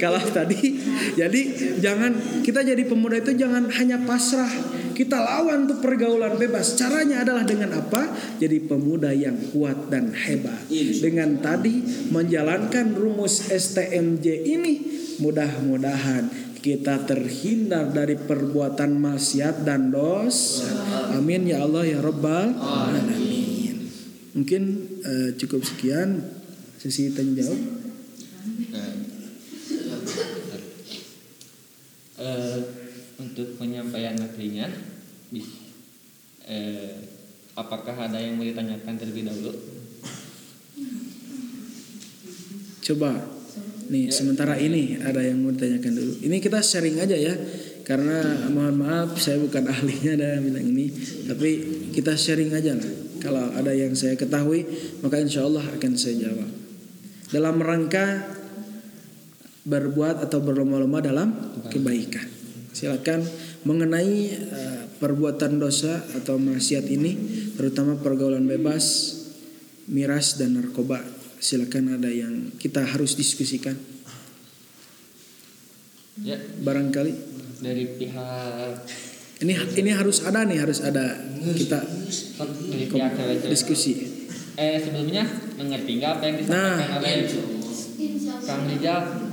kalau 0.01 0.21
tadi. 0.33 0.77
Jadi 1.13 1.41
jangan 1.77 2.41
kita 2.41 2.65
jadi 2.65 2.81
pemuda 2.85 3.21
itu 3.21 3.37
jangan 3.37 3.69
hanya 3.69 4.01
pasrah 4.01 4.49
kita 4.97 5.21
lawan 5.21 5.69
tuh 5.69 5.77
pergaulan 5.77 6.41
bebas 6.41 6.73
caranya 6.73 7.21
adalah 7.21 7.45
dengan 7.45 7.77
apa 7.77 8.09
jadi 8.41 8.57
pemuda 8.65 9.13
yang 9.13 9.37
kuat 9.53 9.93
dan 9.93 10.09
hebat 10.09 10.65
dengan 10.73 11.37
tadi 11.37 11.85
menjalankan 12.09 12.97
rumus 12.97 13.53
STMJ 13.53 14.25
ini 14.49 14.73
mudah-mudahan 15.21 16.47
kita 16.57 17.05
terhindar 17.05 17.93
dari 17.93 18.19
perbuatan 18.19 18.99
maksiat 18.99 19.63
dan 19.63 19.87
dosa. 19.93 20.67
Amin 21.15 21.47
ya 21.47 21.63
Allah 21.63 21.87
ya 21.87 22.03
Rabbal 22.03 22.59
alamin. 22.59 23.87
Mungkin 24.35 24.63
eh, 24.99 25.29
cukup 25.39 25.63
sekian 25.63 26.27
sesi 26.75 27.13
tanya 27.15 27.45
jawab. 27.45 27.61
Eh, 32.17 32.59
untuk 33.17 33.57
penyampaian 33.57 34.13
materinya, 34.17 34.69
bis- 35.33 35.57
eh, 36.45 36.93
apakah 37.57 37.97
ada 37.97 38.21
yang 38.21 38.37
mau 38.37 38.45
ditanyakan 38.45 38.93
terlebih 38.95 39.25
dahulu? 39.25 39.51
Coba 42.87 43.19
nih 43.87 44.11
sementara 44.11 44.55
ini 44.55 44.95
ada 45.01 45.19
yang 45.19 45.43
mau 45.43 45.51
ditanyakan 45.51 45.91
dulu. 45.91 46.13
Ini 46.23 46.37
kita 46.39 46.61
sharing 46.61 47.03
aja 47.03 47.17
ya. 47.17 47.35
Karena 47.87 48.47
mohon 48.51 48.83
maaf 48.83 49.15
saya 49.15 49.39
bukan 49.39 49.63
ahlinya 49.73 50.19
dalam 50.19 50.43
bidang 50.43 50.67
ini, 50.75 50.91
tapi 51.23 51.49
kita 51.95 52.19
sharing 52.19 52.51
aja 52.51 52.75
lah. 52.75 52.91
Kalau 53.17 53.47
ada 53.55 53.71
yang 53.73 53.95
saya 53.97 54.13
ketahui, 54.19 54.67
maka 55.01 55.17
insya 55.17 55.47
Allah 55.47 55.63
akan 55.63 55.91
saya 55.95 56.27
jawab. 56.27 56.51
Dalam 57.31 57.55
rangka 57.59 58.37
berbuat 59.67 60.23
atau 60.23 60.39
berlomba-lomba 60.39 61.03
dalam 61.03 61.27
kebaikan. 61.67 62.36
Silakan 62.77 63.25
mengenai 63.65 64.37
eh, 64.37 64.81
perbuatan 65.01 65.57
dosa 65.57 65.97
atau 66.13 66.37
maksiat 66.37 66.85
ini, 66.93 67.11
terutama 67.57 67.97
pergaulan 67.97 68.45
bebas, 68.45 69.17
miras 69.89 70.37
dan 70.37 70.61
narkoba. 70.61 71.01
Silakan 71.41 71.97
ada 71.97 72.13
yang 72.13 72.53
kita 72.61 72.85
harus 72.85 73.17
diskusikan. 73.17 73.73
Ya, 76.21 76.37
Barangkali 76.37 77.13
dari 77.61 77.97
pihak 77.97 78.73
ini 79.41 79.53
ini 79.77 79.91
harus 79.93 80.21
ada 80.25 80.45
nih, 80.45 80.61
harus 80.61 80.81
ada 80.81 81.17
kita 81.57 81.81
dari 82.69 82.85
pihak 82.89 83.13
diskusi. 83.49 84.05
Eh 84.57 84.77
sebelumnya 84.81 85.25
mengerti 85.57 85.97
nggak 85.97 86.11
apa 86.17 86.23
yang 86.29 86.35
Nah. 86.45 86.77
disampaikan 86.77 87.01
oleh 87.01 87.25
Kang 88.45 88.63
Rijal? 88.69 89.26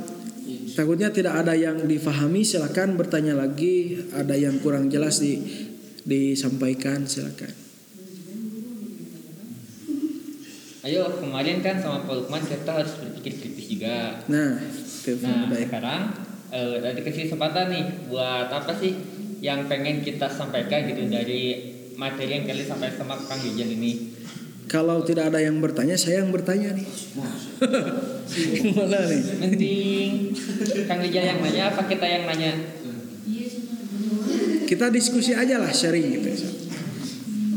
Takutnya 0.75 1.15
tidak 1.15 1.47
ada 1.47 1.55
yang 1.55 1.87
difahami, 1.87 2.43
silakan 2.43 2.99
bertanya 2.99 3.39
lagi. 3.39 3.95
Ada 4.11 4.35
yang 4.35 4.59
kurang 4.59 4.91
jelas 4.91 5.23
di 5.23 5.39
disampaikan, 6.05 7.07
silakan. 7.07 7.65
Ayo 10.85 11.09
kemarin 11.17 11.65
kan 11.65 11.81
sama 11.81 12.05
Pak 12.05 12.13
Lukman 12.13 12.45
kita 12.45 12.77
harus 12.77 12.93
berpikir 13.01 13.41
kritis 13.41 13.67
juga. 13.73 14.21
Nah, 14.29 14.61
Nah 15.25 15.49
ya. 15.49 15.65
sekarang 15.65 16.01
eh, 16.53 16.77
ada 16.77 16.93
dikasih 16.93 17.25
kesempatan 17.25 17.73
nih 17.73 17.85
buat 18.13 18.53
apa 18.53 18.69
sih 18.77 18.93
yang 19.41 19.65
pengen 19.65 20.05
kita 20.05 20.29
sampaikan 20.29 20.85
gitu 20.85 21.09
dari 21.09 21.73
materi 21.97 22.37
yang 22.37 22.45
kalian 22.45 22.69
sampaikan 22.69 23.01
sama 23.01 23.17
Kang 23.25 23.41
Rijal 23.41 23.73
ini. 23.73 24.13
Kalau 24.65 25.05
tidak 25.05 25.31
ada 25.31 25.39
yang 25.39 25.61
bertanya, 25.61 25.95
saya 25.95 26.25
yang 26.25 26.33
bertanya 26.33 26.73
nih. 26.73 26.89
Gimana 28.65 28.99
nih? 29.07 29.23
Mending 29.39 30.11
Kang 30.89 30.99
Rijal 30.99 31.25
yang 31.25 31.39
nanya 31.39 31.63
apa 31.71 31.85
kita 31.85 32.03
yang 32.03 32.25
nanya? 32.25 32.53
Kita 34.65 34.89
diskusi 34.89 35.37
aja 35.37 35.61
lah, 35.61 35.69
sharing 35.69 36.09
gitu. 36.11 36.29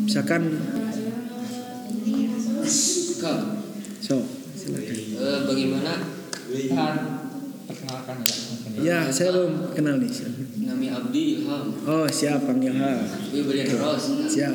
Misalkan, 0.04 0.44
Kak, 3.18 3.40
so 3.98 4.22
silakan. 4.54 4.94
eh, 4.94 5.40
bagaimana 5.48 5.94
Kan 6.70 6.96
perkenalkan 7.66 8.18
ya. 8.22 8.36
ya. 8.78 8.78
Ya, 8.78 9.00
saya 9.10 9.34
belum 9.34 9.74
kenal 9.74 9.98
nih. 9.98 10.12
Nami 10.64 10.88
Abdi 10.88 11.24
Ilham, 11.42 11.74
Oh, 11.82 12.06
siap 12.06 12.46
panggil 12.46 12.76
ha. 12.78 12.94
gue 13.32 13.42
beri 13.42 13.66
terus. 13.66 14.04
Siap. 14.30 14.54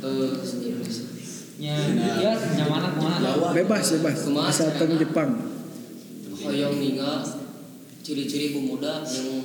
Eh, 0.00 0.28
Ya, 1.60 1.76
ya 1.76 2.32
nyaman 2.56 2.88
ke 2.88 3.00
mana? 3.04 3.52
Bebas, 3.52 3.92
bebas. 4.00 4.18
Asal 4.48 4.72
teng 4.80 4.96
Jepang. 4.96 5.36
Hoyong 6.40 6.80
ninga 6.80 7.20
ciri-ciri 8.00 8.56
pemuda 8.56 9.04
yang 9.04 9.44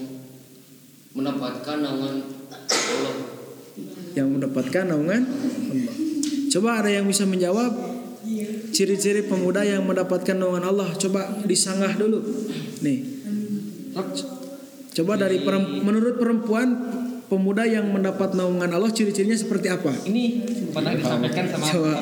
mendapatkan 1.12 1.84
naungan 1.84 2.24
Allah. 2.64 3.16
Yang 4.16 4.28
mendapatkan 4.32 4.84
naungan 4.88 5.22
Allah. 5.28 5.96
Coba 6.48 6.70
ada 6.80 6.88
yang 6.88 7.04
bisa 7.04 7.28
menjawab 7.28 7.76
ciri-ciri 8.72 9.28
pemuda 9.28 9.68
yang 9.68 9.84
mendapatkan 9.84 10.40
naungan 10.40 10.64
Allah. 10.72 10.96
Coba 10.96 11.44
disanggah 11.44 12.00
dulu. 12.00 12.24
Nih. 12.80 13.04
Coba 14.96 15.20
dari 15.20 15.44
menurut 15.84 16.16
perempuan 16.16 16.80
pemuda 17.28 17.66
yang 17.66 17.90
mendapat 17.90 18.38
naungan 18.38 18.70
Allah 18.70 18.92
ciri-cirinya 18.94 19.38
seperti 19.38 19.68
apa? 19.70 19.92
Ini 20.06 20.24
pernah 20.70 20.94
disampaikan 20.94 21.46
sama 21.50 21.66
Coba. 21.70 21.94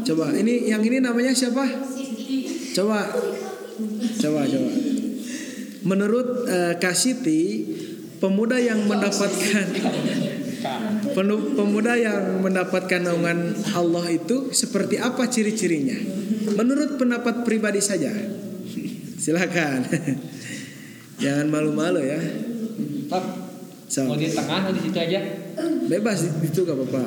Coba 0.00 0.26
ini 0.34 0.72
yang 0.72 0.82
ini 0.82 0.98
namanya 0.98 1.32
siapa? 1.36 1.64
Coba. 2.74 3.00
Coba 4.20 4.40
coba. 4.48 4.70
Menurut 5.80 6.28
eh, 6.48 6.74
Kasiti, 6.76 7.42
pemuda 8.20 8.60
yang 8.60 8.84
mendapatkan 8.84 9.66
pemuda 11.56 11.96
yang 11.96 12.44
mendapatkan 12.44 13.00
naungan 13.00 13.56
Allah 13.72 14.04
itu 14.12 14.52
seperti 14.52 15.00
apa 15.00 15.28
ciri-cirinya? 15.28 15.96
Menurut 16.56 17.00
pendapat 17.00 17.44
pribadi 17.48 17.80
saja. 17.80 18.12
Silakan. 19.24 19.88
Jangan 21.20 21.46
malu-malu 21.52 22.00
ya. 22.00 22.20
Top, 23.12 23.24
So, 23.90 24.06
mau 24.06 24.14
di 24.14 24.30
tengah 24.30 24.62
atau 24.62 24.70
di 24.70 24.86
situ 24.86 24.98
aja? 25.02 25.18
bebas 25.90 26.22
itu 26.46 26.62
gak 26.62 26.78
apa-apa. 26.78 27.02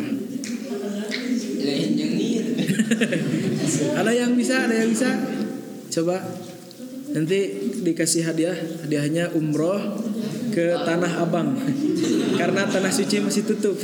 Ada 4.04 4.12
yang 4.12 4.36
bisa, 4.36 4.68
ada 4.68 4.76
yang 4.84 4.92
bisa. 4.92 5.10
Coba 5.88 6.20
nanti 7.16 7.40
dikasih 7.88 8.28
hadiah, 8.28 8.58
hadiahnya 8.84 9.32
umroh 9.32 9.80
ke 10.52 10.76
Tanah 10.84 11.24
Abang. 11.24 11.56
Karena 12.36 12.68
tanah 12.68 12.92
suci 12.92 13.24
masih 13.24 13.48
tutup. 13.48 13.80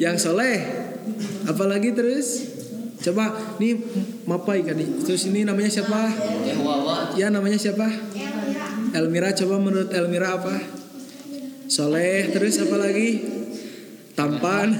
yang 0.00 0.16
soleh, 0.16 0.56
apalagi 1.44 1.92
terus? 1.92 2.51
Coba 3.02 3.34
nih 3.58 3.74
mapai 4.30 4.62
kali. 4.62 5.02
Terus 5.02 5.26
ini 5.26 5.42
namanya 5.42 5.66
siapa? 5.66 6.06
Ya 7.18 7.34
namanya 7.34 7.58
siapa? 7.58 7.90
Elmira. 8.94 9.34
Coba 9.34 9.58
menurut 9.58 9.90
Elmira 9.90 10.38
apa? 10.38 10.54
Soleh. 11.66 12.30
Terus 12.30 12.62
apa 12.62 12.78
lagi? 12.78 13.10
Tampan. 14.14 14.78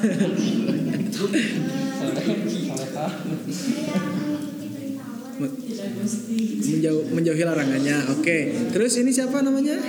Menjauh, 6.63 7.03
menjauhi 7.11 7.43
larangannya. 7.43 8.07
Oke. 8.15 8.71
Terus 8.71 9.03
ini 9.03 9.11
siapa 9.11 9.43
namanya? 9.43 9.83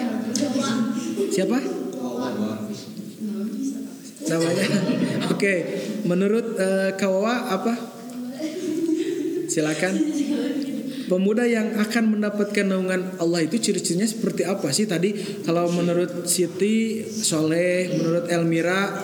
Siapa? 1.30 1.58
Namanya. 4.24 4.66
Oke. 5.30 5.54
Menurut 6.10 6.58
eh, 6.58 6.98
Kawawa 6.98 7.54
apa? 7.54 7.93
Silakan. 9.54 9.94
Pemuda 11.06 11.46
yang 11.46 11.78
akan 11.78 12.18
mendapatkan 12.18 12.66
naungan 12.66 13.22
Allah 13.22 13.46
itu 13.46 13.62
ciri-cirinya 13.62 14.10
seperti 14.10 14.50
apa 14.50 14.74
sih 14.74 14.90
tadi? 14.90 15.14
Kalau 15.46 15.70
menurut 15.70 16.26
Siti 16.26 17.06
Soleh, 17.06 17.94
menurut 17.94 18.26
Elmira 18.34 18.98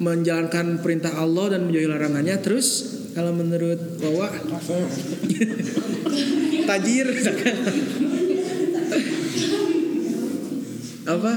menjalankan 0.00 0.80
perintah 0.80 1.12
Allah 1.20 1.58
dan 1.58 1.68
menjauhi 1.68 1.92
larangannya. 1.92 2.40
Terus 2.40 2.96
kalau 3.12 3.36
menurut 3.36 4.00
Wawa 4.00 4.32
tajir 6.68 7.06
apa? 11.06 11.32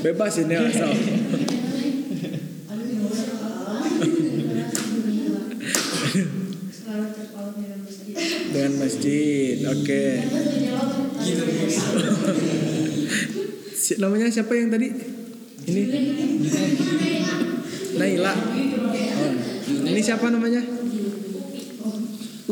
Bebas 0.00 0.34
ini 0.40 0.54
asal. 0.56 0.92
Dengan 8.50 8.82
masjid, 9.00 9.64
oke. 9.64 10.04
Si- 13.72 13.96
namanya 13.96 14.28
siapa 14.28 14.52
yang 14.52 14.68
tadi? 14.68 14.92
Ini 15.64 15.82
Naila. 17.96 18.36
Oh. 18.36 19.88
Ini 19.88 20.00
siapa 20.04 20.28
namanya? 20.28 20.60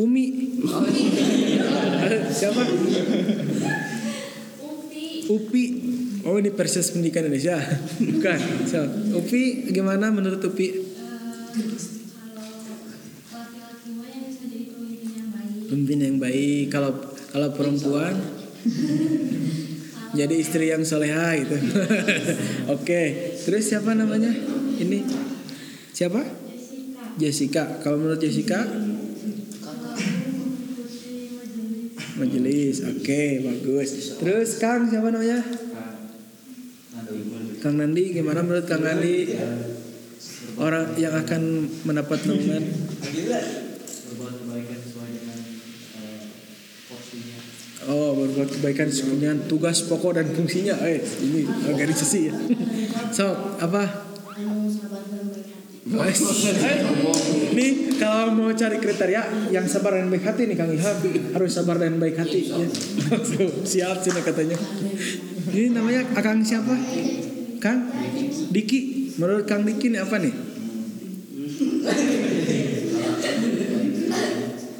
Umi. 0.01 0.25
siapa? 2.33 2.61
Upi. 5.29 5.63
Oh 6.25 6.41
ini 6.41 6.49
Persis 6.49 6.89
Pendidikan 6.89 7.29
Indonesia. 7.29 7.61
Bukan. 8.01 8.39
So, 8.65 8.89
Upi 9.21 9.69
gimana 9.69 10.09
menurut 10.09 10.41
Upi? 10.41 10.89
Pemimpin 15.69 15.99
yang 16.01 16.17
baik. 16.17 16.73
Kalau 16.73 16.91
kalau 17.29 17.53
perempuan 17.53 18.17
jadi 20.17 20.35
istri 20.35 20.73
yang 20.73 20.81
soleha 20.81 21.37
gitu. 21.37 21.55
Oke. 22.75 23.33
Terus 23.45 23.63
siapa 23.69 23.93
namanya? 23.93 24.33
Ini 24.81 25.05
siapa? 25.93 26.25
Jessica. 27.21 27.79
Kalau 27.85 28.01
menurut 28.01 28.17
Jessica 28.17 28.65
majelis. 32.19 32.83
Oke, 32.83 33.39
bagus. 33.41 34.19
Terus 34.19 34.59
Kang 34.59 34.91
siapa 34.91 35.07
namanya? 35.13 35.39
Kang 37.59 37.75
Nandi 37.79 38.15
gimana 38.15 38.43
menurut 38.43 38.67
Kang 38.67 38.83
Nandi? 38.83 39.35
Orang 40.59 40.99
yang 40.99 41.15
akan 41.15 41.71
mendapat 41.87 42.27
naungan 42.27 42.63
berbuat 44.19 44.33
kebaikan 44.43 44.77
sesuai 44.83 45.09
dengan 45.15 45.39
eh, 46.03 46.23
porsinya 46.91 47.39
Oh, 47.89 48.13
berbuat 48.13 48.53
kebaikan 48.53 48.93
sebenarnya 48.93 49.49
tugas 49.49 49.81
pokok 49.89 50.21
dan 50.21 50.29
fungsinya. 50.29 50.77
Eh, 50.85 51.01
ini 51.25 51.49
organisasi 51.73 52.19
ya. 52.29 52.33
So, 53.17 53.33
apa? 53.57 54.05
Wes. 55.89 56.21
Nih 57.57 57.97
kalau 57.97 58.37
mau 58.37 58.53
cari 58.53 58.77
kriteria 58.77 59.49
yang 59.49 59.65
sabar 59.65 59.97
dan 59.97 60.13
baik 60.13 60.21
hati 60.21 60.45
nih 60.45 60.53
Kang 60.53 60.69
Ilham 60.69 60.97
harus 61.33 61.49
sabar 61.49 61.81
dan 61.81 61.97
baik 61.97 62.13
hati 62.13 62.45
ya. 62.45 62.67
Siap 63.73 63.97
sih 64.05 64.13
katanya. 64.13 64.53
Ini 65.49 65.73
namanya 65.73 66.05
Akang 66.13 66.45
siapa? 66.45 66.77
Kang 67.57 67.89
Diki. 68.53 69.11
Menurut 69.17 69.49
Kang 69.49 69.65
Diki 69.65 69.89
ini 69.89 69.97
apa 69.97 70.21
nih? 70.21 70.33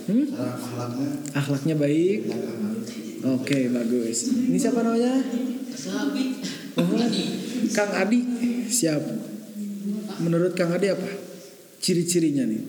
Hmm? 0.09 0.25
Akhlaknya 1.37 1.77
baik. 1.77 2.33
Oke 3.21 3.69
bagus. 3.69 4.33
Ini 4.33 4.57
siapa 4.57 4.81
namanya? 4.81 5.21
Sabi. 5.69 6.41
Oh, 6.73 6.89
Kang 7.77 7.93
Adi. 7.93 8.19
Siap. 8.65 9.03
Menurut 10.25 10.57
Kang 10.57 10.73
Adi 10.73 10.89
apa? 10.89 11.05
Ciri-cirinya 11.77 12.49
nih. 12.49 12.63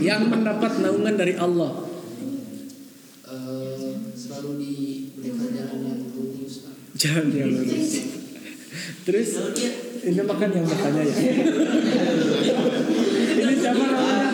Yang 0.00 0.22
mendapat 0.30 0.72
naungan 0.78 1.14
dari 1.18 1.34
Allah. 1.34 1.89
Jangan 7.00 7.32
yang 7.32 7.50
lurus. 7.50 8.04
Terus 9.02 9.28
ini 10.02 10.20
makan 10.20 10.50
yang 10.52 10.62
bertanya 10.62 11.00
ya. 11.00 11.16
ini 13.40 13.54
siapa 13.56 13.80
namanya? 13.80 14.28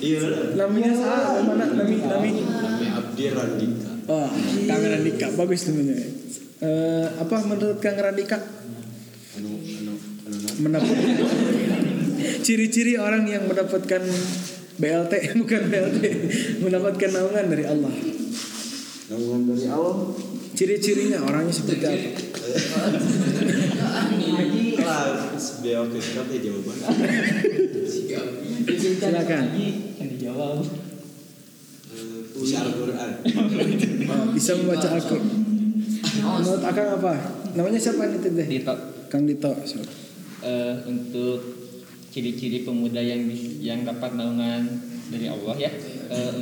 iya 0.00 0.20
Namanya 0.54 0.92
salah. 0.94 1.42
Mana 1.44 1.64
Nami 1.68 1.96
Nami? 2.00 2.30
namanya 2.32 2.88
Abdi 2.94 3.24
Randika 3.28 3.90
Oh, 4.04 4.28
Kang 4.64 4.84
Randika 4.84 5.26
bagus 5.34 5.62
namanya. 5.68 5.96
Eh, 6.60 7.06
apa 7.14 7.36
menurut 7.44 7.78
Kang 7.80 7.96
Randika 7.96 8.40
anu 9.34 9.58
anu 9.58 9.92
anu 10.24 10.36
na- 10.38 10.56
mendapat 10.60 10.96
ciri-ciri 12.40 12.96
orang 12.96 13.26
yang 13.26 13.44
mendapatkan 13.44 14.02
BLT 14.74 15.12
bukan 15.40 15.62
BLT 15.66 16.00
mendapatkan 16.60 17.10
naungan 17.10 17.46
dari 17.48 17.64
Allah. 17.64 17.92
Naungan 19.10 19.40
dari 19.52 19.66
Allah 19.68 19.96
Ciri-cirinya 20.54 21.18
orangnya 21.26 21.50
seperti 21.50 21.82
apa? 21.82 22.10
lah 24.84 25.34
sebelum 25.34 25.90
kita 25.90 26.22
ya 26.30 26.38
jawaban 26.44 26.76
Silakan. 28.64 29.44
Yang 30.00 30.08
dijawab. 30.16 30.60
Eh, 31.94 32.20
bisa 32.32 32.56
Al-Quran 32.64 33.10
bisa 34.32 34.50
membaca 34.56 34.88
Al-Quran. 34.92 35.28
Menurut 36.24 36.62
Akang 36.64 36.88
apa? 37.00 37.12
Namanya 37.54 37.80
siapa 37.80 38.08
nih 38.08 38.18
Teh? 38.24 38.32
Dito. 38.32 38.74
Kang 39.12 39.24
Dito. 39.28 39.52
eh, 40.44 40.74
untuk 40.88 41.40
ciri-ciri 42.12 42.62
pemuda 42.62 43.00
yang 43.02 43.26
yang 43.58 43.82
dapat 43.82 44.14
naungan 44.14 44.68
dari 45.10 45.26
Allah 45.26 45.54
ya 45.58 45.70
eh, 46.08 46.34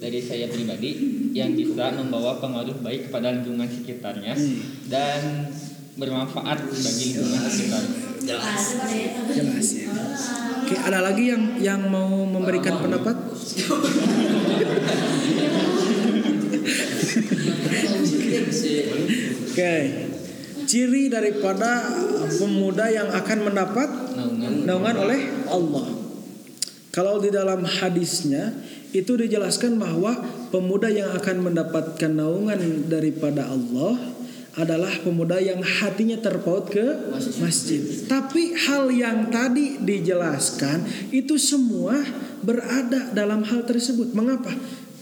dari 0.00 0.20
saya 0.24 0.48
pribadi 0.48 0.90
yang 1.36 1.52
bisa 1.52 1.92
membawa 1.92 2.40
pengaruh 2.40 2.80
baik 2.80 3.12
kepada 3.12 3.36
lingkungan 3.36 3.68
sekitarnya 3.68 4.32
dan 4.88 5.52
bermanfaat 6.00 6.58
bagi 6.64 7.04
lingkungan 7.12 7.44
sekitar. 7.52 7.84
Jelas 8.24 9.68
ya. 9.76 9.92
Oke, 10.64 10.74
ada 10.80 11.04
lagi 11.04 11.24
yang 11.28 11.44
yang 11.60 11.82
mau 11.92 12.24
memberikan 12.24 12.80
pendapat? 12.80 13.16
Oke. 19.50 19.74
Ciri 20.70 21.10
daripada 21.10 21.82
pemuda 22.38 22.86
yang 22.86 23.10
akan 23.10 23.38
mendapat 23.42 23.88
Naungan 24.14 24.62
naungan 24.62 24.96
oleh 25.02 25.20
Allah. 25.50 25.99
Kalau 26.90 27.22
di 27.22 27.30
dalam 27.30 27.62
hadisnya 27.62 28.50
itu 28.90 29.14
dijelaskan 29.14 29.78
bahwa 29.78 30.18
pemuda 30.50 30.90
yang 30.90 31.14
akan 31.14 31.46
mendapatkan 31.46 32.10
naungan 32.10 32.90
daripada 32.90 33.46
Allah 33.46 33.94
adalah 34.58 34.90
pemuda 35.06 35.38
yang 35.38 35.62
hatinya 35.62 36.18
terpaut 36.18 36.66
ke 36.66 36.82
masjid. 37.38 37.78
Tapi 38.10 38.58
hal 38.58 38.90
yang 38.90 39.30
tadi 39.30 39.78
dijelaskan 39.78 40.82
itu 41.14 41.38
semua 41.38 41.94
berada 42.42 43.14
dalam 43.14 43.46
hal 43.46 43.62
tersebut. 43.62 44.10
Mengapa? 44.10 44.50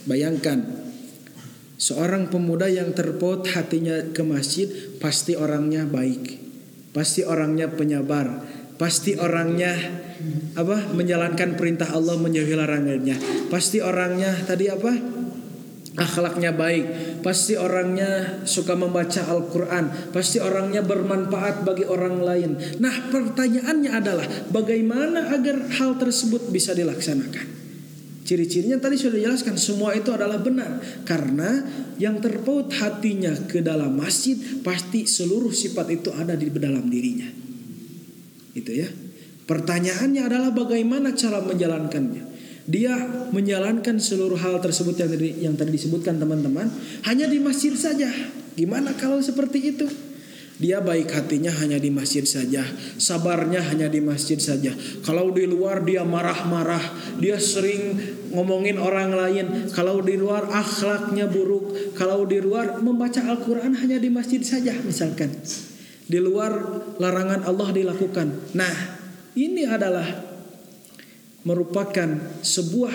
Bayangkan 0.05 0.61
seorang 1.81 2.29
pemuda 2.29 2.69
yang 2.69 2.93
terpaut 2.93 3.49
hatinya 3.49 4.13
ke 4.13 4.21
masjid 4.21 4.69
pasti 5.01 5.33
orangnya 5.33 5.89
baik. 5.89 6.45
Pasti 6.93 7.25
orangnya 7.25 7.73
penyabar, 7.73 8.45
pasti 8.77 9.17
orangnya 9.17 9.73
apa? 10.55 10.77
menjalankan 10.95 11.55
perintah 11.55 11.91
Allah 11.95 12.19
menjauhi 12.19 12.55
larangannya. 12.55 13.17
Pasti 13.53 13.79
orangnya 13.83 14.35
tadi 14.45 14.71
apa? 14.71 15.19
akhlaknya 15.99 16.55
baik, 16.55 16.87
pasti 17.27 17.59
orangnya 17.59 18.41
suka 18.47 18.79
membaca 18.79 19.19
Al-Qur'an, 19.27 20.15
pasti 20.15 20.39
orangnya 20.39 20.87
bermanfaat 20.87 21.67
bagi 21.67 21.83
orang 21.85 22.23
lain. 22.23 22.51
Nah, 22.79 23.11
pertanyaannya 23.11 23.91
adalah 23.91 24.27
bagaimana 24.55 25.35
agar 25.35 25.59
hal 25.75 25.99
tersebut 25.99 26.55
bisa 26.55 26.73
dilaksanakan? 26.73 27.59
Ciri-cirinya 28.23 28.77
tadi 28.77 29.01
sudah 29.01 29.17
dijelaskan 29.17 29.57
semua 29.57 29.97
itu 29.97 30.13
adalah 30.13 30.37
benar 30.37 30.85
karena 31.09 31.65
yang 31.97 32.21
terpaut 32.21 32.69
hatinya 32.77 33.33
ke 33.49 33.65
dalam 33.65 33.97
masjid 33.97 34.37
pasti 34.61 35.09
seluruh 35.09 35.49
sifat 35.49 35.89
itu 35.89 36.13
ada 36.13 36.37
di 36.37 36.53
dalam 36.53 36.93
dirinya. 36.93 37.25
Itu 38.53 38.69
ya. 38.69 39.08
Pertanyaannya 39.49 40.29
adalah 40.29 40.53
bagaimana 40.53 41.17
cara 41.17 41.41
menjalankannya. 41.41 42.37
Dia 42.69 42.93
menjalankan 43.33 43.97
seluruh 43.97 44.37
hal 44.37 44.61
tersebut 44.61 44.93
yang 45.01 45.09
tadi, 45.09 45.29
yang 45.41 45.55
tadi 45.57 45.73
disebutkan 45.73 46.21
teman-teman 46.21 46.69
hanya 47.09 47.25
di 47.25 47.41
masjid 47.41 47.73
saja. 47.73 48.13
Gimana 48.53 48.93
kalau 48.93 49.25
seperti 49.25 49.73
itu? 49.73 49.89
Dia 50.59 50.83
baik 50.83 51.15
hatinya 51.15 51.55
hanya 51.63 51.79
di 51.79 51.87
masjid 51.87 52.27
saja, 52.27 52.67
sabarnya 52.99 53.63
hanya 53.63 53.87
di 53.87 54.03
masjid 54.03 54.37
saja. 54.43 54.75
Kalau 55.07 55.31
di 55.31 55.47
luar 55.47 55.87
dia 55.87 56.03
marah-marah, 56.03 56.83
dia 57.23 57.39
sering 57.39 57.95
ngomongin 58.35 58.75
orang 58.75 59.15
lain. 59.15 59.71
Kalau 59.71 60.03
di 60.03 60.19
luar 60.19 60.51
akhlaknya 60.51 61.31
buruk, 61.31 61.95
kalau 61.95 62.27
di 62.27 62.43
luar 62.43 62.83
membaca 62.83 63.23
Al-Qur'an 63.23 63.79
hanya 63.79 64.03
di 64.03 64.11
masjid 64.11 64.43
saja 64.43 64.75
misalkan. 64.83 65.31
Di 66.11 66.19
luar 66.19 66.53
larangan 66.99 67.47
Allah 67.47 67.69
dilakukan. 67.71 68.59
Nah, 68.59 68.98
ini 69.39 69.63
adalah 69.63 70.07
merupakan 71.47 72.41
sebuah 72.43 72.95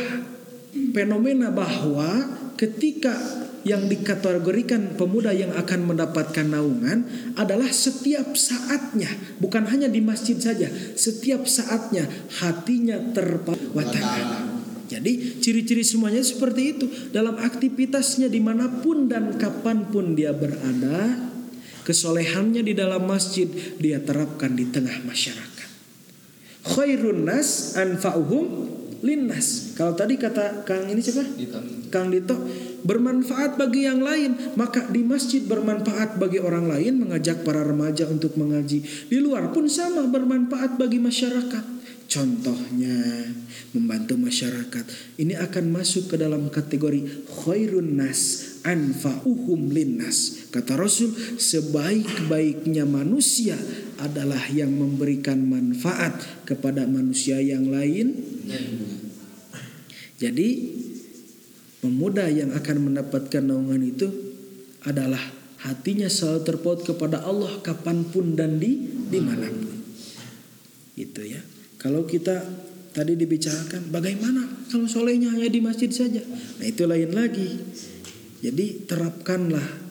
fenomena 0.92 1.54
bahwa 1.54 2.10
ketika 2.60 3.16
yang 3.64 3.88
dikategorikan 3.88 5.00
pemuda 5.00 5.32
yang 5.32 5.56
akan 5.56 5.88
mendapatkan 5.88 6.44
naungan 6.44 7.08
adalah 7.40 7.72
setiap 7.72 8.36
saatnya, 8.36 9.08
bukan 9.40 9.64
hanya 9.72 9.88
di 9.88 10.04
masjid 10.04 10.36
saja, 10.36 10.68
setiap 11.00 11.48
saatnya 11.48 12.04
hatinya 12.44 13.00
terpatah. 13.16 14.52
Jadi 14.92 15.40
ciri-ciri 15.40 15.82
semuanya 15.82 16.22
seperti 16.22 16.62
itu 16.76 16.86
dalam 17.16 17.40
aktivitasnya 17.40 18.28
di 18.28 18.44
mana 18.44 18.68
pun 18.84 19.08
dan 19.08 19.40
kapan 19.40 19.88
pun 19.88 20.12
dia 20.12 20.36
berada, 20.36 21.32
kesolehannya 21.88 22.68
di 22.68 22.76
dalam 22.76 23.08
masjid 23.08 23.48
dia 23.80 24.04
terapkan 24.04 24.54
di 24.54 24.68
tengah 24.68 25.08
masyarakat. 25.08 25.53
Khairun 26.64 27.28
nas 27.28 27.76
anfa'uhum 27.76 28.74
linnas. 29.04 29.76
Kalau 29.76 29.94
tadi 29.94 30.16
kata 30.16 30.64
Kang 30.64 30.88
ini 30.88 31.04
siapa? 31.04 31.28
Gitu. 31.36 31.60
Kang 31.92 32.08
Dito 32.08 32.40
bermanfaat 32.84 33.56
bagi 33.56 33.88
yang 33.88 34.04
lain 34.04 34.56
maka 34.60 34.84
di 34.92 35.04
masjid 35.04 35.44
bermanfaat 35.44 36.20
bagi 36.20 36.40
orang 36.40 36.68
lain 36.68 37.04
mengajak 37.04 37.44
para 37.48 37.64
remaja 37.64 38.08
untuk 38.12 38.36
mengaji 38.36 38.84
di 38.84 39.18
luar 39.24 39.56
pun 39.56 39.72
sama 39.72 40.04
bermanfaat 40.12 40.76
bagi 40.76 41.00
masyarakat 41.00 41.64
contohnya 42.12 43.32
membantu 43.72 44.20
masyarakat 44.20 44.86
ini 45.16 45.34
akan 45.40 45.72
masuk 45.72 46.12
ke 46.12 46.16
dalam 46.20 46.52
kategori 46.52 47.24
khairun 47.32 48.04
nas 48.04 48.60
anfa'uhum 48.68 49.72
linnas 49.72 50.43
kata 50.54 50.78
Rasul 50.78 51.18
sebaik-baiknya 51.42 52.86
manusia 52.86 53.58
adalah 53.98 54.46
yang 54.54 54.70
memberikan 54.70 55.42
manfaat 55.42 56.22
kepada 56.46 56.86
manusia 56.86 57.42
yang 57.42 57.74
lain 57.74 58.14
jadi 60.22 60.48
pemuda 61.84 62.32
yang 62.32 62.56
akan 62.56 62.78
mendapatkan 62.88 63.44
naungan 63.44 63.84
itu 63.84 64.08
adalah 64.88 65.20
hatinya 65.68 66.08
selalu 66.08 66.42
terpaut 66.48 66.80
kepada 66.88 67.28
Allah 67.28 67.60
kapan 67.60 68.08
pun 68.08 68.40
dan 68.40 68.56
di 68.56 68.88
di 68.88 69.20
mana 69.20 69.52
pun. 69.52 69.76
Itu 70.96 71.28
ya. 71.28 71.44
Kalau 71.76 72.08
kita 72.08 72.40
tadi 72.96 73.20
dibicarakan 73.20 73.92
bagaimana 73.92 74.48
kalau 74.72 74.88
solehnya 74.88 75.36
hanya 75.36 75.52
di 75.52 75.60
masjid 75.60 75.92
saja. 75.92 76.24
Nah 76.24 76.66
itu 76.68 76.88
lain 76.88 77.12
lagi. 77.12 77.60
Jadi 78.44 78.88
terapkanlah 78.88 79.83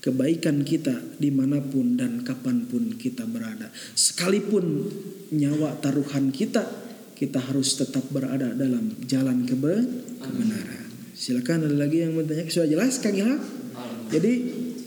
kebaikan 0.00 0.64
kita 0.64 0.96
di 1.20 1.28
mana 1.28 1.60
pun 1.60 1.94
dan 1.94 2.24
kapan 2.24 2.64
pun 2.66 2.96
kita 2.96 3.28
berada. 3.28 3.68
Sekalipun 3.92 4.88
nyawa 5.30 5.76
taruhan 5.78 6.32
kita, 6.32 6.64
kita 7.14 7.36
harus 7.36 7.76
tetap 7.76 8.08
berada 8.08 8.56
dalam 8.56 8.96
jalan 9.04 9.44
kebe 9.44 9.74
kebenaran. 10.24 10.88
Silakan 11.12 11.68
ada 11.68 11.76
lagi 11.76 12.00
yang 12.00 12.16
bertanya. 12.16 12.48
Sudah 12.48 12.68
jelas 12.68 12.96
Kang 12.96 13.12
Ilham? 13.12 13.40
Jadi 14.08 14.32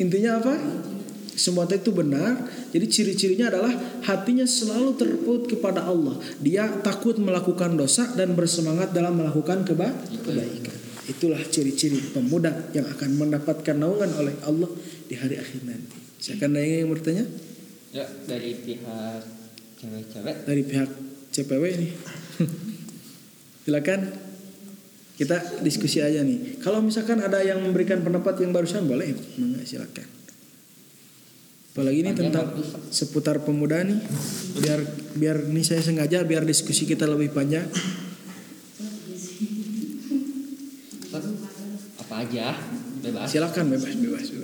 intinya 0.02 0.42
apa? 0.42 0.58
Semua 1.34 1.70
itu 1.70 1.94
benar. 1.94 2.50
Jadi 2.74 2.86
ciri-cirinya 2.90 3.54
adalah 3.54 3.74
hatinya 4.06 4.46
selalu 4.50 4.98
terpaut 4.98 5.46
kepada 5.46 5.86
Allah. 5.86 6.18
Dia 6.42 6.70
takut 6.82 7.22
melakukan 7.22 7.78
dosa 7.78 8.10
dan 8.18 8.34
bersemangat 8.34 8.98
dalam 8.98 9.14
melakukan 9.18 9.62
keba 9.62 9.94
kebaikan. 10.26 10.74
Itulah 11.04 11.42
ciri-ciri 11.46 12.00
pemuda 12.16 12.72
yang 12.72 12.88
akan 12.88 13.10
mendapatkan 13.20 13.76
naungan 13.76 14.10
oleh 14.18 14.34
Allah 14.48 14.72
di 15.14 15.22
hari 15.22 15.36
akhir 15.38 15.62
nanti. 15.70 15.98
Silakan 16.18 16.58
ada 16.58 16.66
yang 16.66 16.90
bertanya 16.90 17.26
Ya, 17.94 18.10
dari 18.26 18.58
pihak 18.58 19.22
cewek-cewek 19.78 20.36
dari 20.50 20.62
pihak 20.66 20.90
CPW 21.30 21.64
ini. 21.78 21.90
Silakan 23.70 24.10
kita 25.14 25.62
diskusi 25.62 26.02
aja 26.02 26.26
nih. 26.26 26.58
Kalau 26.58 26.82
misalkan 26.82 27.22
ada 27.22 27.38
yang 27.46 27.62
memberikan 27.62 28.02
pendapat 28.02 28.42
yang 28.42 28.50
barusan 28.50 28.90
boleh, 28.90 29.14
Mangga, 29.38 29.62
silakan. 29.62 30.10
Apalagi 31.74 32.02
ini 32.02 32.12
tentang 32.18 32.58
seputar 32.90 33.46
pemuda 33.46 33.86
nih. 33.86 34.02
Biar 34.58 34.80
biar 35.14 35.38
ini 35.54 35.62
saya 35.62 35.86
sengaja 35.86 36.26
biar 36.26 36.50
diskusi 36.50 36.90
kita 36.90 37.06
lebih 37.06 37.30
panjang. 37.30 37.70
apa 42.14 42.16
aja 42.26 42.58
bebas. 43.06 43.26
Silakan 43.30 43.66
bebas 43.74 43.94
bebas 43.98 44.26
bebas. 44.34 44.43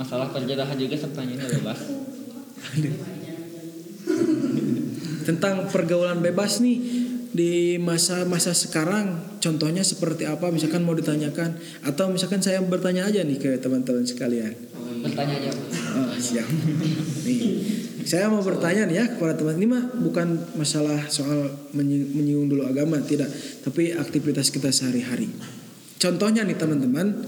Masalah 0.00 0.32
perjodohan 0.32 0.80
juga 0.80 0.96
pertanyaannya 0.96 1.46
bebas. 1.60 1.80
Tentang 5.28 5.68
pergaulan 5.68 6.24
bebas 6.24 6.64
nih 6.64 6.78
di 7.30 7.76
masa-masa 7.76 8.56
sekarang 8.56 9.38
contohnya 9.38 9.84
seperti 9.84 10.24
apa 10.24 10.48
misalkan 10.48 10.82
mau 10.82 10.96
ditanyakan 10.96 11.54
atau 11.84 12.08
misalkan 12.08 12.40
saya 12.40 12.58
bertanya 12.64 13.06
aja 13.06 13.20
nih 13.20 13.36
ke 13.36 13.50
teman-teman 13.60 14.08
sekalian. 14.08 14.56
Bertanya 15.04 15.36
aja. 15.36 15.52
Oh, 16.00 16.16
siap. 16.16 16.48
Nih, 17.28 17.40
saya 18.08 18.32
mau 18.32 18.40
bertanya 18.40 18.88
nih 18.88 18.96
ya 19.00 19.04
kepada 19.16 19.36
teman 19.36 19.60
ini 19.60 19.68
mah 19.68 19.84
bukan 20.00 20.56
masalah 20.56 21.12
soal 21.12 21.48
menyi- 21.76 22.08
menyinggung 22.08 22.48
dulu 22.56 22.64
agama 22.64 23.00
tidak, 23.04 23.28
tapi 23.60 23.92
aktivitas 23.92 24.48
kita 24.48 24.72
sehari-hari. 24.72 25.28
Contohnya 26.00 26.44
nih 26.48 26.56
teman-teman, 26.56 27.20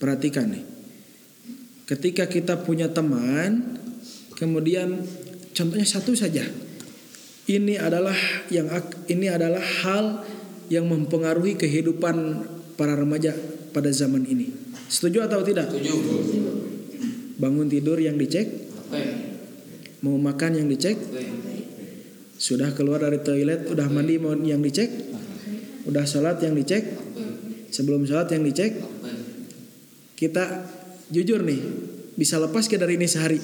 perhatikan 0.00 0.48
nih. 0.48 0.75
Ketika 1.86 2.26
kita 2.26 2.66
punya 2.66 2.90
teman, 2.90 3.78
kemudian 4.34 5.06
contohnya 5.54 5.86
satu 5.86 6.18
saja. 6.18 6.42
Ini 7.46 7.78
adalah 7.78 8.18
yang 8.50 8.66
ini 9.06 9.30
adalah 9.30 9.62
hal 9.62 10.26
yang 10.66 10.90
mempengaruhi 10.90 11.54
kehidupan 11.54 12.42
para 12.74 12.98
remaja 12.98 13.30
pada 13.70 13.86
zaman 13.94 14.26
ini. 14.26 14.50
Setuju 14.90 15.30
atau 15.30 15.46
tidak? 15.46 15.70
Bangun 17.38 17.70
tidur 17.70 18.02
yang 18.02 18.18
dicek, 18.18 18.50
mau 20.02 20.18
makan 20.18 20.58
yang 20.58 20.66
dicek, 20.66 20.98
sudah 22.34 22.74
keluar 22.74 23.06
dari 23.06 23.22
toilet, 23.22 23.70
udah 23.70 23.86
mandi 23.86 24.18
mau 24.18 24.34
yang 24.34 24.58
dicek, 24.58 24.90
udah 25.86 26.02
sholat 26.02 26.42
yang 26.42 26.58
dicek, 26.58 26.82
sebelum 27.70 28.02
sholat 28.02 28.26
yang 28.34 28.42
dicek. 28.42 28.74
Kita 30.16 30.44
jujur 31.12 31.42
nih, 31.42 31.60
bisa 32.16 32.40
lepas 32.40 32.66
ke 32.66 32.80
dari 32.80 32.96
ini 32.98 33.06
sehari? 33.06 33.40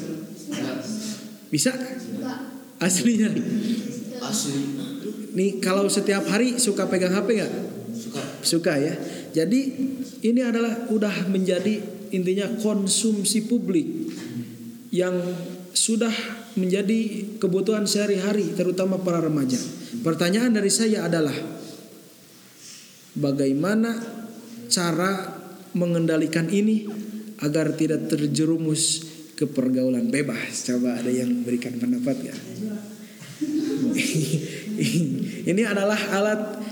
Bisa? 1.53 1.77
Aslinya. 2.81 3.29
Asli. 4.25 4.61
Nih 5.33 5.61
kalau 5.61 5.89
setiap 5.89 6.25
hari 6.29 6.57
suka 6.57 6.89
pegang 6.89 7.13
HP 7.13 7.29
nggak? 7.41 7.53
Suka. 7.93 8.23
Suka 8.41 8.73
ya. 8.81 8.95
Jadi 9.33 9.61
ini 10.25 10.41
adalah 10.41 10.89
udah 10.93 11.29
menjadi 11.29 11.81
intinya 12.13 12.49
konsumsi 12.61 13.49
publik 13.49 14.13
yang 14.93 15.17
sudah 15.73 16.13
menjadi 16.53 17.33
kebutuhan 17.41 17.89
sehari-hari 17.89 18.53
terutama 18.53 19.01
para 19.01 19.25
remaja. 19.25 19.57
Pertanyaan 20.05 20.53
dari 20.53 20.69
saya 20.69 21.09
adalah 21.09 21.33
bagaimana 23.17 23.97
cara 24.69 25.41
mengendalikan 25.73 26.53
ini 26.53 26.85
agar 27.43 27.75
tidak 27.75 28.07
terjerumus 28.07 29.03
ke 29.35 29.51
pergaulan 29.51 30.09
bebas. 30.09 30.63
Coba 30.67 31.03
ada 31.03 31.11
yang 31.11 31.43
berikan 31.43 31.75
pendapat 31.77 32.31
ya? 32.31 32.37
ini 35.51 35.63
adalah 35.67 35.99
alat 36.15 36.63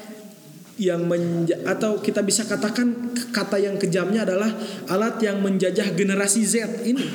yang 0.81 1.05
menja- 1.05 1.61
atau 1.68 2.01
kita 2.01 2.25
bisa 2.25 2.49
katakan 2.49 3.12
kata 3.37 3.61
yang 3.61 3.77
kejamnya 3.77 4.25
adalah 4.25 4.49
alat 4.89 5.21
yang 5.21 5.45
menjajah 5.45 5.93
generasi 5.93 6.41
Z 6.47 6.87
ini. 6.89 7.07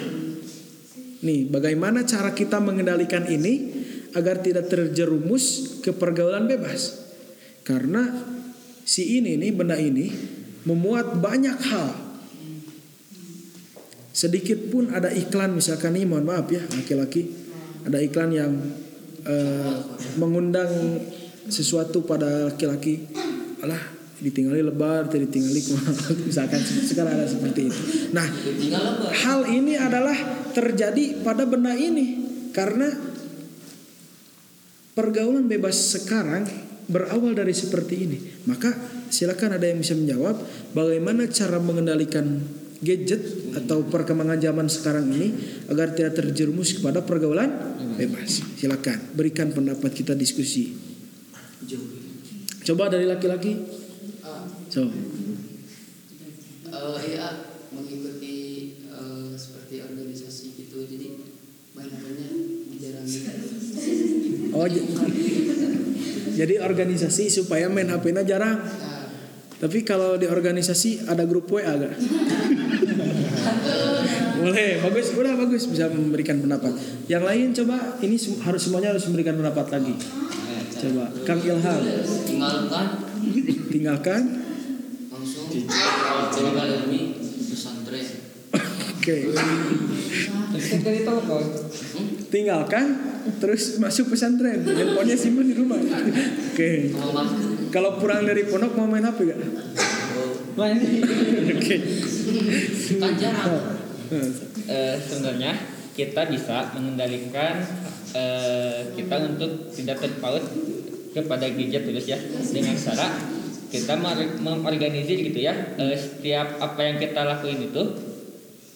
Nih, 1.26 1.50
bagaimana 1.50 2.06
cara 2.06 2.38
kita 2.38 2.62
mengendalikan 2.62 3.26
ini 3.26 3.74
agar 4.14 4.46
tidak 4.46 4.70
terjerumus 4.70 5.80
ke 5.82 5.90
pergaulan 5.90 6.46
bebas? 6.46 7.02
Karena 7.66 8.06
si 8.86 9.18
ini 9.18 9.34
nih 9.34 9.50
benda 9.50 9.74
ini 9.82 10.14
memuat 10.70 11.18
banyak 11.18 11.58
hal. 11.66 12.05
Sedikit 14.16 14.72
pun 14.72 14.96
ada 14.96 15.12
iklan 15.12 15.60
misalkan 15.60 15.92
nih 15.92 16.08
mohon 16.08 16.24
maaf 16.24 16.48
ya 16.48 16.64
laki-laki. 16.72 17.28
Ada 17.84 18.00
iklan 18.00 18.32
yang 18.32 18.56
eh, 19.28 19.76
mengundang 20.16 20.72
sesuatu 21.52 22.08
pada 22.08 22.48
laki-laki. 22.48 23.04
Alah 23.60 23.92
ditinggali 24.16 24.64
lebar 24.64 25.12
ditinggali 25.12 25.60
misalkan 26.32 26.64
sekarang 26.64 27.20
ada 27.20 27.28
seperti 27.28 27.68
itu. 27.68 27.82
Nah 28.16 28.24
hal 29.12 29.52
ini 29.52 29.76
adalah 29.76 30.16
terjadi 30.56 31.20
pada 31.20 31.44
benda 31.44 31.76
ini. 31.76 32.24
Karena 32.56 32.88
pergaulan 34.96 35.52
bebas 35.52 35.76
sekarang 35.76 36.48
berawal 36.88 37.36
dari 37.36 37.52
seperti 37.52 37.96
ini. 38.08 38.18
Maka 38.48 38.72
silakan 39.12 39.60
ada 39.60 39.68
yang 39.68 39.84
bisa 39.84 39.92
menjawab 39.92 40.40
bagaimana 40.72 41.28
cara 41.28 41.60
mengendalikan 41.60 42.40
gadget 42.84 43.54
atau 43.56 43.84
perkembangan 43.88 44.40
zaman 44.40 44.68
sekarang 44.68 45.08
ini 45.12 45.32
agar 45.72 45.96
tidak 45.96 46.20
terjerumus 46.20 46.76
kepada 46.76 47.04
pergaulan 47.04 47.52
bebas. 47.96 48.44
Silakan 48.60 49.16
berikan 49.16 49.52
pendapat 49.56 49.92
kita 49.96 50.16
diskusi. 50.18 50.76
Coba 52.66 52.90
dari 52.90 53.06
laki-laki. 53.06 53.54
So, 54.74 54.90
eh, 56.68 57.00
iya 57.08 57.28
mengikuti 57.72 58.36
eh, 58.92 59.30
seperti 59.38 59.80
organisasi 59.86 60.46
gitu. 60.60 60.84
Jadi 60.84 61.08
main 61.78 61.88
HP-nya 61.88 62.28
dijarang 62.74 63.06
oh 64.56 64.68
jadi 66.40 66.54
organisasi 66.64 67.28
supaya 67.28 67.68
main 67.68 67.92
HP-nya 67.92 68.24
jarang. 68.24 68.60
Tapi 69.66 69.82
kalau 69.82 70.14
di 70.14 70.30
organisasi 70.30 71.10
ada 71.10 71.26
grup 71.26 71.50
WA 71.50 71.74
gak? 71.74 71.98
Boleh, 74.46 74.78
bagus, 74.78 75.10
udah 75.18 75.34
bagus 75.42 75.66
bisa 75.66 75.90
memberikan 75.90 76.38
pendapat. 76.38 76.78
Yang 77.10 77.24
lain 77.26 77.48
coba 77.58 77.98
ini 78.06 78.14
sem- 78.14 78.38
harus 78.46 78.62
semuanya 78.62 78.94
harus 78.94 79.10
memberikan 79.10 79.42
pendapat 79.42 79.74
lagi. 79.74 79.98
Coba 80.76 81.10
Kang 81.26 81.42
Ilham 81.42 81.82
tinggalkan 82.30 82.86
tinggalkan. 83.74 84.22
langsung 85.10 85.50
ilmi 85.50 87.02
pesantren 87.50 88.06
Oke. 89.02 89.18
Telepon. 91.02 91.44
Tinggalkan 92.30 92.86
terus 93.42 93.82
masuk 93.82 94.14
pesantren. 94.14 94.62
Handphonenya 94.62 95.18
simpan 95.18 95.46
di 95.50 95.56
rumah. 95.58 95.80
Oke. 96.54 96.94
makan 96.94 97.55
Kalau 97.76 98.00
pulang 98.00 98.24
dari 98.24 98.48
pondok 98.48 98.72
mau 98.80 98.88
main 98.88 99.04
HP 99.04 99.36
gak? 99.36 99.40
oh, 100.16 100.32
Main. 100.56 100.80
Oke. 101.60 101.78
jarang 103.20 103.52
Eh, 104.66 104.96
sebenarnya 104.96 105.52
kita 105.92 106.32
bisa 106.32 106.72
mengendalikan 106.72 107.60
eh, 108.16 108.96
kita 108.96 109.16
untuk 109.28 109.76
tidak 109.76 110.00
terpaut 110.00 110.40
kepada 111.12 111.52
gadget 111.52 111.84
terus 111.84 112.08
ya 112.08 112.16
dengan 112.56 112.80
cara 112.80 113.12
kita 113.68 113.94
mengorganisir 114.40 115.20
gitu 115.20 115.44
ya 115.44 115.76
eh, 115.76 116.00
setiap 116.00 116.56
apa 116.64 116.80
yang 116.80 116.98
kita 116.98 117.28
lakuin 117.28 117.60
itu 117.60 117.84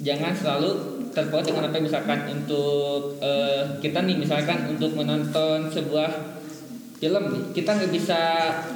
jangan 0.03 0.35
selalu 0.35 0.71
terpaut 1.15 1.47
dengan 1.47 1.71
apa 1.71 1.79
misalkan 1.79 2.19
untuk 2.35 3.15
eh, 3.23 3.79
kita 3.79 4.03
nih 4.03 4.19
misalkan 4.19 4.75
untuk 4.75 4.91
menonton 4.93 5.71
sebuah 5.71 6.38
film 6.99 7.23
nih, 7.25 7.43
kita 7.53 7.71
nggak 7.73 7.91
bisa 7.91 8.19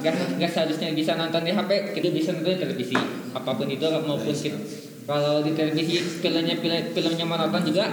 nggak 0.00 0.48
seharusnya 0.48 0.88
bisa 0.90 1.12
nonton 1.14 1.44
di 1.44 1.52
HP 1.52 1.70
kita 1.92 2.08
bisa 2.08 2.32
nonton 2.32 2.56
di 2.56 2.60
televisi 2.60 2.96
apa 3.30 3.50
pun 3.52 3.68
itu 3.68 3.84
maupun 3.84 4.32
kita- 4.32 4.64
kalau 5.04 5.44
di 5.44 5.52
televisi 5.52 6.00
filmnya 6.00 6.56
film, 6.56 6.80
filmnya 6.90 7.26
monoton 7.26 7.62
juga 7.62 7.92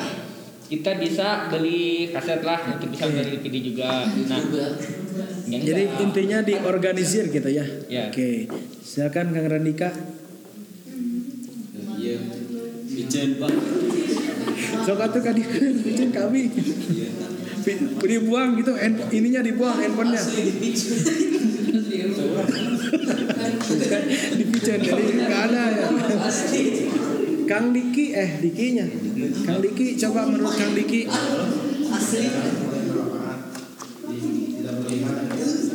kita 0.65 0.95
bisa 0.95 1.51
beli 1.51 2.07
kaset 2.07 2.39
lah 2.41 2.63
untuk 2.65 2.87
bisa 2.87 3.03
beli 3.05 3.35
DVD 3.35 3.55
juga 3.61 4.07
nah 4.07 4.39
juga 4.39 4.65
yang 5.45 5.61
Jadi 5.61 5.83
kita- 5.85 5.99
intinya 5.99 6.39
diorganisir 6.39 7.27
gitu 7.27 7.49
ya. 7.51 7.65
Ya. 7.85 8.07
Oke. 8.07 8.47
Silakan 8.79 9.35
Kang 9.35 9.51
Randika. 9.51 9.91
Iya. 11.93 12.15
Bijen 12.87 13.35
pak. 13.35 13.51
Sok 14.81 14.99
atuh 15.01 15.19
ka 15.19 15.35
di 15.35 15.43
bikin 15.77 16.09
kami. 16.09 16.47
Pi- 16.47 16.71
Dibuang 18.01 18.57
gitu, 18.57 18.73
hand- 18.73 19.09
ininya 19.13 19.41
dibuang 19.45 19.77
handphonenya. 19.77 20.21
Bukan 22.91 24.01
dipijen 24.35 24.79
jadi 24.87 25.03
nggak 25.15 25.41
ada 25.51 25.63
ya. 25.71 25.87
Kang 27.47 27.71
Diki 27.71 28.15
eh 28.15 28.39
Dikinya. 28.39 28.85
Kang 29.43 29.59
Diki 29.59 29.95
coba 29.99 30.27
menurut 30.27 30.55
Kang 30.55 30.73
Diki 30.75 31.07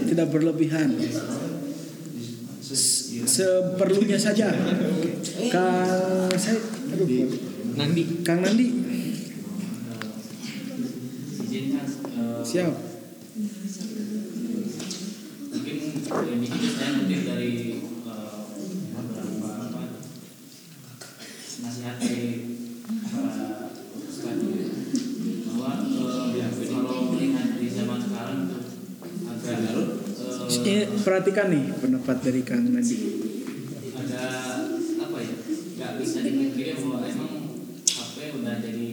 tidak 0.06 0.26
berlebihan. 0.32 0.90
Seperlunya 3.26 4.18
saja. 4.20 4.52
Kang 5.48 6.28
saya 6.36 6.58
aduh 6.92 7.08
nanti 7.76 8.02
Kang 8.24 8.40
Nandi 8.40 8.66
izinkan 11.56 11.86
eh, 11.88 12.35
siap. 12.46 12.70
mungkin 15.50 15.76
yang 16.30 16.38
bikin 16.38 16.70
saya 16.78 16.90
mungkin 16.94 17.20
dari 17.26 17.82
eh, 17.82 18.38
beberapa 18.94 19.50
apa 19.66 19.82
nasihat 21.66 21.96
dari 21.98 22.26
para 22.86 23.66
bahwa 25.42 25.70
eh, 25.90 26.54
kalau 26.70 27.10
melihat 27.10 27.58
di 27.58 27.66
zaman 27.66 27.98
sekarang 27.98 28.38
tuh 28.46 28.62
agar 29.26 29.58
eh, 30.54 30.86
perhatikan 31.02 31.50
nih 31.50 31.64
pendapat 31.82 32.16
dari 32.22 32.40
Kang 32.46 32.62
Nandi. 32.62 32.98
ada 34.06 34.22
apa 35.02 35.18
ya 35.18 35.34
nggak 35.82 35.92
bisa 35.98 36.18
dipungkiri 36.22 36.78
bahwa 36.78 37.02
emang 37.10 37.32
HP 37.90 38.16
udah 38.38 38.54
jadi 38.62 38.88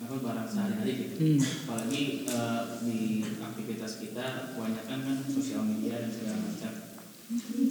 apa 0.00 0.14
barang 0.16 0.48
sehari-hari 0.48 0.92
gitu 0.96 1.05
Hmm. 1.16 1.40
apalagi 1.40 2.28
eh, 2.28 2.62
di 2.84 3.00
aktivitas 3.40 3.92
kita 3.98 4.24
kebanyakan 4.52 4.98
kan 5.00 5.16
sosial 5.24 5.64
media 5.64 5.96
dan 5.96 6.12
segala 6.12 6.38
macam 6.44 6.72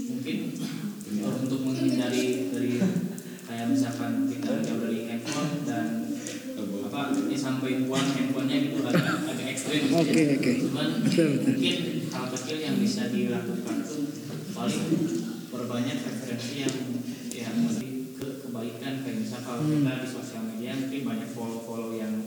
mungkin 0.10 0.38
eh, 1.06 1.36
untuk 1.46 1.60
menghindari 1.62 2.26
dari 2.50 2.74
kayak 3.46 3.68
misalkan 3.70 4.26
kita 4.26 4.66
jauh 4.66 4.82
dari 4.82 5.06
handphone 5.06 5.62
dan 5.64 5.88
apa 6.86 7.00
ini 7.14 7.38
sampai 7.38 7.86
buang 7.86 8.08
handphonenya 8.10 8.58
gitu 8.66 8.82
agak 8.82 9.14
agak 9.30 9.48
ekstrim 9.54 9.82
gitu 9.86 9.94
Oke, 10.02 10.22
ya. 10.26 10.34
oke. 10.34 10.52
cuman 10.66 10.88
Betul, 11.06 11.28
betul. 11.38 11.54
mungkin 11.54 11.78
hal 12.10 12.26
kecil 12.34 12.58
yang 12.58 12.76
bisa 12.82 13.04
dilakukan 13.14 13.76
tuh 13.86 14.04
paling 14.52 14.84
perbanyak 15.46 15.98
referensi 16.02 16.66
yang 16.66 16.76
yang 17.30 17.56
lebih 17.70 17.92
ke 18.16 18.28
kebaikan 18.42 18.94
kayak 19.06 19.18
misal 19.22 19.40
kalau 19.40 19.62
Hmm. 19.62 19.86
kita 19.86 19.94
di 20.02 20.08
sosial 20.10 20.44
media 20.48 20.72
mungkin 20.74 21.02
banyak 21.06 21.30
follow 21.30 21.60
follow 21.62 21.92
yang 21.94 22.25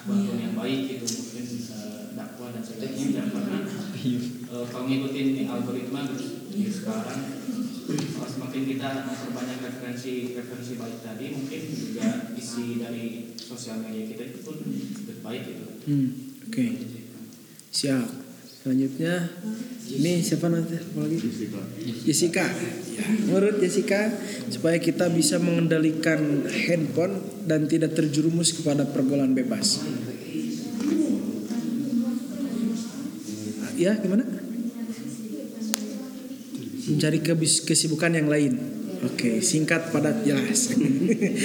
akun-akun 0.00 0.38
yang 0.40 0.56
baik 0.56 0.80
gitu 0.88 1.06
mungkin 1.20 1.44
eh, 1.44 2.02
dakwah 2.16 2.48
dan 2.56 2.62
segala 2.64 2.88
macam 2.96 3.26
karena 3.28 3.58
eh, 4.00 4.64
kalau 4.72 4.84
ngikutin 4.88 5.28
algoritma 5.44 6.00
gitu 6.08 6.26
di 6.50 6.64
sekarang 6.72 7.20
kalau 7.90 8.28
semakin 8.30 8.62
kita 8.70 8.88
memperbanyak 9.02 9.58
referensi 9.66 10.38
referensi 10.38 10.72
baik 10.78 10.98
tadi 11.02 11.24
mungkin 11.34 11.60
juga 11.74 12.30
isi 12.38 12.78
dari 12.78 13.34
sosial 13.34 13.82
media 13.82 14.06
kita 14.06 14.22
itu 14.30 14.38
pun 14.46 14.56
lebih 14.62 15.18
baik 15.26 15.42
gitu. 15.42 15.66
Hmm, 15.90 16.08
Oke. 16.46 16.66
Siap. 17.70 18.29
Selanjutnya 18.60 19.24
ini 19.88 20.20
siapa 20.20 20.52
nanti? 20.52 20.76
Apa 20.76 21.00
lagi? 21.00 21.16
Jessica. 22.04 22.44
Ya, 22.44 23.04
menurut 23.24 23.56
Jessica 23.56 24.12
supaya 24.52 24.76
kita 24.76 25.08
bisa 25.08 25.40
mengendalikan 25.40 26.44
handphone 26.44 27.24
dan 27.48 27.64
tidak 27.64 27.96
terjerumus 27.96 28.52
kepada 28.52 28.84
pergaulan 28.84 29.32
bebas. 29.32 29.80
Ya, 33.80 33.96
gimana? 33.96 34.28
Mencari 36.84 37.24
kebis- 37.24 37.64
kesibukan 37.64 38.12
yang 38.12 38.28
lain. 38.28 38.60
Oke, 39.08 39.40
singkat 39.40 39.88
padat 39.88 40.20
jelas. 40.28 40.76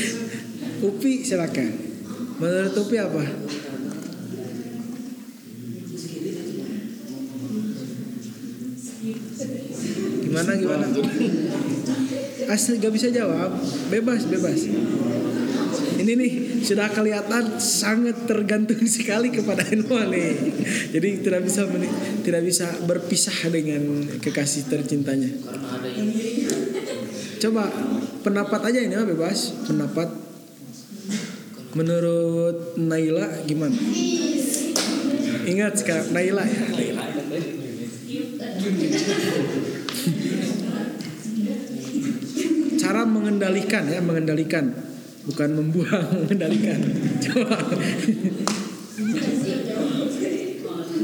Upi 0.91 1.24
silakan. 1.24 1.72
Menurut 2.43 2.76
Upi 2.76 2.99
apa? 2.99 3.24
Gimana 10.36 10.59
gimana? 10.59 10.86
Asli 12.51 12.75
gak 12.83 12.91
bisa 12.91 13.07
jawab. 13.07 13.55
Bebas 13.88 14.27
bebas. 14.27 14.67
Ini 15.95 16.11
nih 16.11 16.31
sudah 16.59 16.91
kelihatan 16.91 17.55
sangat 17.55 18.27
tergantung 18.27 18.83
sekali 18.99 19.31
kepada 19.31 19.63
handphone 19.63 20.11
nih. 20.11 20.36
Jadi 20.91 21.23
tidak 21.23 21.47
bisa 21.47 21.63
tidak 22.19 22.43
bisa 22.43 22.67
berpisah 22.83 23.47
dengan 23.47 24.11
kekasih 24.19 24.67
tercintanya. 24.67 25.31
Coba 27.39 27.71
pendapat 28.19 28.75
aja 28.75 28.79
ini 28.83 28.91
mah 28.91 29.07
bebas. 29.07 29.55
Pendapat 29.63 30.11
menurut 31.79 32.75
Naila 32.75 33.39
gimana? 33.47 33.79
Ingat 35.47 35.79
sekarang 35.79 36.11
Naila 36.11 36.43
ya. 36.43 36.59
Naila. 36.75 37.05
Cara 42.76 43.01
mengendalikan 43.08 43.89
ya, 43.89 43.97
mengendalikan 43.97 44.70
bukan 45.26 45.49
membuang, 45.58 46.06
mengendalikan. 46.26 46.80
Coba. 47.18 47.58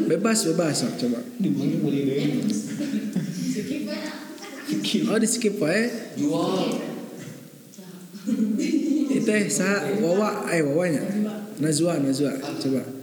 Bebas, 0.05 0.39
bebas, 0.53 0.77
coba. 0.99 1.19
Oh, 5.11 5.17
di 5.19 5.27
skip 5.27 5.59
jual 6.15 6.63
Itu 9.11 9.29
eh 9.33 9.45
sa 9.49 9.81
wawa 9.99 10.45
eh 10.53 10.61
wawanya. 10.61 11.03
Nazwa, 11.57 11.97
Nazwa, 11.97 12.37
coba. 12.37 13.00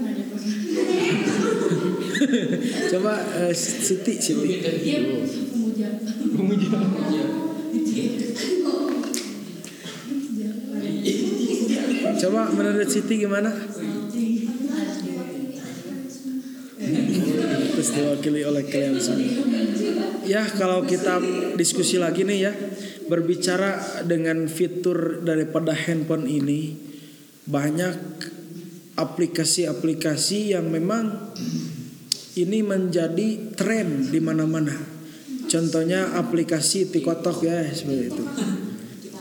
Banyak 0.00 0.26
orang. 0.34 0.54
Coba 2.92 3.14
eh, 3.44 3.54
Siti 3.54 4.12
Siti. 4.20 4.60
Dia 4.60 5.00
pemuja. 6.32 6.76
Coba 12.16 12.40
menurut 12.52 12.88
Siti 12.88 13.14
gimana? 13.20 13.52
Terus 17.76 17.90
diwakili 17.92 18.40
oleh 18.40 18.64
kalian 18.64 18.96
semua. 18.96 19.44
Ya 20.26 20.42
kalau 20.48 20.82
kita 20.88 21.22
diskusi 21.54 22.00
lagi 22.00 22.26
nih 22.26 22.38
ya 22.50 22.52
berbicara 23.06 24.02
dengan 24.02 24.50
fitur 24.50 25.22
daripada 25.22 25.70
handphone 25.70 26.26
ini 26.26 26.74
banyak 27.46 27.94
aplikasi-aplikasi 28.96 30.56
yang 30.56 30.72
memang 30.72 31.32
ini 32.36 32.60
menjadi 32.60 33.56
tren 33.56 34.08
di 34.12 34.20
mana-mana. 34.20 34.72
Contohnya 35.46 36.16
aplikasi 36.18 36.90
TikTok 36.90 37.38
ya 37.44 37.64
seperti 37.70 38.12
itu. 38.12 38.24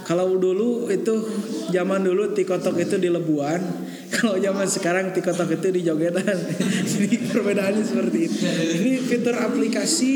Kalau 0.06 0.38
dulu 0.38 0.92
itu 0.92 1.26
zaman 1.74 2.06
dulu 2.06 2.34
TikTok 2.36 2.76
itu 2.78 2.96
di 2.98 3.10
Lebuan, 3.10 3.62
kalau 4.16 4.38
zaman 4.38 4.68
sekarang 4.68 5.16
TikTok 5.16 5.48
itu 5.48 5.68
di 5.72 5.82
Jogetan. 5.86 6.38
Jadi 6.86 7.18
perbedaannya 7.32 7.84
seperti 7.84 8.20
itu. 8.26 8.38
Ini 8.80 8.92
fitur 9.00 9.36
aplikasi 9.38 10.12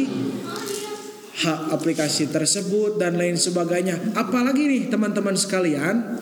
hak 1.40 1.72
aplikasi 1.72 2.28
tersebut 2.28 3.00
dan 3.00 3.16
lain 3.16 3.40
sebagainya. 3.40 4.12
Apalagi 4.18 4.68
nih 4.68 4.84
teman-teman 4.92 5.40
sekalian 5.40 6.20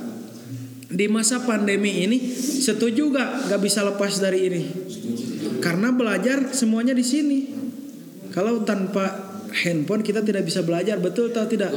di 0.87 1.05
masa 1.11 1.43
pandemi 1.43 2.07
ini 2.07 2.17
setuju 2.37 3.11
gak 3.11 3.51
gak 3.51 3.61
bisa 3.61 3.83
lepas 3.83 4.23
dari 4.23 4.39
ini. 4.47 4.61
Karena 5.59 5.91
belajar 5.91 6.55
semuanya 6.55 6.95
di 6.95 7.03
sini. 7.03 7.39
Kalau 8.31 8.63
tanpa 8.63 9.27
handphone 9.51 10.03
kita 10.05 10.23
tidak 10.23 10.47
bisa 10.47 10.63
belajar. 10.63 10.95
Betul 11.01 11.35
atau 11.35 11.47
tidak? 11.49 11.75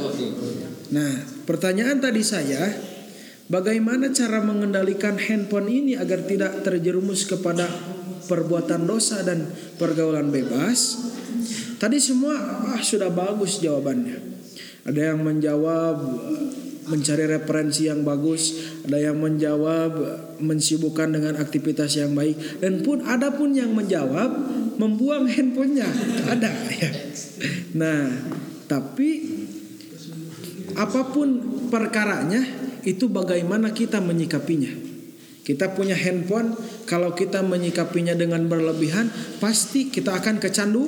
Nah 0.95 1.11
pertanyaan 1.43 1.99
tadi 1.99 2.23
saya 2.23 2.71
bagaimana 3.51 4.15
cara 4.15 4.39
mengendalikan 4.39 5.19
handphone 5.19 5.67
ini 5.67 5.93
agar 5.99 6.23
tidak 6.23 6.63
terjerumus 6.63 7.27
kepada 7.27 7.67
perbuatan 8.31 8.87
dosa 8.87 9.23
dan 9.27 9.43
pergaulan 9.75 10.31
bebas? 10.31 11.09
Tadi 11.81 11.97
semua 11.97 12.37
ah, 12.71 12.79
sudah 12.79 13.09
bagus 13.09 13.59
jawabannya. 13.59 14.31
Ada 14.85 15.13
yang 15.13 15.25
menjawab 15.25 15.97
mencari 16.91 17.23
referensi 17.23 17.87
yang 17.87 18.03
bagus, 18.03 18.59
ada 18.83 18.99
yang 18.99 19.15
menjawab 19.23 19.95
mensibukkan 20.43 21.15
dengan 21.15 21.39
aktivitas 21.39 21.95
yang 21.95 22.11
baik 22.11 22.59
dan 22.59 22.83
pun 22.83 22.99
ada 23.07 23.31
pun 23.31 23.55
yang 23.55 23.71
menjawab 23.71 24.27
membuang 24.75 25.31
handphonenya 25.31 25.87
ada 26.27 26.51
ya. 26.75 26.91
Nah, 27.79 28.11
tapi 28.67 29.09
apa 30.75 31.01
pun 31.11 31.27
perkaranya 31.71 32.43
itu 32.83 33.07
bagaimana 33.07 33.71
kita 33.71 34.03
menyikapinya. 34.03 34.91
Kita 35.41 35.73
punya 35.73 35.97
handphone, 35.97 36.53
kalau 36.85 37.17
kita 37.17 37.41
menyikapinya 37.41 38.13
dengan 38.13 38.45
berlebihan, 38.45 39.09
pasti 39.41 39.89
kita 39.89 40.21
akan 40.21 40.37
kecandu. 40.37 40.85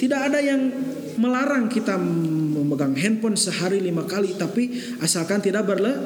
Tidak 0.00 0.20
ada 0.32 0.40
yang 0.40 0.72
melarang 1.20 1.68
kita 1.68 2.00
memegang 2.78 2.94
handphone 2.94 3.34
sehari 3.34 3.82
lima 3.82 4.06
kali 4.06 4.38
tapi 4.38 4.70
asalkan 5.02 5.42
tidak 5.42 5.66
berle 5.66 5.98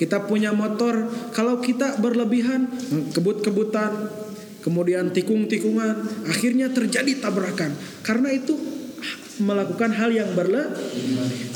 kita 0.00 0.24
punya 0.24 0.48
motor. 0.56 1.12
Kalau 1.36 1.60
kita 1.60 2.00
berlebihan 2.00 2.72
kebut-kebutan 3.12 4.08
kemudian 4.64 5.12
tikung-tikungan 5.12 6.24
akhirnya 6.24 6.72
terjadi 6.72 7.20
tabrakan. 7.20 7.76
Karena 8.00 8.32
itu 8.32 8.56
melakukan 9.40 9.96
hal 9.96 10.12
yang 10.12 10.28
berle 10.36 10.68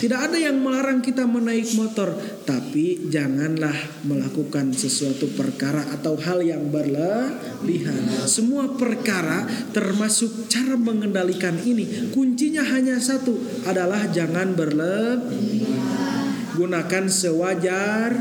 tidak 0.05 0.29
ada 0.29 0.37
yang 0.37 0.61
melarang 0.61 1.01
kita 1.01 1.25
menaik 1.25 1.73
motor. 1.81 2.13
Tapi 2.45 3.09
janganlah 3.09 4.05
melakukan 4.05 4.77
sesuatu 4.77 5.33
perkara 5.33 5.81
atau 5.97 6.13
hal 6.21 6.45
yang 6.45 6.69
berlebihan. 6.69 8.05
Semua 8.29 8.69
perkara 8.77 9.49
termasuk 9.73 10.53
cara 10.53 10.77
mengendalikan 10.77 11.57
ini. 11.65 12.13
Kuncinya 12.13 12.61
hanya 12.69 13.01
satu 13.01 13.65
adalah 13.65 14.05
jangan 14.13 14.53
berlebihan. 14.53 16.53
Gunakan 16.53 17.05
sewajar. 17.09 18.13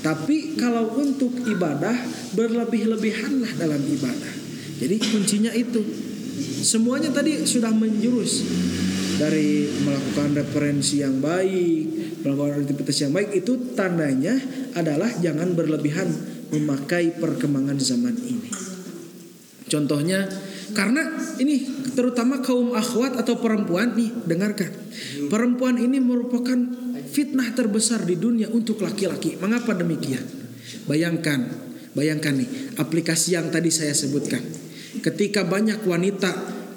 Tapi 0.00 0.56
kalau 0.56 0.88
untuk 0.98 1.36
ibadah 1.46 1.94
berlebih-lebihanlah 2.32 3.60
dalam 3.60 3.82
ibadah. 3.86 4.32
Jadi 4.80 4.96
kuncinya 4.98 5.52
itu 5.54 6.11
Semuanya 6.62 7.10
tadi 7.10 7.42
sudah 7.42 7.74
menjurus 7.74 8.46
dari 9.18 9.66
melakukan 9.82 10.38
referensi 10.38 11.02
yang 11.02 11.18
baik, 11.18 12.22
melakukan 12.22 12.62
aktivitas 12.62 12.96
yang 13.02 13.12
baik 13.12 13.34
itu 13.34 13.74
tandanya 13.74 14.38
adalah 14.78 15.10
jangan 15.18 15.58
berlebihan 15.58 16.06
memakai 16.54 17.18
perkembangan 17.18 17.82
zaman 17.82 18.14
ini. 18.14 18.50
Contohnya 19.66 20.30
karena 20.70 21.02
ini 21.42 21.66
terutama 21.98 22.38
kaum 22.38 22.78
akhwat 22.78 23.18
atau 23.18 23.42
perempuan 23.42 23.98
nih 23.98 24.14
dengarkan. 24.22 24.70
Perempuan 25.26 25.82
ini 25.82 25.98
merupakan 25.98 26.56
fitnah 27.10 27.50
terbesar 27.58 28.06
di 28.06 28.14
dunia 28.14 28.46
untuk 28.54 28.78
laki-laki. 28.80 29.34
Mengapa 29.42 29.74
demikian? 29.74 30.22
Bayangkan, 30.86 31.42
bayangkan 31.98 32.38
nih 32.38 32.78
aplikasi 32.78 33.34
yang 33.34 33.50
tadi 33.50 33.68
saya 33.74 33.92
sebutkan 33.92 34.40
ketika 35.00 35.48
banyak 35.48 35.80
wanita 35.88 36.30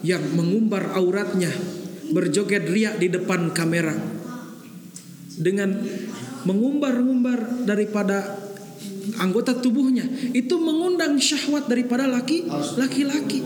yang 0.05 0.21
mengumbar 0.37 0.95
auratnya 0.95 1.51
berjoget 2.13 2.69
riak 2.69 3.01
di 3.01 3.09
depan 3.09 3.51
kamera. 3.51 3.97
Dengan 5.35 5.83
mengumbar-ngumbar 6.47 7.67
daripada 7.67 8.39
anggota 9.19 9.57
tubuhnya 9.59 10.07
itu 10.31 10.55
mengundang 10.55 11.19
syahwat 11.19 11.67
daripada 11.67 12.07
laki 12.07 12.47
laki-laki. 12.79 13.43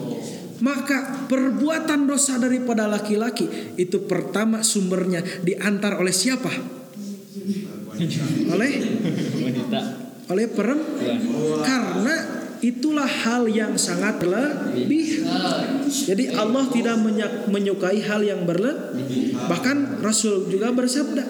Maka 0.59 1.25
perbuatan 1.31 2.03
dosa 2.03 2.35
daripada 2.35 2.83
laki-laki 2.83 3.47
itu 3.79 4.03
pertama 4.03 4.59
sumbernya 4.59 5.23
diantar 5.39 5.95
oleh 5.95 6.11
siapa? 6.11 6.51
Oleh? 8.51 8.71
Oleh 10.27 10.45
perempuan. 10.51 11.63
Karena 11.63 12.15
itulah 12.59 13.07
hal 13.07 13.47
yang 13.47 13.75
sangat 13.79 14.19
berlebih. 14.19 15.23
Jadi 15.87 16.35
Allah 16.35 16.67
tidak 16.71 16.99
menyukai 17.47 18.03
hal 18.03 18.21
yang 18.23 18.43
berlebih. 18.43 19.35
Bahkan 19.35 20.03
Rasul 20.03 20.51
juga 20.51 20.71
bersabda, 20.75 21.23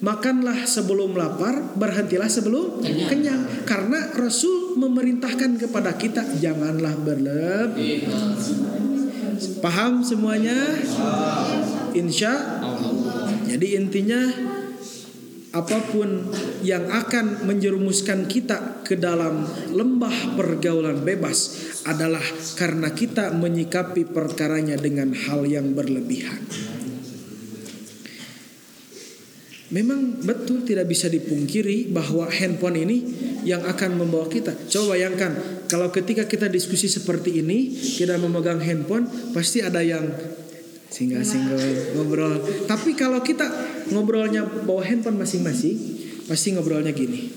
makanlah 0.00 0.64
sebelum 0.64 1.16
lapar, 1.16 1.76
berhentilah 1.76 2.28
sebelum 2.28 2.80
kenyang. 2.80 3.08
kenyang. 3.08 3.42
Karena 3.68 4.12
Rasul 4.16 4.76
memerintahkan 4.80 5.60
kepada 5.60 5.96
kita 5.96 6.24
janganlah 6.40 6.94
berlebih. 7.00 8.08
Paham 9.60 10.00
semuanya? 10.00 10.56
Insya 11.96 12.60
Allah. 12.60 13.28
Jadi 13.46 13.78
intinya 13.78 14.20
apa 15.56 15.80
pun 15.88 16.28
yang 16.60 16.84
akan 16.92 17.48
menjerumuskan 17.48 18.28
kita 18.28 18.84
ke 18.84 19.00
dalam 19.00 19.48
lembah 19.72 20.36
pergaulan 20.36 21.00
bebas 21.00 21.72
adalah 21.88 22.22
karena 22.60 22.92
kita 22.92 23.32
menyikapi 23.32 24.04
perkaranya 24.04 24.76
dengan 24.76 25.16
hal 25.16 25.48
yang 25.48 25.72
berlebihan. 25.72 26.44
Memang 29.66 30.22
betul 30.22 30.62
tidak 30.62 30.86
bisa 30.86 31.10
dipungkiri 31.10 31.90
bahwa 31.90 32.30
handphone 32.30 32.78
ini 32.78 32.98
yang 33.42 33.66
akan 33.66 33.98
membawa 33.98 34.30
kita. 34.30 34.54
Coba 34.70 34.94
bayangkan 34.94 35.34
kalau 35.66 35.90
ketika 35.90 36.30
kita 36.30 36.46
diskusi 36.46 36.86
seperti 36.86 37.42
ini, 37.42 37.74
kita 37.74 38.14
memegang 38.14 38.62
handphone, 38.62 39.10
pasti 39.34 39.66
ada 39.66 39.82
yang 39.82 40.06
single-single 40.96 41.92
ngobrol. 41.92 42.40
Tapi 42.64 42.96
kalau 42.96 43.20
kita 43.20 43.44
ngobrolnya 43.92 44.48
bawa 44.64 44.80
handphone 44.80 45.20
masing-masing, 45.20 45.76
pasti 46.24 46.56
ngobrolnya 46.56 46.96
gini. 46.96 47.28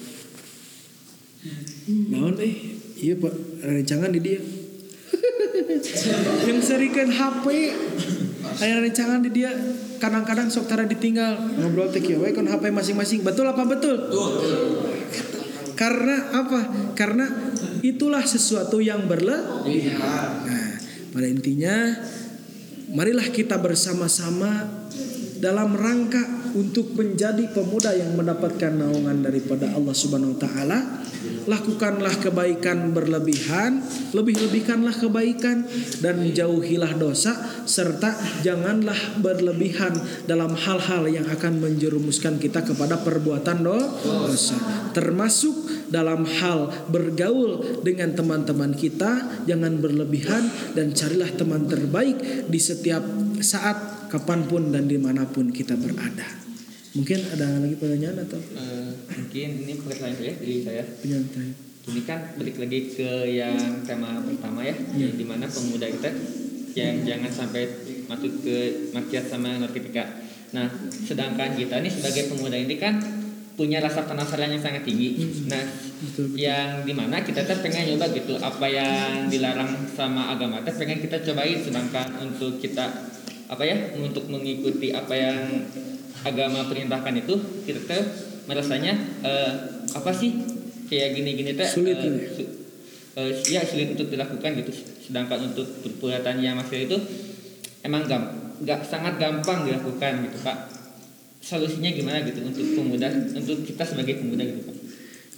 Naon 1.89 2.39
eh, 2.39 2.55
iya 3.03 3.19
pak, 3.19 3.35
rencangan 3.59 4.15
di 4.15 4.19
dia. 4.23 4.39
yang 6.47 6.59
serikan 6.63 7.11
HP 7.11 7.45
Ayah 8.59 8.83
rencangan 8.83 9.23
di 9.23 9.31
dia 9.31 9.51
kadang-kadang 9.99 10.51
sok 10.51 10.67
tara 10.67 10.83
ditinggal 10.83 11.59
ngobrol 11.59 11.91
teh 11.91 12.03
kieu 12.03 12.23
kon 12.31 12.47
HP 12.47 12.71
masing-masing 12.71 13.23
betul 13.23 13.47
apa 13.47 13.63
betul? 13.67 13.95
Karena 15.79 16.35
apa? 16.35 16.91
Karena 16.91 17.23
itulah 17.79 18.23
sesuatu 18.23 18.83
yang 18.83 19.07
berlebihan. 19.07 20.27
Nah, 20.43 20.75
pada 21.15 21.27
intinya 21.27 21.95
marilah 22.89 23.29
kita 23.29 23.57
bersama-sama 23.61 24.65
dalam 25.37 25.77
rangka 25.77 26.38
untuk 26.55 26.95
menjadi 26.97 27.49
pemuda 27.51 27.93
yang 27.93 28.15
mendapatkan 28.15 28.73
naungan 28.73 29.25
daripada 29.25 29.69
Allah 29.73 29.95
Subhanahu 29.95 30.37
wa 30.37 30.39
taala, 30.41 30.79
lakukanlah 31.49 32.15
kebaikan 32.21 32.93
berlebihan, 32.95 33.83
lebih-lebihkanlah 34.15 34.95
kebaikan 34.95 35.65
dan 35.99 36.23
jauhilah 36.31 36.95
dosa 36.95 37.35
serta 37.65 38.15
janganlah 38.41 39.19
berlebihan 39.21 39.93
dalam 40.25 40.55
hal-hal 40.55 41.05
yang 41.09 41.25
akan 41.27 41.61
menjerumuskan 41.61 42.41
kita 42.41 42.65
kepada 42.65 43.01
perbuatan 43.01 43.65
dosa. 43.65 44.57
Termasuk 44.95 45.89
dalam 45.89 46.23
hal 46.23 46.69
bergaul 46.87 47.81
dengan 47.81 48.13
teman-teman 48.13 48.73
kita, 48.77 49.43
jangan 49.49 49.81
berlebihan 49.81 50.49
dan 50.77 50.93
carilah 50.93 51.29
teman 51.33 51.65
terbaik 51.65 52.45
di 52.45 52.59
setiap 52.61 53.01
saat, 53.41 53.98
kapan 54.09 54.43
pun 54.43 54.69
dan 54.69 54.85
di 54.85 54.97
mana 54.97 55.23
pun 55.23 55.47
kita 55.47 55.73
berada. 55.73 56.25
Mungkin 56.91 57.19
ada 57.29 57.61
lagi 57.61 57.77
pertanyaan 57.77 58.25
atau 58.25 58.41
Eh, 58.41 58.89
mungkin 59.07 59.47
ini 59.61 59.73
pertanyaan 59.77 60.17
saya 60.17 60.33
dari 60.35 60.57
saya. 60.59 60.83
penyantai? 60.99 61.47
Ini 61.85 62.01
kan 62.03 62.19
balik 62.35 62.57
lagi 62.57 62.79
ke 62.91 63.09
yang 63.31 63.55
tema 63.83 64.19
pertama 64.19 64.61
ya, 64.61 64.73
Iya. 64.91 65.09
di 65.11 65.23
mana 65.23 65.45
pemuda 65.45 65.85
kita 65.85 66.09
yang 66.71 67.01
jangan 67.01 67.29
sampai 67.29 67.63
masuk 68.05 68.41
ke 68.41 68.57
maksiat 68.91 69.25
sama 69.27 69.57
narkotika. 69.57 70.05
Nah, 70.49 70.65
sedangkan 70.99 71.53
kita 71.53 71.77
nih 71.79 71.89
sebagai 71.89 72.29
pemuda 72.29 72.57
ini 72.57 72.75
kan 72.75 72.97
punya 73.53 73.77
rasa 73.77 74.05
penasaran 74.05 74.49
yang 74.49 74.59
sangat 74.59 74.81
tinggi. 74.81 75.17
Nah, 75.45 75.61
Betul, 75.99 76.31
betul. 76.31 76.41
yang 76.41 76.81
di 76.81 76.93
mana 76.93 77.19
kita 77.19 77.43
tuh 77.43 77.59
pengen 77.59 77.91
nyoba 77.91 78.07
gitu 78.09 78.33
apa 78.33 78.65
yang 78.65 79.27
dilarang 79.27 79.67
sama 79.89 80.31
agama 80.31 80.61
teh 80.61 80.71
pengen 80.71 80.97
kita 80.97 81.19
cobain 81.21 81.59
sedangkan 81.59 82.07
untuk 82.23 82.55
kita 82.57 82.87
apa 83.49 83.63
ya 83.65 83.75
untuk 83.97 84.29
mengikuti 84.29 84.93
apa 84.93 85.11
yang 85.11 85.65
agama 86.21 86.69
perintahkan 86.69 87.17
itu 87.17 87.33
kita 87.65 87.81
tuh 87.81 88.05
merasanya 88.45 88.93
eh, 89.25 89.51
apa 89.89 90.11
sih 90.13 90.37
kayak 90.85 91.17
gini-gini 91.17 91.57
teh 91.57 91.65
Sulit 91.65 91.97
eh, 91.97 92.01
gitu 92.01 92.07
ya? 92.13 92.29
su- 92.29 92.53
eh, 93.17 93.31
ya 93.49 93.61
sulit 93.65 93.97
untuk 93.97 94.07
dilakukan 94.07 94.51
gitu 94.61 94.71
sedangkan 95.09 95.49
untuk 95.49 95.65
perbuatan 95.81 96.37
yang 96.39 96.61
masih 96.61 96.85
itu 96.85 96.97
emang 97.81 98.05
gam 98.05 98.29
nggak 98.59 98.85
sangat 98.85 99.17
gampang 99.17 99.65
dilakukan 99.65 100.29
gitu 100.29 100.37
pak 100.45 100.69
solusinya 101.39 101.89
gimana 101.89 102.21
gitu 102.21 102.43
untuk 102.43 102.65
pemuda 102.75 103.07
untuk 103.33 103.63
kita 103.63 103.81
sebagai 103.81 104.21
pemuda 104.21 104.45
gitu 104.45 104.61
pak 104.69 104.77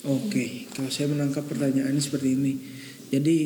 Oke, 0.02 0.66
kalau 0.74 0.90
saya 0.90 1.14
menangkap 1.14 1.46
pertanyaannya 1.46 2.02
seperti 2.02 2.34
ini. 2.34 2.58
Jadi 3.14 3.38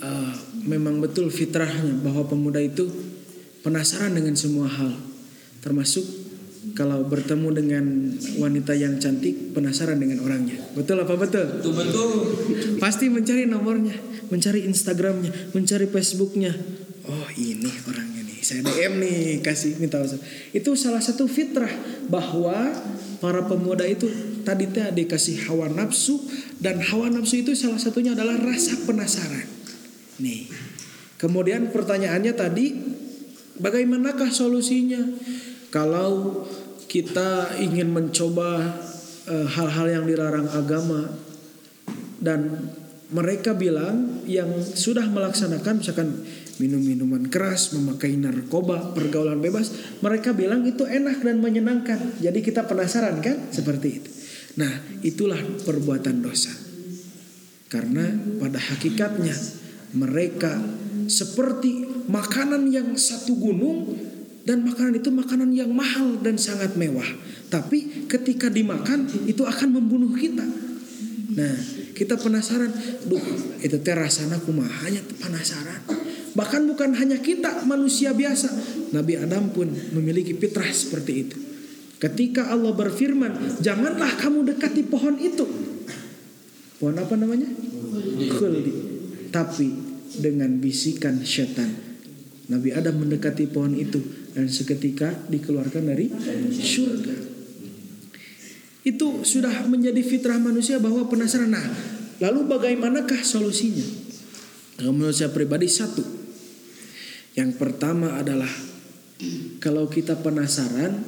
eh, 0.00 0.32
memang 0.64 1.04
betul 1.04 1.28
fitrahnya 1.28 2.00
bahwa 2.00 2.24
pemuda 2.24 2.64
itu 2.64 2.88
penasaran 3.62 4.14
dengan 4.14 4.34
semua 4.38 4.70
hal, 4.70 4.94
termasuk 5.62 6.04
kalau 6.76 7.02
bertemu 7.06 7.48
dengan 7.54 7.84
wanita 8.38 8.76
yang 8.76 9.00
cantik 9.02 9.56
penasaran 9.56 9.98
dengan 9.98 10.22
orangnya. 10.22 10.58
Betul 10.76 11.02
apa 11.02 11.14
betul? 11.18 11.46
Betul 11.58 11.74
betul. 11.74 12.10
Pasti 12.78 13.10
mencari 13.10 13.48
nomornya, 13.48 13.96
mencari 14.30 14.66
Instagramnya, 14.68 15.54
mencari 15.56 15.90
Facebooknya. 15.90 16.52
Oh 17.08 17.28
ini 17.34 17.72
orangnya 17.88 18.20
nih, 18.20 18.38
saya 18.44 18.60
DM 18.62 19.00
nih 19.00 19.40
kasih 19.40 19.80
minta. 19.80 19.98
Itu 20.52 20.76
salah 20.76 21.00
satu 21.00 21.24
fitrah 21.24 21.72
bahwa 22.12 22.54
para 23.18 23.48
pemuda 23.48 23.82
itu 23.88 24.06
tadi 24.46 24.70
teh 24.70 24.92
dikasih 24.92 25.50
hawa 25.50 25.72
nafsu 25.72 26.20
dan 26.62 26.78
hawa 26.78 27.10
nafsu 27.10 27.42
itu 27.42 27.52
salah 27.58 27.80
satunya 27.80 28.14
adalah 28.14 28.38
rasa 28.38 28.76
penasaran. 28.86 29.44
Nih, 30.20 30.50
kemudian 31.16 31.70
pertanyaannya 31.74 32.32
tadi, 32.36 32.66
bagaimanakah 33.58 34.30
solusinya? 34.32 35.02
Kalau 35.68 36.42
kita 36.88 37.60
ingin 37.60 37.92
mencoba 37.92 38.80
eh, 39.28 39.46
hal-hal 39.46 39.86
yang 40.00 40.04
dilarang 40.08 40.48
agama 40.48 41.04
dan 42.18 42.72
mereka 43.08 43.56
bilang 43.56 44.24
yang 44.28 44.52
sudah 44.60 45.08
melaksanakan 45.08 45.80
misalkan 45.80 46.08
minum 46.60 46.82
minuman 46.82 47.24
keras, 47.30 47.72
memakai 47.72 48.18
narkoba, 48.18 48.92
pergaulan 48.92 49.38
bebas, 49.38 49.98
mereka 50.02 50.34
bilang 50.34 50.66
itu 50.66 50.84
enak 50.84 51.22
dan 51.22 51.38
menyenangkan. 51.40 52.20
Jadi 52.20 52.42
kita 52.42 52.66
penasaran 52.66 53.22
kan 53.22 53.48
seperti 53.54 53.88
itu. 54.02 54.10
Nah, 54.58 55.00
itulah 55.06 55.38
perbuatan 55.38 56.18
dosa. 56.18 56.50
Karena 57.70 58.10
pada 58.42 58.58
hakikatnya 58.58 59.36
mereka 59.94 60.58
seperti 61.08 61.87
makanan 62.08 62.72
yang 62.72 62.96
satu 62.96 63.36
gunung 63.36 63.94
dan 64.48 64.64
makanan 64.64 64.96
itu 64.96 65.12
makanan 65.12 65.52
yang 65.52 65.68
mahal 65.68 66.16
dan 66.24 66.40
sangat 66.40 66.72
mewah. 66.74 67.06
Tapi 67.52 68.08
ketika 68.08 68.48
dimakan 68.48 69.04
itu 69.28 69.44
akan 69.44 69.68
membunuh 69.76 70.16
kita. 70.16 70.44
Nah, 71.38 71.54
kita 71.92 72.16
penasaran, 72.16 72.72
duh, 73.06 73.20
itu 73.60 73.76
teh 73.84 73.94
rasana 73.94 74.40
kumaha 74.40 74.88
nya 74.88 75.04
penasaran. 75.20 75.84
Bahkan 76.32 76.64
bukan 76.64 76.96
hanya 76.96 77.20
kita 77.20 77.62
manusia 77.68 78.16
biasa, 78.16 78.48
Nabi 78.96 79.20
Adam 79.20 79.52
pun 79.52 79.68
memiliki 79.92 80.32
fitrah 80.32 80.72
seperti 80.72 81.12
itu. 81.12 81.36
Ketika 81.98 82.48
Allah 82.48 82.72
berfirman, 82.72 83.60
"Janganlah 83.60 84.16
kamu 84.16 84.54
dekati 84.54 84.86
pohon 84.86 85.18
itu." 85.18 85.44
Pohon 86.78 86.94
apa 86.94 87.14
namanya? 87.18 87.50
Khuldi. 88.38 88.72
Tapi 89.34 89.68
dengan 90.22 90.62
bisikan 90.62 91.20
setan, 91.26 91.87
Nabi 92.48 92.72
Adam 92.72 93.04
mendekati 93.04 93.44
pohon 93.48 93.76
itu 93.76 94.00
dan 94.32 94.48
seketika 94.48 95.12
dikeluarkan 95.28 95.84
dari 95.84 96.08
surga 96.52 97.38
itu 98.88 99.20
sudah 99.20 99.68
menjadi 99.68 100.00
fitrah 100.00 100.40
manusia 100.40 100.80
bahwa 100.80 101.04
penasaran. 101.12 101.52
Nah, 101.52 101.66
lalu 102.24 102.48
bagaimanakah 102.48 103.20
solusinya? 103.20 103.84
Kalau 104.80 104.96
menurut 104.96 105.12
saya 105.12 105.28
pribadi 105.28 105.68
satu. 105.68 106.00
Yang 107.36 107.60
pertama 107.60 108.16
adalah 108.16 108.50
kalau 109.60 109.90
kita 109.90 110.18
penasaran 110.18 111.04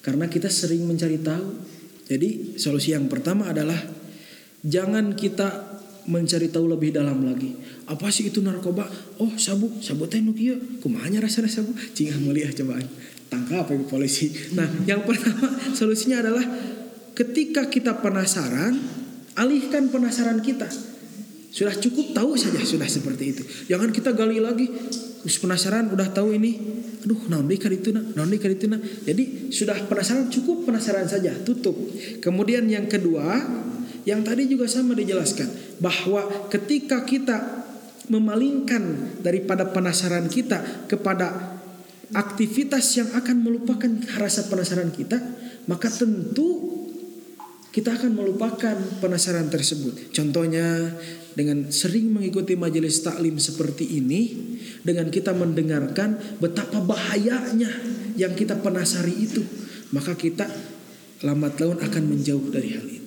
karena 0.00 0.26
kita 0.30 0.48
sering 0.48 0.88
mencari 0.88 1.20
tahu. 1.20 1.70
Jadi 2.08 2.58
solusi 2.58 2.96
yang 2.96 3.06
pertama 3.06 3.52
adalah 3.52 3.78
jangan 4.62 5.14
kita 5.14 5.71
mencari 6.06 6.50
tahu 6.50 6.66
lebih 6.66 6.94
dalam 6.94 7.22
lagi. 7.22 7.54
Apa 7.86 8.10
sih 8.10 8.30
itu 8.30 8.42
narkoba? 8.42 8.86
Oh, 9.22 9.30
sabu, 9.38 9.70
sabu 9.78 10.10
teh 10.10 10.18
nu 10.18 10.34
kieu. 10.34 10.58
Kumanya 10.82 11.22
rasana 11.22 11.46
sabu? 11.46 11.74
Cingah 11.94 12.18
mulia 12.18 12.50
cobaan. 12.50 12.86
Tangkap 13.30 13.70
ya 13.70 13.78
polisi. 13.86 14.32
Nah, 14.58 14.66
yang 14.84 15.04
pertama 15.08 15.48
solusinya 15.72 16.20
adalah 16.20 16.44
ketika 17.14 17.70
kita 17.70 18.02
penasaran, 18.02 18.76
alihkan 19.38 19.88
penasaran 19.88 20.42
kita. 20.42 20.66
Sudah 21.52 21.76
cukup 21.76 22.16
tahu 22.16 22.32
saja 22.34 22.64
sudah 22.64 22.88
seperti 22.88 23.24
itu. 23.36 23.42
Jangan 23.68 23.92
kita 23.92 24.16
gali 24.16 24.40
lagi. 24.40 24.66
Terus 25.22 25.38
penasaran 25.38 25.92
udah 25.92 26.08
tahu 26.10 26.34
ini. 26.34 26.58
Aduh, 27.02 27.18
naon 27.28 27.50
deui 27.50 27.58
itu 27.58 27.90
nah, 27.90 28.02
naon 28.14 28.32
itu 28.32 28.66
nah. 28.70 28.78
Jadi 28.78 29.52
sudah 29.52 29.74
penasaran 29.86 30.32
cukup 30.32 30.66
penasaran 30.66 31.06
saja, 31.06 31.34
tutup. 31.44 31.74
Kemudian 32.24 32.66
yang 32.66 32.88
kedua, 32.88 33.42
yang 34.02 34.26
tadi 34.26 34.50
juga 34.50 34.66
sama 34.66 34.98
dijelaskan 34.98 35.78
bahwa 35.78 36.50
ketika 36.50 37.06
kita 37.06 37.62
memalingkan 38.10 39.16
daripada 39.22 39.70
penasaran 39.70 40.26
kita 40.26 40.88
kepada 40.90 41.58
aktivitas 42.12 42.84
yang 42.98 43.08
akan 43.14 43.36
melupakan 43.40 43.90
rasa 44.18 44.50
penasaran 44.50 44.92
kita, 44.92 45.16
maka 45.70 45.88
tentu 45.88 46.82
kita 47.72 47.96
akan 47.96 48.12
melupakan 48.12 48.76
penasaran 49.00 49.48
tersebut. 49.48 50.12
Contohnya 50.12 50.92
dengan 51.32 51.72
sering 51.72 52.12
mengikuti 52.12 52.52
majelis 52.52 53.00
taklim 53.00 53.40
seperti 53.40 53.96
ini, 53.96 54.20
dengan 54.84 55.08
kita 55.08 55.32
mendengarkan 55.32 56.36
betapa 56.36 56.84
bahayanya 56.84 57.72
yang 58.20 58.36
kita 58.36 58.60
penasari 58.60 59.16
itu, 59.16 59.40
maka 59.96 60.12
kita 60.12 60.44
lambat 61.24 61.56
laun 61.64 61.80
akan 61.80 62.02
menjauh 62.12 62.52
dari 62.52 62.76
hal 62.76 62.84
itu. 62.84 63.01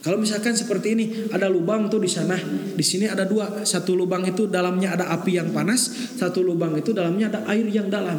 Kalau 0.00 0.16
misalkan 0.16 0.56
seperti 0.56 0.96
ini, 0.96 1.06
ada 1.28 1.44
lubang 1.52 1.92
tuh 1.92 2.00
di 2.00 2.08
sana, 2.08 2.40
di 2.72 2.80
sini 2.80 3.04
ada 3.04 3.28
dua, 3.28 3.68
satu 3.68 3.92
lubang 3.92 4.24
itu 4.24 4.48
dalamnya 4.48 4.96
ada 4.96 5.12
api 5.12 5.36
yang 5.36 5.52
panas, 5.52 6.16
satu 6.16 6.40
lubang 6.40 6.72
itu 6.80 6.96
dalamnya 6.96 7.28
ada 7.28 7.40
air 7.52 7.68
yang 7.68 7.92
dalam. 7.92 8.16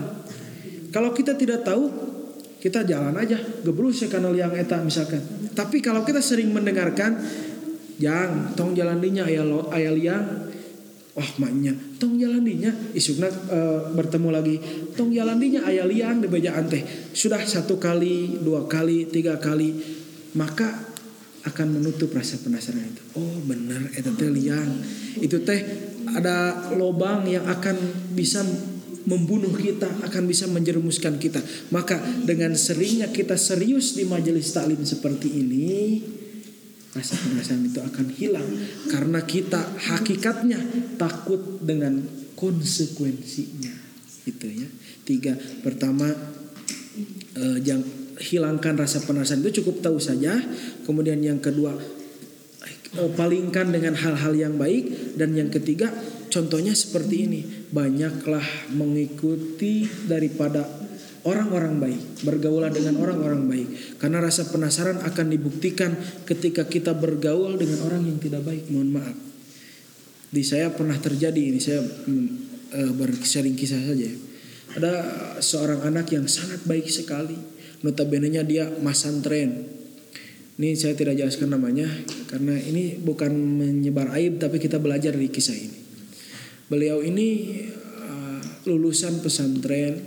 Kalau 0.94 1.10
kita 1.10 1.34
tidak 1.34 1.66
tahu, 1.66 1.90
kita 2.62 2.86
jalan 2.86 3.18
aja, 3.18 3.42
gebrus 3.66 4.06
ya 4.06 4.14
kanal 4.14 4.38
yang 4.38 4.54
eta 4.54 4.78
misalkan. 4.86 5.26
Tapi 5.58 5.82
kalau 5.82 6.06
kita 6.06 6.22
sering 6.22 6.54
mendengarkan, 6.54 7.18
yang 7.98 8.54
tong 8.58 8.78
jalan 8.78 8.98
dinya 8.98 9.26
aya 9.26 9.42
lo 9.42 9.70
aya 9.74 9.90
liang, 9.90 10.26
wah 11.18 11.32
maknya. 11.42 11.74
Tong 11.98 12.18
jalan 12.18 12.46
dinya 12.46 12.70
isukna 12.94 13.30
e, 13.30 13.60
bertemu 13.94 14.30
lagi. 14.30 14.58
Tong 14.98 15.14
jalan 15.14 15.38
dinya 15.38 15.66
aya 15.66 15.86
liang 15.86 16.22
di 16.22 16.28
bejaan 16.30 16.66
teh. 16.66 16.82
Sudah 17.14 17.42
satu 17.46 17.78
kali 17.78 18.42
dua 18.42 18.66
kali 18.66 19.10
tiga 19.10 19.38
kali. 19.38 19.74
Maka 20.34 20.91
akan 21.42 21.68
menutup 21.82 22.14
rasa 22.14 22.38
penasaran 22.38 22.86
itu 22.86 23.04
oh 23.18 23.38
benar 23.46 23.90
eta 23.98 24.14
teh 24.14 24.30
liang 24.30 24.70
itu 25.18 25.42
teh 25.42 25.62
ada 26.12 26.70
lobang 26.76 27.26
yang 27.26 27.46
akan 27.48 27.78
bisa 28.14 28.44
membunuh 29.06 29.54
kita, 29.58 29.90
akan 30.06 30.24
bisa 30.30 30.46
menjerumuskan 30.46 31.18
kita. 31.18 31.42
Maka 31.74 31.98
dengan 32.26 32.54
seringnya 32.54 33.10
kita 33.10 33.38
serius 33.38 33.98
di 33.98 34.06
majelis 34.06 34.54
taklim 34.54 34.82
seperti 34.86 35.42
ini, 35.42 36.02
rasa 36.92 37.18
penasaran 37.18 37.66
itu 37.66 37.80
akan 37.82 38.08
hilang 38.14 38.50
karena 38.92 39.24
kita 39.24 39.62
hakikatnya 39.80 40.60
takut 41.00 41.64
dengan 41.64 42.04
konsekuensinya. 42.38 43.74
Itu 44.28 44.48
ya. 44.50 44.68
Tiga, 45.02 45.34
pertama 45.66 46.06
eh, 47.34 47.58
jangan 47.66 48.02
hilangkan 48.22 48.78
rasa 48.78 49.02
penasaran 49.02 49.42
itu 49.42 49.64
cukup 49.64 49.82
tahu 49.82 49.98
saja. 49.98 50.38
Kemudian 50.92 51.24
yang 51.24 51.40
kedua 51.40 51.72
eh, 53.00 53.12
palingkan 53.16 53.72
dengan 53.72 53.96
hal-hal 53.96 54.36
yang 54.36 54.60
baik. 54.60 55.16
Dan 55.16 55.40
yang 55.40 55.48
ketiga 55.48 55.88
contohnya 56.28 56.76
seperti 56.76 57.32
ini. 57.32 57.42
Banyaklah 57.72 58.76
mengikuti 58.76 59.88
daripada 59.88 60.68
orang-orang 61.24 61.80
baik. 61.80 62.28
Bergaulah 62.28 62.68
dengan 62.68 63.00
orang-orang 63.00 63.48
baik. 63.48 63.68
Karena 63.96 64.20
rasa 64.20 64.52
penasaran 64.52 65.00
akan 65.00 65.32
dibuktikan 65.32 65.96
ketika 66.28 66.68
kita 66.68 66.92
bergaul 66.92 67.56
dengan 67.56 67.88
orang 67.88 68.04
yang 68.04 68.20
tidak 68.20 68.44
baik. 68.44 68.68
Mohon 68.68 69.00
maaf. 69.00 69.18
Di 70.28 70.44
saya 70.44 70.76
pernah 70.76 71.00
terjadi 71.00 71.40
ini. 71.40 71.64
Saya 71.64 71.80
mm, 71.80 72.28
eh, 72.76 72.92
bersering 73.00 73.56
kisah 73.56 73.80
saja 73.80 74.12
ada 74.76 74.94
seorang 75.44 75.84
anak 75.88 76.12
yang 76.16 76.28
sangat 76.28 76.64
baik 76.64 76.88
sekali. 76.88 77.36
Notabene-nya 77.82 78.46
dia 78.46 78.70
masantren 78.78 79.81
ini 80.60 80.76
saya 80.76 80.98
tidak 80.98 81.16
jelaskan 81.16 81.54
namanya 81.54 81.88
karena 82.28 82.58
ini 82.60 83.00
bukan 83.00 83.32
menyebar 83.32 84.12
aib 84.20 84.42
tapi 84.42 84.60
kita 84.60 84.82
belajar 84.82 85.16
dari 85.16 85.32
kisah 85.32 85.56
ini 85.56 85.80
Beliau 86.72 87.04
ini 87.04 87.60
uh, 88.00 88.40
lulusan 88.64 89.20
pesantren 89.20 90.00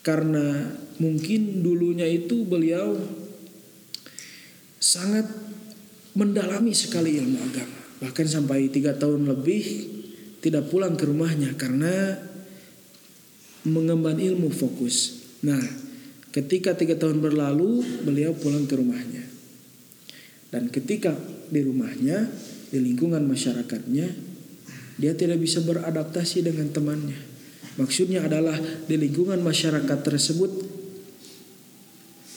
karena 0.00 0.72
mungkin 0.96 1.60
dulunya 1.60 2.08
itu 2.08 2.48
beliau 2.48 2.96
sangat 4.80 5.28
mendalami 6.16 6.72
sekali 6.72 7.20
ilmu 7.20 7.36
agama 7.36 7.78
bahkan 8.00 8.24
sampai 8.24 8.72
tiga 8.72 8.96
tahun 8.96 9.28
lebih 9.28 9.64
tidak 10.40 10.70
pulang 10.70 10.94
ke 10.96 11.04
rumahnya 11.04 11.52
karena 11.58 12.16
mengemban 13.66 14.16
ilmu 14.16 14.48
fokus. 14.54 15.26
Nah, 15.42 15.58
ketika 16.30 16.78
tiga 16.78 16.94
tahun 16.94 17.18
berlalu, 17.18 17.82
beliau 18.06 18.32
pulang 18.38 18.64
ke 18.64 18.78
rumahnya. 18.78 19.17
Dan 20.48 20.72
ketika 20.72 21.12
di 21.48 21.60
rumahnya, 21.60 22.28
di 22.72 22.78
lingkungan 22.80 23.24
masyarakatnya, 23.24 24.06
dia 24.98 25.12
tidak 25.14 25.38
bisa 25.38 25.62
beradaptasi 25.62 26.44
dengan 26.44 26.72
temannya. 26.74 27.16
Maksudnya 27.78 28.26
adalah 28.26 28.58
di 28.58 28.98
lingkungan 28.98 29.38
masyarakat 29.38 29.98
tersebut 30.02 30.50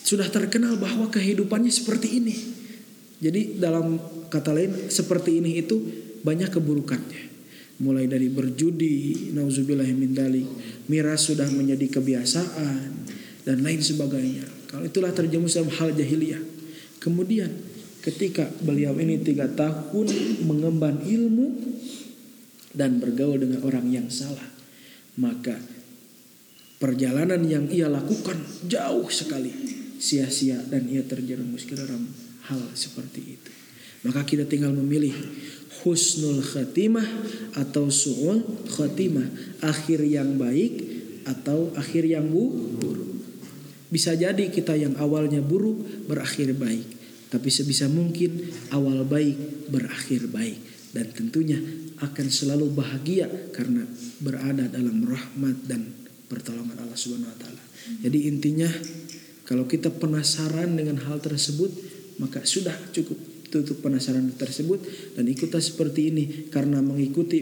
sudah 0.06 0.28
terkenal 0.30 0.78
bahwa 0.78 1.10
kehidupannya 1.10 1.72
seperti 1.72 2.22
ini. 2.22 2.36
Jadi 3.18 3.58
dalam 3.58 3.98
kata 4.30 4.54
lain 4.54 4.92
seperti 4.92 5.42
ini 5.42 5.58
itu 5.58 5.82
banyak 6.22 6.52
keburukannya. 6.52 7.32
Mulai 7.82 8.06
dari 8.06 8.30
berjudi, 8.30 9.30
nauzubillah 9.34 9.88
min 9.90 10.14
dalik, 10.14 10.46
miras 10.86 11.26
sudah 11.26 11.50
menjadi 11.50 11.98
kebiasaan 11.98 13.08
dan 13.42 13.58
lain 13.64 13.82
sebagainya. 13.82 14.46
Kalau 14.70 14.86
itulah 14.86 15.10
terjerumus 15.10 15.58
dalam 15.58 15.72
hal 15.74 15.90
jahiliyah. 15.90 16.42
Kemudian 17.02 17.50
ketika 18.02 18.50
beliau 18.60 18.98
ini 18.98 19.22
tiga 19.22 19.46
tahun 19.46 20.10
mengemban 20.42 21.06
ilmu 21.06 21.48
dan 22.74 22.98
bergaul 22.98 23.38
dengan 23.38 23.62
orang 23.62 23.86
yang 23.88 24.08
salah, 24.10 24.50
maka 25.16 25.54
perjalanan 26.82 27.46
yang 27.46 27.70
ia 27.70 27.86
lakukan 27.86 28.42
jauh 28.66 29.06
sekali 29.06 29.54
sia-sia 30.02 30.58
dan 30.66 30.90
ia 30.90 31.06
terjerumus 31.06 31.62
ke 31.62 31.78
dalam 31.78 32.10
hal 32.50 32.60
seperti 32.74 33.38
itu. 33.38 33.50
Maka 34.02 34.26
kita 34.26 34.50
tinggal 34.50 34.74
memilih 34.74 35.14
husnul 35.86 36.42
khatimah 36.42 37.06
atau 37.54 37.86
su'ul 37.86 38.66
khatimah, 38.66 39.30
akhir 39.62 40.02
yang 40.02 40.34
baik 40.34 40.90
atau 41.22 41.70
akhir 41.78 42.10
yang 42.10 42.26
buruk. 42.26 43.22
Bisa 43.94 44.18
jadi 44.18 44.50
kita 44.50 44.74
yang 44.74 44.98
awalnya 44.98 45.38
buruk 45.38 46.08
berakhir 46.10 46.50
baik, 46.58 47.01
tapi 47.32 47.48
sebisa 47.48 47.88
mungkin 47.88 48.44
awal 48.76 49.08
baik 49.08 49.72
berakhir 49.72 50.28
baik 50.28 50.60
dan 50.92 51.08
tentunya 51.16 51.56
akan 52.04 52.26
selalu 52.28 52.68
bahagia 52.76 53.24
karena 53.56 53.88
berada 54.20 54.68
dalam 54.68 55.00
rahmat 55.00 55.64
dan 55.64 55.88
pertolongan 56.28 56.76
Allah 56.76 56.98
Subhanahu 56.98 57.32
wa 57.32 57.38
taala. 57.40 57.62
Jadi 58.04 58.28
intinya 58.28 58.68
kalau 59.48 59.64
kita 59.64 59.88
penasaran 59.88 60.76
dengan 60.76 61.00
hal 61.08 61.24
tersebut 61.24 61.72
maka 62.20 62.44
sudah 62.44 62.76
cukup 62.92 63.16
tutup 63.48 63.80
penasaran 63.80 64.28
tersebut 64.36 64.84
dan 65.16 65.24
ikuti 65.24 65.56
seperti 65.56 66.12
ini 66.12 66.24
karena 66.52 66.84
mengikuti 66.84 67.40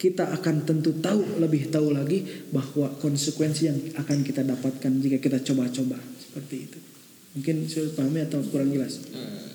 kita 0.00 0.32
akan 0.32 0.64
tentu 0.64 0.96
tahu 0.96 1.42
lebih 1.42 1.68
tahu 1.68 1.92
lagi 1.92 2.24
bahwa 2.54 2.88
konsekuensi 3.02 3.62
yang 3.66 3.78
akan 4.00 4.24
kita 4.24 4.46
dapatkan 4.46 4.90
jika 5.02 5.18
kita 5.20 5.38
coba-coba 5.44 6.00
seperti 6.16 6.56
itu. 6.56 6.89
Mungkin 7.30 7.62
sudah 7.70 7.94
pahami 7.94 8.26
atau 8.26 8.42
kurang 8.50 8.74
jelas? 8.74 9.06
Eh, 9.14 9.54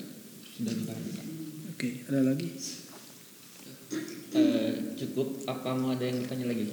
sudah 0.56 0.72
dipahami. 0.72 1.10
Oke, 1.76 1.88
ada 2.08 2.20
lagi? 2.24 2.48
Eh, 4.36 4.72
cukup 4.96 5.44
apa 5.44 5.76
mau 5.76 5.92
ada 5.92 6.04
yang 6.04 6.24
ditanya 6.24 6.48
lagi? 6.52 6.64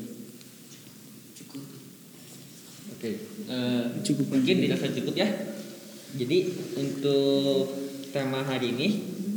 cukup 1.34 1.64
Oke, 2.96 3.12
eh, 3.52 3.84
Cukup. 4.00 4.26
mungkin 4.32 4.56
dirasa 4.64 4.88
cukup 4.96 5.16
ya. 5.20 5.28
Jadi 6.16 6.38
untuk 6.80 7.68
tema 8.16 8.46
hari 8.46 8.72
ini 8.72 8.88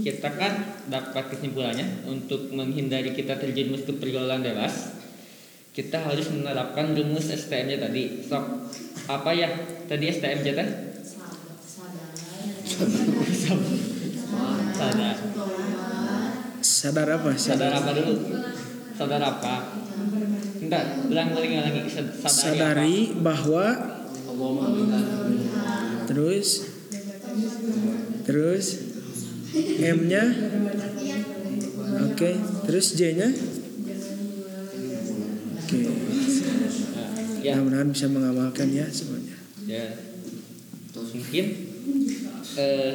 kita 0.07 0.29
kan 0.39 0.87
dapat 0.87 1.35
kesimpulannya 1.35 2.07
untuk 2.07 2.53
menghindari 2.55 3.11
kita 3.11 3.43
terjerumus 3.43 3.83
ke 3.83 3.97
pergaulan 3.99 4.45
bebas 4.45 4.95
kita 5.77 6.01
harus 6.01 6.33
menerapkan 6.33 6.97
rumus 6.97 7.29
STM-nya 7.29 7.77
tadi. 7.77 8.25
Sok 8.25 8.45
apa 9.13 9.31
ya 9.37 9.51
tadi 9.85 10.09
STM-nya 10.09 10.53
teh? 10.57 10.69
Sadar. 14.77 15.17
Sadar 16.61 17.09
apa? 17.09 17.31
Sadar 17.33 17.73
apa 17.73 17.91
dulu? 17.97 18.15
Sadar 18.93 19.23
apa? 19.25 19.55
Entar, 20.61 20.85
ulang 21.09 21.29
ulang 21.33 21.53
lagi 21.57 21.89
sadari, 21.89 22.21
apa? 22.21 22.29
Sadari 22.29 22.97
bahwa 23.17 23.67
terus 26.05 26.49
terus 28.29 28.67
M-nya 29.81 30.25
Oke, 31.97 32.31
terus 32.69 32.93
J-nya 32.93 33.29
Oke. 35.57 35.81
Ya, 37.41 37.57
Mudah-mudahan 37.57 37.89
bisa 37.89 38.07
mengamalkan 38.11 38.69
ya 38.69 38.85
semuanya. 38.91 39.39
ya. 39.65 39.87
Mungkin 40.93 41.66
eh, 42.57 42.93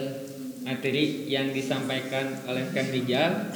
materi 0.61 1.25
yang 1.25 1.49
disampaikan 1.55 2.37
oleh 2.45 2.69
Kang 2.73 2.89
Rijal 2.89 3.53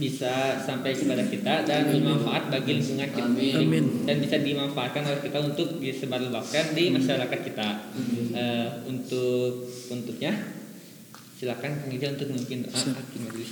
bisa 0.00 0.56
sampai 0.56 0.96
kepada 0.96 1.26
kita 1.26 1.66
dan 1.66 1.90
bermanfaat 1.92 2.48
bagi 2.48 2.78
lingkungan 2.78 3.10
kita 3.10 3.58
Amin. 3.60 4.06
dan 4.06 4.16
bisa 4.22 4.40
dimanfaatkan 4.40 5.02
oleh 5.04 5.20
kita 5.20 5.38
untuk 5.42 5.76
disebarluaskan 5.82 6.72
di 6.72 6.94
masyarakat 6.94 7.40
kita 7.44 7.68
Eh, 8.30 8.68
untuk 8.86 9.66
untuknya 9.90 10.30
silakan 11.34 11.82
Kang 11.82 11.90
Rijal 11.90 12.14
untuk 12.14 12.30
mungkin 12.30 12.62
doa 12.62 12.94
majelis. 13.26 13.50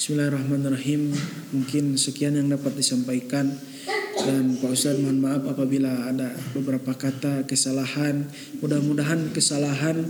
Bismillahirrahmanirrahim. 0.00 1.12
Mungkin 1.52 2.00
sekian 2.00 2.40
yang 2.40 2.48
dapat 2.48 2.80
disampaikan 2.80 3.52
dan 4.16 4.56
Pak 4.56 4.72
Ustadz 4.72 5.04
mohon 5.04 5.20
maaf 5.20 5.44
apabila 5.44 6.08
ada 6.08 6.32
beberapa 6.56 6.96
kata 6.96 7.44
kesalahan. 7.44 8.24
Mudah-mudahan 8.64 9.36
kesalahan 9.36 10.08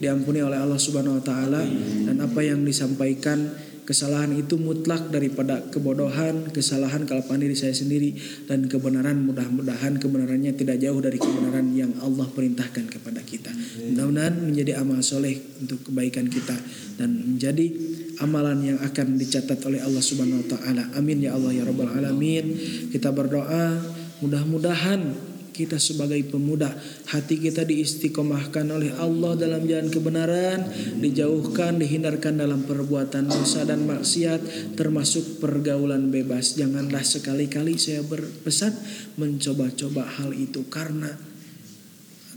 diampuni 0.00 0.44
oleh 0.44 0.60
Allah 0.60 0.80
Subhanahu 0.80 1.20
wa 1.20 1.24
taala 1.24 1.62
dan 2.06 2.16
apa 2.20 2.40
yang 2.44 2.62
disampaikan 2.62 3.52
kesalahan 3.86 4.34
itu 4.34 4.58
mutlak 4.58 5.14
daripada 5.14 5.62
kebodohan, 5.70 6.50
kesalahan 6.50 7.06
kalapan 7.06 7.46
diri 7.46 7.54
saya 7.54 7.70
sendiri 7.70 8.18
dan 8.50 8.66
kebenaran 8.66 9.22
mudah-mudahan 9.22 10.02
kebenarannya 10.02 10.58
tidak 10.58 10.82
jauh 10.82 10.98
dari 10.98 11.22
kebenaran 11.22 11.70
yang 11.70 11.94
Allah 12.02 12.26
perintahkan 12.26 12.90
kepada 12.90 13.22
kita. 13.22 13.54
Mudah-mudahan 13.94 14.42
menjadi 14.42 14.82
amal 14.82 15.00
soleh 15.06 15.38
untuk 15.62 15.86
kebaikan 15.86 16.26
kita 16.26 16.58
dan 16.98 17.14
menjadi 17.14 17.70
amalan 18.18 18.74
yang 18.74 18.78
akan 18.82 19.16
dicatat 19.22 19.62
oleh 19.62 19.78
Allah 19.78 20.02
Subhanahu 20.02 20.42
wa 20.44 20.48
taala. 20.50 20.82
Amin 20.98 21.22
ya 21.22 21.38
Allah 21.38 21.54
ya 21.54 21.62
rabbal 21.62 21.94
alamin. 21.94 22.58
Kita 22.90 23.14
berdoa 23.14 23.78
mudah-mudahan 24.18 25.35
kita 25.56 25.80
sebagai 25.80 26.20
pemuda 26.28 26.68
hati 27.08 27.40
kita 27.40 27.64
diistiqomahkan 27.64 28.68
oleh 28.68 28.92
Allah 29.00 29.32
dalam 29.40 29.64
jalan 29.64 29.88
kebenaran 29.88 30.68
dijauhkan 31.00 31.80
dihindarkan 31.80 32.36
dalam 32.36 32.68
perbuatan 32.68 33.32
dosa 33.32 33.64
dan 33.64 33.88
maksiat 33.88 34.76
termasuk 34.76 35.40
pergaulan 35.40 36.12
bebas 36.12 36.60
janganlah 36.60 37.00
sekali-kali 37.00 37.80
saya 37.80 38.04
berpesan 38.04 38.76
mencoba-coba 39.16 40.04
hal 40.20 40.36
itu 40.36 40.68
karena 40.68 41.16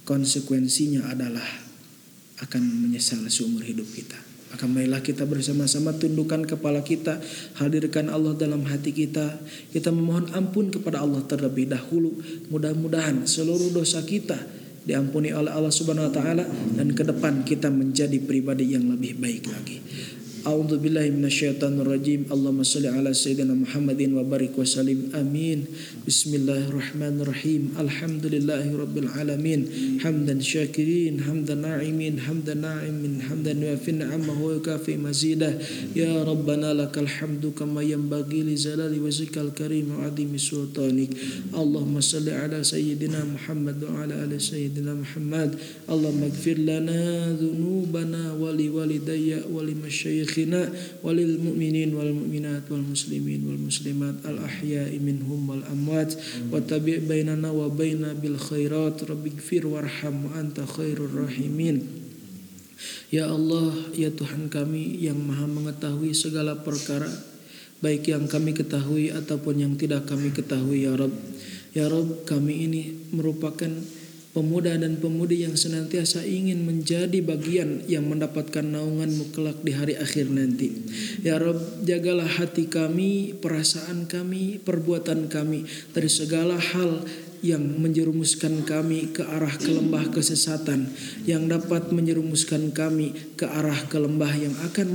konsekuensinya 0.07 1.11
adalah 1.11 1.45
akan 2.39 2.63
menyesal 2.87 3.27
seumur 3.27 3.67
hidup 3.67 3.85
kita. 3.91 4.28
Maka 4.49 4.65
marilah 4.65 5.01
kita 5.05 5.30
bersama-sama 5.30 5.93
tundukkan 5.93 6.41
kepala 6.49 6.81
kita, 6.81 7.21
hadirkan 7.61 8.09
Allah 8.09 8.34
dalam 8.34 8.65
hati 8.65 8.89
kita. 8.89 9.38
Kita 9.69 9.93
memohon 9.93 10.34
ampun 10.34 10.73
kepada 10.73 11.05
Allah 11.05 11.21
terlebih 11.30 11.69
dahulu. 11.69 12.17
Mudah-mudahan 12.49 13.30
seluruh 13.30 13.69
dosa 13.69 14.01
kita 14.01 14.38
diampuni 14.89 15.30
oleh 15.30 15.53
Allah 15.53 15.69
Subhanahu 15.69 16.09
wa 16.09 16.13
taala 16.13 16.45
dan 16.49 16.97
ke 16.97 17.05
depan 17.05 17.45
kita 17.45 17.69
menjadi 17.69 18.17
pribadi 18.26 18.73
yang 18.73 18.89
lebih 18.89 19.21
baik 19.21 19.45
lagi. 19.45 19.77
أعوذ 20.48 20.78
بالله 20.80 21.10
من 21.20 21.26
الشيطان 21.28 21.84
الرجيم 21.84 22.32
اللهم 22.32 22.64
صل 22.64 22.86
على 22.88 23.11
سيدنا 23.14 23.53
محمد 23.53 23.99
وبارك 24.16 24.56
وسلم 24.56 25.11
آمين 25.11 25.68
بسم 26.07 26.32
الله 26.36 26.72
الرحمن 26.72 27.16
الرحيم 27.28 27.76
الحمد 27.76 28.26
لله 28.26 28.72
رب 28.72 28.95
العالمين 28.98 29.61
حمدا 29.99 30.40
شاكرين 30.40 31.20
حمدا 31.28 31.56
ناعمين 31.60 32.20
حمدا 32.24 32.53
ناعمين 32.56 33.14
حمدا 33.22 33.52
يوافي 33.52 33.91
نعمه 33.91 34.36
ويكافي 34.45 34.95
مزيدا 34.98 35.60
يا 35.99 36.24
ربنا 36.24 36.72
لك 36.74 36.95
الحمد 36.98 37.52
كما 37.60 37.84
ينبغي 37.84 38.40
لزلال 38.44 38.95
وزك 39.03 39.36
الكريم 39.38 39.91
وعظيم 39.91 40.32
سلطانك 40.40 41.10
اللهم 41.52 41.95
صل 41.99 42.28
على 42.30 42.64
سيدنا 42.64 43.28
محمد 43.28 43.84
وعلى 43.84 44.14
آل 44.24 44.32
سيدنا 44.41 44.94
محمد 45.03 45.49
اللهم 45.91 46.22
اغفر 46.24 46.57
لنا 46.64 46.99
ذنوبنا 47.44 48.34
ولوالدي 48.40 49.36
ولمشايخنا 49.52 50.28
walidayya 50.45 50.70
wa 50.70 50.70
li 50.70 50.70
masyayikhina 50.70 51.03
wa 51.03 51.11
lil 51.11 51.32
mu'minin 51.40 51.90
wal 51.95 52.14
mu'minat 52.14 52.64
wal 52.72 52.86
muslimin 52.86 53.41
wal 53.44 53.60
muslimat 53.60 54.16
al 54.24 54.38
ahya'i 54.40 54.99
minhum 55.02 55.49
wal 55.49 55.64
amwat 55.68 56.16
wa 56.48 56.60
tabi' 56.64 57.03
bainana 57.03 57.52
wa 57.52 57.68
baina 57.68 58.16
bil 58.16 58.40
khairat. 58.40 59.03
Rabbighfir 59.03 59.68
warham 59.68 60.30
wa 60.30 60.40
anta 60.40 60.64
khairur 60.64 61.28
rahimin. 61.28 61.84
Ya 63.11 63.28
Allah, 63.28 63.74
ya 63.91 64.07
Tuhan 64.14 64.48
kami 64.48 65.03
yang 65.03 65.20
maha 65.20 65.49
mengetahui 65.49 66.16
segala 66.16 66.64
perkara 66.64 67.10
Baik 67.80 68.11
yang 68.11 68.28
kami 68.28 68.52
ketahui 68.52 69.07
ataupun 69.07 69.56
yang 69.56 69.74
tidak 69.80 70.03
kami 70.07 70.36
ketahui 70.36 70.84
ya 70.84 70.99
Rabb 70.99 71.16
Ya 71.72 71.88
Rabb 71.88 72.28
kami 72.28 72.68
ini 72.68 73.07
merupakan 73.16 73.72
pemuda 74.30 74.77
dan 74.77 75.01
pemudi 75.01 75.41
yang 75.41 75.57
senantiasa 75.57 76.22
ingin 76.22 76.61
menjadi 76.61 77.18
bagian 77.26 77.85
yang 77.89 78.06
mendapatkan 78.06 78.61
naunganmu 78.61 79.34
kelak 79.34 79.57
di 79.65 79.73
hari 79.73 79.97
akhir 79.97 80.30
nanti. 80.30 80.73
Ya 81.26 81.41
Rob, 81.41 81.57
jagalah 81.81 82.30
hati 82.30 82.69
kami, 82.69 83.34
perasaan 83.41 84.06
kami, 84.06 84.61
perbuatan 84.61 85.27
kami 85.27 85.65
dari 85.91 86.10
segala 86.10 86.61
hal 86.61 87.06
yang 87.39 87.64
menjerumuskan 87.80 88.68
kami 88.68 89.15
ke 89.15 89.23
arah 89.23 89.56
ke 89.56 89.72
lembah 89.72 90.11
kesesatan 90.11 90.91
yang 91.23 91.47
dapat 91.47 91.88
menjerumuskan 91.95 92.76
kami 92.76 93.15
ke 93.39 93.47
arah 93.47 93.88
ke 93.88 93.95
lembah 93.95 94.34
yang 94.35 94.56
akan 94.68 94.88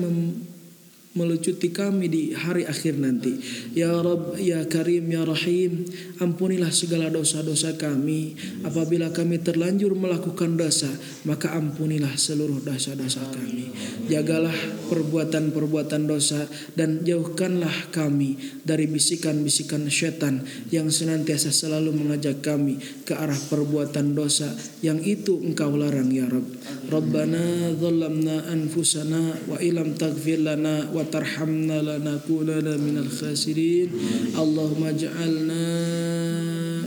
melucuti 1.14 1.70
kami 1.70 2.10
di 2.10 2.22
hari 2.34 2.66
akhir 2.66 2.98
nanti. 2.98 3.38
Ya 3.72 3.94
Rabb, 3.94 4.34
Ya 4.42 4.66
Karim, 4.66 5.06
Ya 5.06 5.22
Rahim, 5.22 5.86
ampunilah 6.18 6.74
segala 6.74 7.06
dosa-dosa 7.08 7.78
kami. 7.78 8.34
Apabila 8.66 9.14
kami 9.14 9.38
terlanjur 9.38 9.94
melakukan 9.94 10.58
dosa, 10.58 10.90
maka 11.22 11.54
ampunilah 11.54 12.18
seluruh 12.18 12.58
dosa-dosa 12.66 13.22
kami. 13.30 13.70
Jagalah 14.10 14.54
perbuatan-perbuatan 14.90 16.02
dosa 16.04 16.44
dan 16.74 17.06
jauhkanlah 17.06 17.94
kami 17.94 18.36
dari 18.66 18.90
bisikan-bisikan 18.90 19.88
setan 19.88 20.44
yang 20.68 20.90
senantiasa 20.90 21.54
selalu 21.54 21.94
mengajak 21.94 22.42
kami 22.44 22.76
ke 23.06 23.16
arah 23.16 23.38
perbuatan 23.48 24.12
dosa 24.12 24.50
yang 24.84 25.00
itu 25.00 25.40
engkau 25.40 25.72
larang 25.78 26.10
ya 26.10 26.28
Rabb. 26.28 26.48
Rabbana 26.90 27.72
dhallamna 27.72 28.50
anfusana 28.50 29.40
wa 29.48 29.56
ilam 29.62 29.96
taghfir 29.96 30.44
lana 30.44 30.90
wa 30.92 31.03
ترحمنا 31.12 31.82
لنكونن 31.82 32.68
من 32.80 32.98
الخاسرين. 33.06 33.88
اللهم 34.38 34.84
اجعلنا 34.84 35.62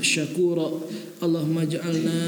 شكورا. 0.01 0.81
اللهم 1.23 1.57
اجعلنا 1.57 2.19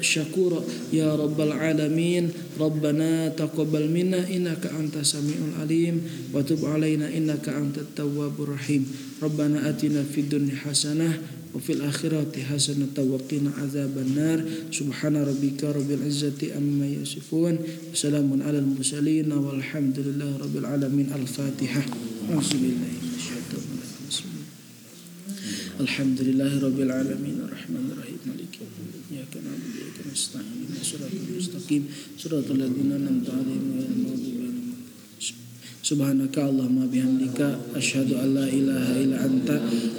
شكورا. 0.00 0.64
يا 0.92 1.16
رب 1.16 1.40
العالمين. 1.40 2.30
ربنا 2.60 3.28
تقبل 3.28 3.90
منا. 3.90 4.28
إنك 4.30 4.66
أنت 4.80 4.96
السميع 4.96 5.36
العليم. 5.54 6.02
وتب 6.34 6.64
علينا. 6.64 7.16
إنك 7.16 7.48
أنت 7.48 7.78
التواب 7.78 8.42
الرحيم. 8.42 8.92
ربنا 9.22 9.68
أتنا 9.68 10.04
في 10.14 10.20
الدنيا 10.20 10.56
حسنة 10.56 11.18
وفي 11.54 11.72
الآخرة 11.72 12.34
حسنة 12.42 12.96
وقنا 12.98 13.50
عذاب 13.50 13.98
النار. 13.98 14.44
سبحان 14.70 15.16
ربك 15.16 15.64
رب 15.64 15.90
العزة 15.90 16.40
أما 16.58 16.86
يصفون. 16.86 17.58
وسلام 17.92 18.42
على 18.42 18.58
المرسلين. 18.58 19.32
والحمد 19.32 19.98
لله 19.98 20.36
رب 20.38 20.56
العالمين. 20.56 21.12
الفاتحة. 21.14 21.82
أعوذ 22.30 22.52
بالله 22.52 22.92
الحمد 25.80 26.20
لله 26.20 26.52
رب 26.60 26.80
العالمين. 26.80 27.36
الرحمن 27.46 27.84
الرحيم. 27.92 28.18
مالك 28.26 28.54
إياك 29.12 29.34
نعبد 29.44 29.72
وإياك 29.78 29.98
نستعين. 30.12 30.68
الصراط 30.80 31.10
المستقيم. 31.30 31.82
صراط 32.18 32.50
الذين 32.50 32.92
أنعمت 32.92 33.30
عليهم 33.30 33.64
غير 33.78 33.88
المغضوب 33.96 34.43
سبحانك 35.84 36.32
اللهم 36.32 36.88
بحمدك 36.88 37.40
أشهد 37.76 38.16
أن 38.16 38.28
لا 38.34 38.48
إله 38.48 39.04
إلا 39.04 39.18
أنت 39.28 39.48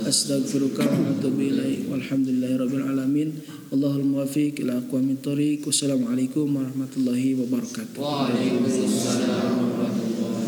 أستغفرك 0.09 0.81
وأتوب 0.81 1.37
إليك 1.37 1.85
والحمد 1.93 2.27
لله 2.33 2.57
رب 2.57 2.73
العالمين. 2.73 3.29
الله 3.69 3.93
الموفق 3.95 4.65
إلى 4.65 4.71
أقوام 4.81 5.07
الطريق. 5.21 5.59
والسلام 5.69 6.01
عليكم 6.09 6.45
ورحمة 6.57 6.93
الله 6.97 7.23
وبركاته. 7.37 8.01
وعليكم 8.01 8.65
السلام 8.65 9.53
ورحمة 9.61 10.05
الله. 10.09 10.44